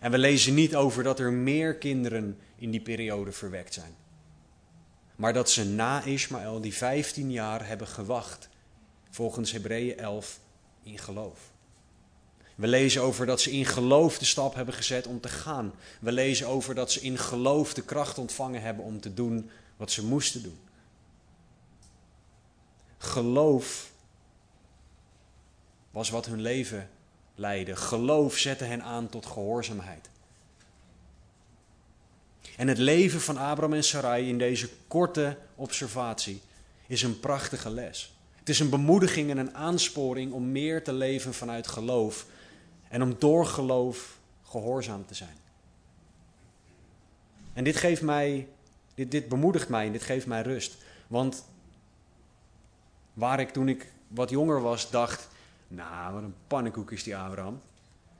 En 0.00 0.10
we 0.10 0.18
lezen 0.18 0.54
niet 0.54 0.76
over 0.76 1.02
dat 1.02 1.18
er 1.18 1.32
meer 1.32 1.74
kinderen 1.74 2.38
in 2.56 2.70
die 2.70 2.80
periode 2.80 3.32
verwekt 3.32 3.74
zijn. 3.74 3.94
Maar 5.16 5.32
dat 5.32 5.50
ze 5.50 5.64
na 5.64 6.02
Ismaël 6.02 6.60
die 6.60 6.74
15 6.74 7.30
jaar 7.30 7.66
hebben 7.66 7.86
gewacht, 7.86 8.48
volgens 9.10 9.52
Hebreeën 9.52 9.98
11, 9.98 10.40
in 10.82 10.98
geloof. 10.98 11.50
We 12.54 12.66
lezen 12.66 13.02
over 13.02 13.26
dat 13.26 13.40
ze 13.40 13.50
in 13.50 13.64
geloof 13.64 14.18
de 14.18 14.24
stap 14.24 14.54
hebben 14.54 14.74
gezet 14.74 15.06
om 15.06 15.20
te 15.20 15.28
gaan. 15.28 15.72
We 16.00 16.12
lezen 16.12 16.46
over 16.46 16.74
dat 16.74 16.92
ze 16.92 17.00
in 17.00 17.18
geloof 17.18 17.74
de 17.74 17.82
kracht 17.82 18.18
ontvangen 18.18 18.62
hebben 18.62 18.84
om 18.84 19.00
te 19.00 19.14
doen 19.14 19.50
wat 19.76 19.90
ze 19.90 20.06
moesten 20.06 20.42
doen. 20.42 20.58
Geloof 22.98 23.92
was 25.90 26.10
wat 26.10 26.26
hun 26.26 26.40
leven 26.40 26.90
leidde. 27.40 27.76
Geloof 27.76 28.36
zette 28.36 28.64
hen 28.64 28.82
aan 28.82 29.08
tot 29.08 29.26
gehoorzaamheid. 29.26 30.08
En 32.56 32.68
het 32.68 32.78
leven 32.78 33.20
van 33.20 33.36
Abraham 33.36 33.72
en 33.72 33.84
Sarai 33.84 34.28
in 34.28 34.38
deze 34.38 34.68
korte 34.88 35.36
observatie 35.54 36.40
is 36.86 37.02
een 37.02 37.20
prachtige 37.20 37.70
les. 37.70 38.14
Het 38.38 38.48
is 38.48 38.60
een 38.60 38.70
bemoediging 38.70 39.30
en 39.30 39.38
een 39.38 39.54
aansporing 39.54 40.32
om 40.32 40.52
meer 40.52 40.84
te 40.84 40.92
leven 40.92 41.34
vanuit 41.34 41.66
geloof 41.66 42.26
en 42.88 43.02
om 43.02 43.16
door 43.18 43.46
geloof 43.46 44.18
gehoorzaam 44.44 45.06
te 45.06 45.14
zijn. 45.14 45.36
En 47.52 47.64
dit 47.64 47.76
geeft 47.76 48.02
mij, 48.02 48.48
dit, 48.94 49.10
dit 49.10 49.28
bemoedigt 49.28 49.68
mij 49.68 49.86
en 49.86 49.92
dit 49.92 50.02
geeft 50.02 50.26
mij 50.26 50.42
rust. 50.42 50.76
Want 51.06 51.44
waar 53.12 53.40
ik 53.40 53.50
toen 53.50 53.68
ik 53.68 53.92
wat 54.08 54.30
jonger 54.30 54.60
was 54.62 54.90
dacht, 54.90 55.28
nou 55.70 56.14
wat 56.14 56.22
een 56.22 56.34
pannenkoek 56.46 56.90
is 56.90 57.02
die 57.02 57.16
Abraham. 57.16 57.60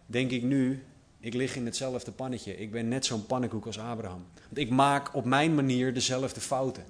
Denk 0.07 0.31
ik 0.31 0.43
nu, 0.43 0.85
ik 1.21 1.35
lig 1.35 1.57
in 1.57 1.65
hetzelfde 1.65 2.13
pannetje. 2.13 2.57
Ik 2.57 2.71
ben 2.71 2.89
net 2.89 3.07
zo'n 3.07 3.27
pannenkoek 3.27 3.67
als 3.67 3.79
Abraham. 3.79 4.27
Want 4.35 4.59
ik 4.59 4.71
maak 4.71 5.15
op 5.15 5.25
mijn 5.25 5.55
manier 5.55 5.95
dezelfde 5.95 6.41
fouten. 6.41 6.85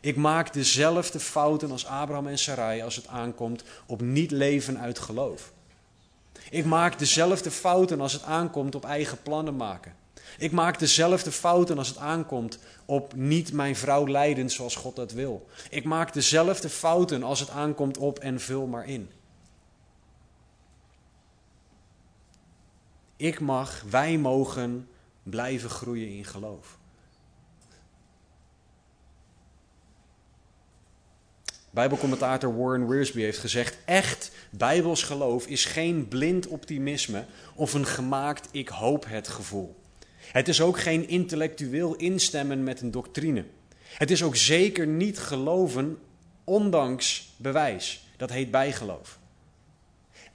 Ik 0.00 0.16
maak 0.16 0.52
dezelfde 0.52 1.20
fouten 1.20 1.70
als 1.70 1.86
Abraham 1.86 2.26
en 2.26 2.38
Sarai 2.38 2.82
als 2.82 2.96
het 2.96 3.06
aankomt 3.06 3.64
op 3.86 4.00
niet 4.00 4.30
leven 4.30 4.78
uit 4.78 4.98
geloof. 4.98 5.52
Ik 6.50 6.64
maak 6.64 6.98
dezelfde 6.98 7.50
fouten 7.50 8.00
als 8.00 8.12
het 8.12 8.22
aankomt 8.22 8.74
op 8.74 8.84
eigen 8.84 9.22
plannen 9.22 9.56
maken. 9.56 9.94
Ik 10.38 10.52
maak 10.52 10.78
dezelfde 10.78 11.32
fouten 11.32 11.78
als 11.78 11.88
het 11.88 11.98
aankomt 11.98 12.58
op 12.84 13.14
niet 13.14 13.52
mijn 13.52 13.76
vrouw 13.76 14.06
leiden 14.06 14.50
zoals 14.50 14.76
God 14.76 14.96
dat 14.96 15.12
wil. 15.12 15.46
Ik 15.70 15.84
maak 15.84 16.12
dezelfde 16.12 16.68
fouten 16.68 17.22
als 17.22 17.40
het 17.40 17.50
aankomt 17.50 17.98
op 17.98 18.18
en 18.18 18.40
vul 18.40 18.66
maar 18.66 18.88
in. 18.88 19.10
Ik 23.16 23.40
mag, 23.40 23.82
wij 23.90 24.18
mogen 24.18 24.88
blijven 25.22 25.70
groeien 25.70 26.08
in 26.08 26.24
geloof. 26.24 26.78
Bijbelcommentator 31.70 32.56
Warren 32.56 32.88
Wiersbe 32.88 33.20
heeft 33.20 33.38
gezegd: 33.38 33.76
Echt 33.84 34.30
bijbels 34.50 35.02
geloof 35.02 35.46
is 35.46 35.64
geen 35.64 36.08
blind 36.08 36.46
optimisme 36.46 37.24
of 37.54 37.74
een 37.74 37.86
gemaakt 37.86 38.48
ik 38.50 38.68
hoop 38.68 39.04
het 39.08 39.28
gevoel. 39.28 39.76
Het 40.16 40.48
is 40.48 40.60
ook 40.60 40.78
geen 40.78 41.08
intellectueel 41.08 41.94
instemmen 41.94 42.64
met 42.64 42.80
een 42.80 42.90
doctrine. 42.90 43.44
Het 43.78 44.10
is 44.10 44.22
ook 44.22 44.36
zeker 44.36 44.86
niet 44.86 45.18
geloven 45.18 45.98
ondanks 46.44 47.32
bewijs. 47.36 48.06
Dat 48.16 48.30
heet 48.30 48.50
bijgeloof. 48.50 49.18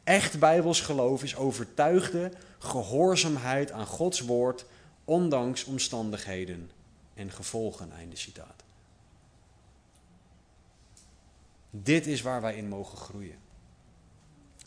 Echt 0.03 0.39
bijbels 0.39 0.81
geloof 0.81 1.23
is 1.23 1.35
overtuigde 1.35 2.31
gehoorzaamheid 2.63 3.71
aan 3.71 3.85
Gods 3.85 4.19
woord 4.19 4.65
ondanks 5.05 5.63
omstandigheden 5.63 6.71
en 7.13 7.31
gevolgen. 7.31 7.91
Einde 7.91 8.15
citaat. 8.15 8.63
Dit 11.69 12.07
is 12.07 12.21
waar 12.21 12.41
wij 12.41 12.55
in 12.55 12.67
mogen 12.67 12.97
groeien. 12.97 13.39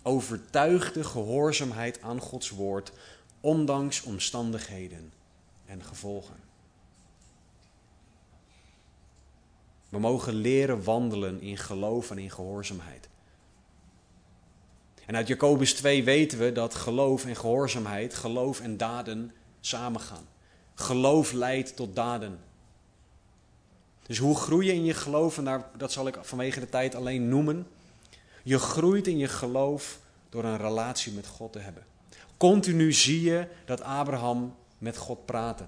Overtuigde 0.03 1.05
gehoorzaamheid 1.05 2.03
aan 2.03 2.21
Gods 2.21 2.51
woord, 2.51 2.93
ondanks 3.41 4.03
omstandigheden 4.03 5.13
en 5.67 5.85
gevolgen. 5.85 6.37
We 9.89 9.99
mogen 9.99 10.35
leren 10.35 10.85
wandelen 10.85 11.41
in 11.41 11.57
geloof 11.57 12.11
en 12.11 12.19
in 12.19 12.31
gehoorzaamheid. 12.31 13.09
En 15.07 15.17
uit 15.17 15.29
Jacobus 15.29 15.75
2 15.75 16.05
weten 16.05 16.39
we 16.39 16.53
dat 16.53 16.75
geloof 16.75 17.25
en 17.25 17.37
gehoorzaamheid, 17.37 18.15
geloof 18.15 18.61
en 18.61 18.77
daden 18.77 19.33
samengaan. 19.61 20.27
Geloof 20.75 21.33
leidt 21.33 21.77
tot 21.77 21.97
daden. 21.97 22.39
Dus 24.07 24.19
hoe 24.19 24.37
groei 24.37 24.67
je 24.67 24.73
in 24.73 24.85
je 24.85 24.95
geloof? 24.95 25.39
En 25.39 25.65
dat 25.77 25.93
zal 25.93 26.07
ik 26.07 26.19
vanwege 26.21 26.61
de 26.61 26.69
tijd 26.69 26.95
alleen 26.95 27.29
noemen. 27.29 27.67
Je 28.43 28.59
groeit 28.59 29.07
in 29.07 29.19
je 29.19 29.29
geloof 29.29 30.01
door 30.29 30.45
een 30.45 30.59
relatie 30.59 31.13
met 31.13 31.27
God 31.27 31.53
te 31.53 31.59
hebben. 31.59 31.85
Continu 32.37 32.93
zie 32.93 33.23
je 33.23 33.47
dat 33.65 33.83
Abraham 33.83 34.55
met 34.79 34.97
God 34.97 35.27
praatte. 35.27 35.67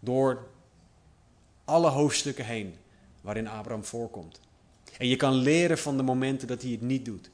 Door 0.00 0.46
alle 1.64 1.88
hoofdstukken 1.88 2.44
heen 2.44 2.74
waarin 3.20 3.48
Abraham 3.48 3.84
voorkomt. 3.84 4.40
En 4.98 5.08
je 5.08 5.16
kan 5.16 5.34
leren 5.34 5.78
van 5.78 5.96
de 5.96 6.02
momenten 6.02 6.48
dat 6.48 6.62
hij 6.62 6.70
het 6.70 6.80
niet 6.80 7.04
doet. 7.04 7.30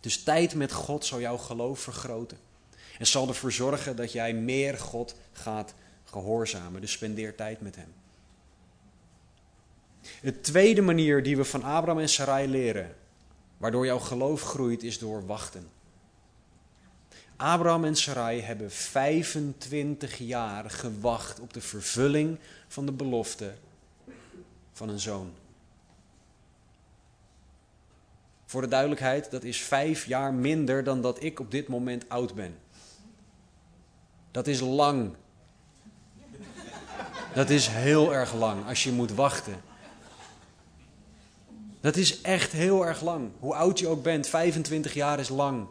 Dus 0.00 0.22
tijd 0.22 0.54
met 0.54 0.72
God 0.72 1.04
zal 1.04 1.20
jouw 1.20 1.36
geloof 1.36 1.80
vergroten. 1.80 2.38
En 2.98 3.06
zal 3.06 3.28
ervoor 3.28 3.52
zorgen 3.52 3.96
dat 3.96 4.12
jij 4.12 4.34
meer 4.34 4.78
God 4.78 5.14
gaat 5.32 5.74
gehoorzamen. 6.04 6.80
Dus 6.80 6.92
spendeer 6.92 7.34
tijd 7.34 7.60
met 7.60 7.76
Hem. 7.76 7.92
De 10.22 10.40
tweede 10.40 10.82
manier 10.82 11.22
die 11.22 11.36
we 11.36 11.44
van 11.44 11.62
Abraham 11.62 12.00
en 12.00 12.08
Sarai 12.08 12.48
leren, 12.48 12.94
waardoor 13.56 13.86
jouw 13.86 13.98
geloof 13.98 14.42
groeit, 14.42 14.82
is 14.82 14.98
door 14.98 15.26
wachten. 15.26 15.68
Abraham 17.36 17.84
en 17.84 17.96
Sarai 17.96 18.40
hebben 18.40 18.70
25 18.70 20.18
jaar 20.18 20.70
gewacht 20.70 21.40
op 21.40 21.52
de 21.52 21.60
vervulling 21.60 22.38
van 22.68 22.86
de 22.86 22.92
belofte 22.92 23.54
van 24.72 24.88
een 24.88 25.00
zoon. 25.00 25.32
Voor 28.48 28.60
de 28.60 28.68
duidelijkheid, 28.68 29.30
dat 29.30 29.44
is 29.44 29.60
vijf 29.60 30.06
jaar 30.06 30.34
minder 30.34 30.84
dan 30.84 31.02
dat 31.02 31.22
ik 31.22 31.40
op 31.40 31.50
dit 31.50 31.68
moment 31.68 32.08
oud 32.08 32.34
ben. 32.34 32.58
Dat 34.30 34.46
is 34.46 34.60
lang. 34.60 35.14
Dat 37.34 37.50
is 37.50 37.66
heel 37.66 38.14
erg 38.14 38.34
lang 38.34 38.66
als 38.66 38.84
je 38.84 38.92
moet 38.92 39.12
wachten. 39.12 39.60
Dat 41.80 41.96
is 41.96 42.20
echt 42.20 42.52
heel 42.52 42.86
erg 42.86 43.02
lang. 43.02 43.30
Hoe 43.38 43.54
oud 43.54 43.78
je 43.78 43.88
ook 43.88 44.02
bent, 44.02 44.26
25 44.26 44.94
jaar 44.94 45.18
is 45.18 45.28
lang. 45.28 45.66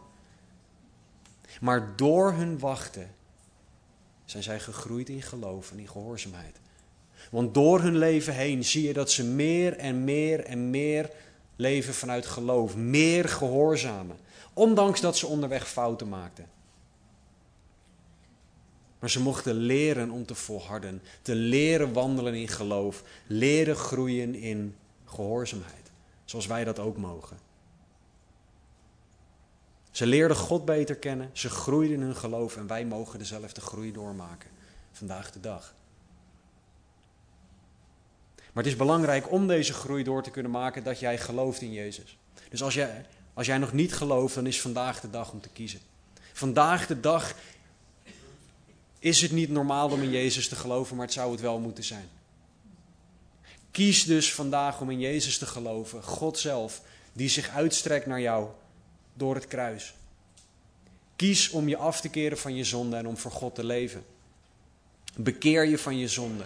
Maar 1.60 1.96
door 1.96 2.32
hun 2.32 2.58
wachten 2.58 3.14
zijn 4.24 4.42
zij 4.42 4.60
gegroeid 4.60 5.08
in 5.08 5.22
geloof 5.22 5.70
en 5.70 5.78
in 5.78 5.88
gehoorzaamheid. 5.88 6.56
Want 7.30 7.54
door 7.54 7.80
hun 7.80 7.96
leven 7.96 8.34
heen 8.34 8.64
zie 8.64 8.86
je 8.86 8.92
dat 8.92 9.10
ze 9.10 9.24
meer 9.24 9.76
en 9.76 10.04
meer 10.04 10.44
en 10.44 10.70
meer 10.70 11.10
leven 11.58 11.94
vanuit 11.94 12.26
geloof, 12.26 12.76
meer 12.76 13.28
gehoorzamen, 13.28 14.16
ondanks 14.52 15.00
dat 15.00 15.16
ze 15.16 15.26
onderweg 15.26 15.68
fouten 15.68 16.08
maakten. 16.08 16.46
Maar 18.98 19.10
ze 19.10 19.20
mochten 19.20 19.54
leren 19.54 20.10
om 20.10 20.26
te 20.26 20.34
volharden, 20.34 21.02
te 21.22 21.34
leren 21.34 21.92
wandelen 21.92 22.34
in 22.34 22.48
geloof, 22.48 23.02
leren 23.26 23.76
groeien 23.76 24.34
in 24.34 24.76
gehoorzaamheid, 25.04 25.90
zoals 26.24 26.46
wij 26.46 26.64
dat 26.64 26.78
ook 26.78 26.96
mogen. 26.96 27.38
Ze 29.90 30.06
leerden 30.06 30.36
God 30.36 30.64
beter 30.64 30.96
kennen, 30.96 31.30
ze 31.32 31.48
groeiden 31.48 31.96
in 31.96 32.02
hun 32.02 32.16
geloof 32.16 32.56
en 32.56 32.66
wij 32.66 32.84
mogen 32.84 33.18
dezelfde 33.18 33.60
groei 33.60 33.92
doormaken 33.92 34.50
vandaag 34.92 35.32
de 35.32 35.40
dag. 35.40 35.74
Maar 38.58 38.66
het 38.66 38.76
is 38.76 38.82
belangrijk 38.82 39.32
om 39.32 39.46
deze 39.46 39.72
groei 39.72 40.02
door 40.02 40.22
te 40.22 40.30
kunnen 40.30 40.50
maken 40.50 40.82
dat 40.84 41.00
jij 41.00 41.18
gelooft 41.18 41.60
in 41.60 41.72
Jezus. 41.72 42.16
Dus 42.48 42.62
als 42.62 42.74
jij, 42.74 43.06
als 43.34 43.46
jij 43.46 43.58
nog 43.58 43.72
niet 43.72 43.92
gelooft, 43.94 44.34
dan 44.34 44.46
is 44.46 44.60
vandaag 44.60 45.00
de 45.00 45.10
dag 45.10 45.32
om 45.32 45.40
te 45.40 45.48
kiezen. 45.48 45.80
Vandaag 46.32 46.86
de 46.86 47.00
dag 47.00 47.34
is 48.98 49.20
het 49.20 49.32
niet 49.32 49.50
normaal 49.50 49.90
om 49.90 50.02
in 50.02 50.10
Jezus 50.10 50.48
te 50.48 50.56
geloven, 50.56 50.96
maar 50.96 51.04
het 51.04 51.14
zou 51.14 51.30
het 51.30 51.40
wel 51.40 51.58
moeten 51.58 51.84
zijn. 51.84 52.08
Kies 53.70 54.04
dus 54.04 54.34
vandaag 54.34 54.80
om 54.80 54.90
in 54.90 55.00
Jezus 55.00 55.38
te 55.38 55.46
geloven, 55.46 56.02
God 56.02 56.38
zelf, 56.38 56.82
die 57.12 57.28
zich 57.28 57.48
uitstrekt 57.48 58.06
naar 58.06 58.20
jou 58.20 58.48
door 59.14 59.34
het 59.34 59.46
kruis. 59.46 59.94
Kies 61.16 61.50
om 61.50 61.68
je 61.68 61.76
af 61.76 62.00
te 62.00 62.08
keren 62.08 62.38
van 62.38 62.54
je 62.54 62.64
zonde 62.64 62.96
en 62.96 63.06
om 63.06 63.16
voor 63.16 63.32
God 63.32 63.54
te 63.54 63.64
leven. 63.64 64.04
Bekeer 65.16 65.64
je 65.66 65.78
van 65.78 65.98
je 65.98 66.08
zonde 66.08 66.44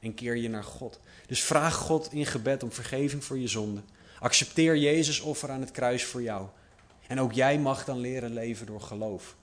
en 0.00 0.14
keer 0.14 0.36
je 0.36 0.48
naar 0.48 0.64
God. 0.64 1.00
Dus 1.28 1.42
vraag 1.42 1.74
God 1.74 2.12
in 2.12 2.26
gebed 2.26 2.62
om 2.62 2.72
vergeving 2.72 3.24
voor 3.24 3.38
je 3.38 3.48
zonde. 3.48 3.80
Accepteer 4.18 4.76
Jezus 4.76 5.20
offer 5.20 5.50
aan 5.50 5.60
het 5.60 5.70
kruis 5.70 6.04
voor 6.04 6.22
jou. 6.22 6.46
En 7.06 7.20
ook 7.20 7.32
jij 7.32 7.58
mag 7.58 7.84
dan 7.84 7.98
leren 7.98 8.32
leven 8.32 8.66
door 8.66 8.80
geloof, 8.80 9.36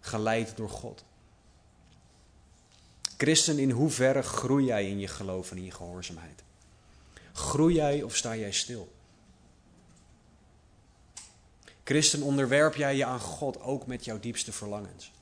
geleid 0.00 0.56
door 0.56 0.70
God. 0.70 1.04
Christen, 3.16 3.58
in 3.58 3.70
hoeverre 3.70 4.22
groei 4.22 4.64
jij 4.64 4.88
in 4.88 4.98
je 4.98 5.08
geloof 5.08 5.50
en 5.50 5.56
in 5.56 5.64
je 5.64 5.70
gehoorzaamheid? 5.70 6.42
Groei 7.32 7.74
jij 7.74 8.02
of 8.02 8.16
sta 8.16 8.36
jij 8.36 8.52
stil? 8.52 8.92
Christen, 11.84 12.22
onderwerp 12.22 12.74
jij 12.74 12.96
je 12.96 13.04
aan 13.04 13.20
God 13.20 13.60
ook 13.60 13.86
met 13.86 14.04
jouw 14.04 14.20
diepste 14.20 14.52
verlangens? 14.52 15.12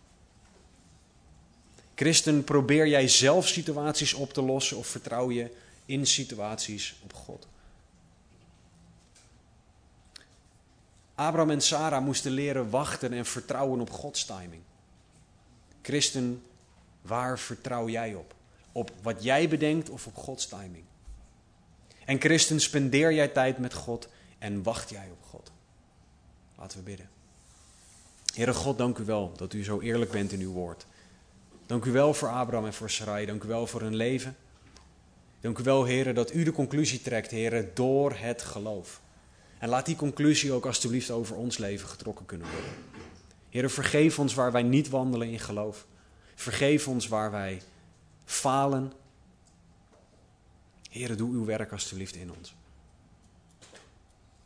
Christen, 1.95 2.45
probeer 2.45 2.87
jij 2.87 3.09
zelf 3.09 3.49
situaties 3.49 4.15
op 4.15 4.33
te 4.33 4.43
lossen 4.43 4.77
of 4.77 4.87
vertrouw 4.87 5.31
je 5.31 5.51
in 5.87 6.07
situaties 6.07 6.97
op 7.03 7.13
God? 7.13 7.47
Abraham 11.15 11.51
en 11.51 11.61
Sarah 11.61 12.05
moesten 12.05 12.31
leren 12.31 12.71
wachten 12.71 13.13
en 13.13 13.27
vertrouwen 13.27 13.81
op 13.81 13.91
Gods 13.91 14.25
timing. 14.25 14.63
Christen, 15.83 16.43
waar 17.03 17.39
vertrouw 17.39 17.89
jij 17.89 18.15
op? 18.15 18.35
Op 18.73 18.93
wat 19.03 19.23
jij 19.23 19.49
bedenkt 19.49 19.91
of 19.91 20.07
op 20.07 20.17
Gods 20.17 20.47
timing? 20.47 20.85
En 22.05 22.21
christen, 22.21 22.61
spendeer 22.61 23.13
jij 23.13 23.29
tijd 23.29 23.59
met 23.59 23.75
God 23.75 24.09
en 24.39 24.63
wacht 24.63 24.91
jij 24.91 25.09
op 25.11 25.23
God? 25.29 25.53
Laten 26.57 26.79
we 26.79 26.85
bidden. 26.85 27.09
Heere 28.35 28.55
God, 28.55 28.79
dank 28.79 28.99
u 28.99 29.05
wel 29.05 29.33
dat 29.37 29.53
u 29.53 29.65
zo 29.65 29.81
eerlijk 29.81 30.11
bent 30.11 30.33
in 30.33 30.41
uw 30.41 30.53
woord. 30.53 30.87
Dank 31.67 31.85
u 31.85 31.91
wel 31.91 32.15
voor 32.15 32.29
Abraham 32.29 32.67
en 32.67 32.75
voor 32.75 32.91
Sarai. 32.91 33.27
Dank 33.27 33.43
u 33.43 33.49
wel 33.49 33.67
voor 33.67 33.81
hun 33.81 33.97
leven. 33.97 34.37
Dank 35.47 35.59
u 35.59 35.63
wel, 35.63 35.85
heren, 35.85 36.15
dat 36.15 36.35
u 36.35 36.43
de 36.43 36.53
conclusie 36.53 37.03
trekt, 37.03 37.31
heren, 37.31 37.71
door 37.75 38.13
het 38.17 38.43
geloof. 38.43 39.01
En 39.59 39.69
laat 39.69 39.87
die 39.87 39.97
conclusie 39.97 40.53
ook 40.53 40.67
alstublieft 40.67 41.11
over 41.11 41.37
ons 41.37 41.59
leven 41.59 41.89
getrokken 41.89 42.27
kunnen 42.27 42.47
worden. 42.51 42.71
Heren, 43.49 43.71
vergeef 43.71 44.19
ons 44.19 44.35
waar 44.35 44.53
wij 44.53 44.63
niet 44.63 44.89
wandelen 44.89 45.29
in 45.29 45.39
geloof. 45.39 45.87
Vergeef 46.35 46.89
ons 46.89 47.09
waar 47.09 47.31
wij 47.31 47.63
falen. 48.25 48.93
Heren, 50.91 51.17
doe 51.17 51.33
uw 51.33 51.45
werk 51.45 51.73
alstublieft 51.73 52.17
in 52.17 52.33
ons. 52.39 52.55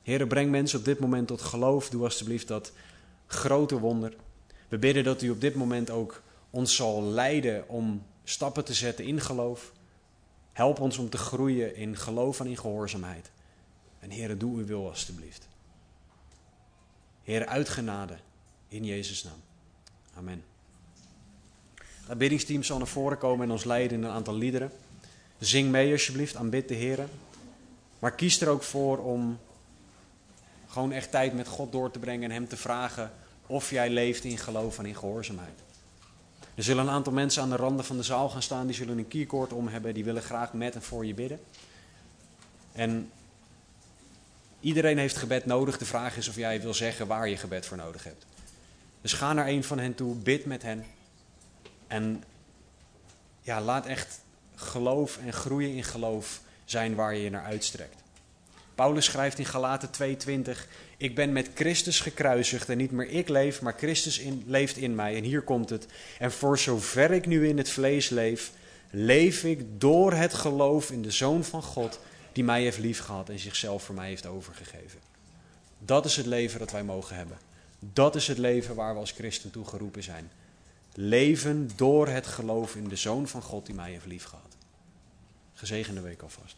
Heren, 0.03 0.29
breng 0.29 0.51
mensen 0.51 0.79
op 0.79 0.85
dit 0.85 0.99
moment 0.99 1.27
tot 1.27 1.43
geloof. 1.43 1.91
Doe 1.91 2.05
alstublieft 2.05 2.49
dat 2.49 2.73
grote 3.27 3.79
wonder. 3.79 4.17
We 4.69 4.79
bidden 4.79 5.05
dat 5.05 5.23
u 5.23 5.31
op 5.31 5.41
dit 5.41 5.55
moment 5.55 5.91
ook 5.91 6.23
ons 6.51 6.77
zal 6.77 7.03
leiden 7.03 7.69
om 7.69 8.03
stappen 8.25 8.65
te 8.65 8.75
zetten 8.75 9.05
in 9.05 9.21
geloof. 9.21 9.73
Help 10.61 10.81
ons 10.81 10.99
om 10.99 11.09
te 11.11 11.17
groeien 11.17 11.77
in 11.77 11.97
geloof 11.97 12.41
en 12.41 12.47
in 12.47 12.57
gehoorzaamheid. 12.57 13.31
En 13.99 14.11
Heer, 14.11 14.39
doe 14.39 14.57
uw 14.59 14.65
wil 14.67 14.89
alstublieft. 14.89 15.49
Heer, 17.23 17.47
uitgenade 17.47 18.17
in 18.69 18.85
Jezus' 18.85 19.25
naam. 19.25 19.43
Amen. 20.15 20.45
Het 22.07 22.19
biddingsteam 22.19 22.63
zal 22.63 22.79
naar 22.79 22.87
voren 22.87 23.19
komen 23.19 23.47
en 23.47 23.53
ons 23.53 23.65
leiden 23.65 23.99
in 23.99 24.05
een 24.05 24.11
aantal 24.11 24.35
liederen. 24.35 24.71
Zing 25.39 25.71
mee 25.71 25.93
alsjeblieft, 25.93 26.37
aanbid 26.37 26.69
de 26.69 26.75
Heer. 26.75 27.09
Maar 27.99 28.13
kies 28.13 28.41
er 28.41 28.49
ook 28.49 28.63
voor 28.63 28.99
om 28.99 29.39
gewoon 30.69 30.93
echt 30.93 31.11
tijd 31.11 31.35
met 31.35 31.49
God 31.49 31.73
door 31.73 31.91
te 31.91 31.99
brengen 31.99 32.25
en 32.25 32.37
Hem 32.37 32.49
te 32.49 32.57
vragen 32.57 33.13
of 33.47 33.71
jij 33.71 33.91
leeft 33.91 34.25
in 34.25 34.39
geloof 34.39 34.79
en 34.79 34.87
in 34.87 34.97
gehoorzaamheid. 34.97 35.63
Er 36.61 36.67
zullen 36.67 36.87
een 36.87 36.93
aantal 36.93 37.13
mensen 37.13 37.43
aan 37.43 37.51
de 37.51 37.57
randen 37.57 37.85
van 37.85 37.97
de 37.97 38.03
zaal 38.03 38.29
gaan 38.29 38.43
staan, 38.43 38.67
die 38.67 38.75
zullen 38.75 38.99
een 38.99 39.09
keycord 39.09 39.53
om 39.53 39.69
hebben, 39.69 39.95
die 39.95 40.05
willen 40.05 40.23
graag 40.23 40.53
met 40.53 40.75
en 40.75 40.83
voor 40.83 41.07
je 41.07 41.15
bidden. 41.15 41.41
En 42.73 43.11
iedereen 44.61 44.99
heeft 44.99 45.17
gebed 45.17 45.47
nodig. 45.47 45.79
De 45.79 45.85
vraag 45.85 46.17
is 46.17 46.29
of 46.29 46.37
jij 46.37 46.61
wil 46.61 46.75
zeggen 46.75 47.07
waar 47.07 47.29
je 47.29 47.37
gebed 47.37 47.67
voor 47.67 47.77
nodig 47.77 48.05
hebt. 48.05 48.27
Dus 49.01 49.13
ga 49.13 49.33
naar 49.33 49.49
een 49.49 49.65
van 49.65 49.79
hen 49.79 49.95
toe, 49.95 50.15
bid 50.15 50.45
met 50.45 50.63
hen. 50.63 50.87
En 51.87 52.25
ja, 53.41 53.61
laat 53.61 53.87
echt 53.87 54.21
geloof 54.55 55.19
en 55.19 55.33
groeien 55.33 55.75
in 55.75 55.85
geloof 55.85 56.41
zijn 56.65 56.95
waar 56.95 57.15
je 57.15 57.23
je 57.23 57.31
naar 57.31 57.45
uitstrekt. 57.45 58.03
Paulus 58.75 59.05
schrijft 59.05 59.39
in 59.39 59.47
Galaten 59.47 59.91
2:20: 59.91 60.59
Ik 61.01 61.15
ben 61.15 61.33
met 61.33 61.51
Christus 61.55 62.01
gekruisigd 62.01 62.69
en 62.69 62.77
niet 62.77 62.91
meer 62.91 63.09
ik 63.09 63.29
leef, 63.29 63.61
maar 63.61 63.75
Christus 63.77 64.19
in, 64.19 64.43
leeft 64.47 64.77
in 64.77 64.95
mij. 64.95 65.17
En 65.17 65.23
hier 65.23 65.43
komt 65.43 65.71
het. 65.71 65.87
En 66.19 66.33
voor 66.33 66.59
zover 66.59 67.11
ik 67.11 67.27
nu 67.27 67.49
in 67.49 67.59
het 67.59 67.71
vlees 67.71 68.09
leef, 68.09 68.53
leef 68.91 69.45
ik 69.45 69.81
door 69.81 70.13
het 70.13 70.35
geloof 70.35 70.91
in 70.91 71.03
de 71.03 71.11
Zoon 71.11 71.45
van 71.45 71.63
God, 71.63 72.01
die 72.33 72.45
mij 72.45 72.63
heeft 72.63 72.79
liefgehad 72.79 73.29
en 73.29 73.39
zichzelf 73.39 73.83
voor 73.83 73.95
mij 73.95 74.09
heeft 74.09 74.27
overgegeven. 74.27 74.99
Dat 75.79 76.05
is 76.05 76.17
het 76.17 76.27
leven 76.27 76.59
dat 76.59 76.71
wij 76.71 76.85
mogen 76.85 77.17
hebben. 77.17 77.39
Dat 77.79 78.17
is 78.17 78.27
het 78.27 78.39
leven 78.39 78.75
waar 78.75 78.95
we 78.95 79.01
als 79.01 79.13
christen 79.13 79.51
toe 79.51 79.67
geroepen 79.67 80.03
zijn. 80.03 80.31
Leven 80.95 81.71
door 81.77 82.09
het 82.09 82.27
geloof 82.27 82.77
in 82.77 82.89
de 82.89 82.97
Zoon 82.97 83.29
van 83.29 83.43
God 83.43 83.67
die 83.67 83.75
mij 83.75 83.91
heeft 83.91 84.07
liefgehad. 84.07 84.57
Gezegende 85.53 86.01
week 86.01 86.23
alvast. 86.23 86.57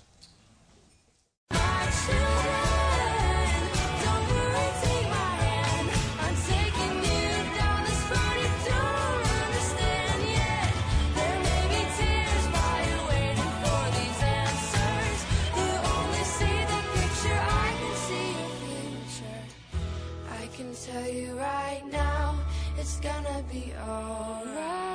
right 21.36 21.82
now. 21.90 22.38
It's 22.78 22.98
gonna 23.00 23.42
be 23.52 23.72
alright. 23.88 24.91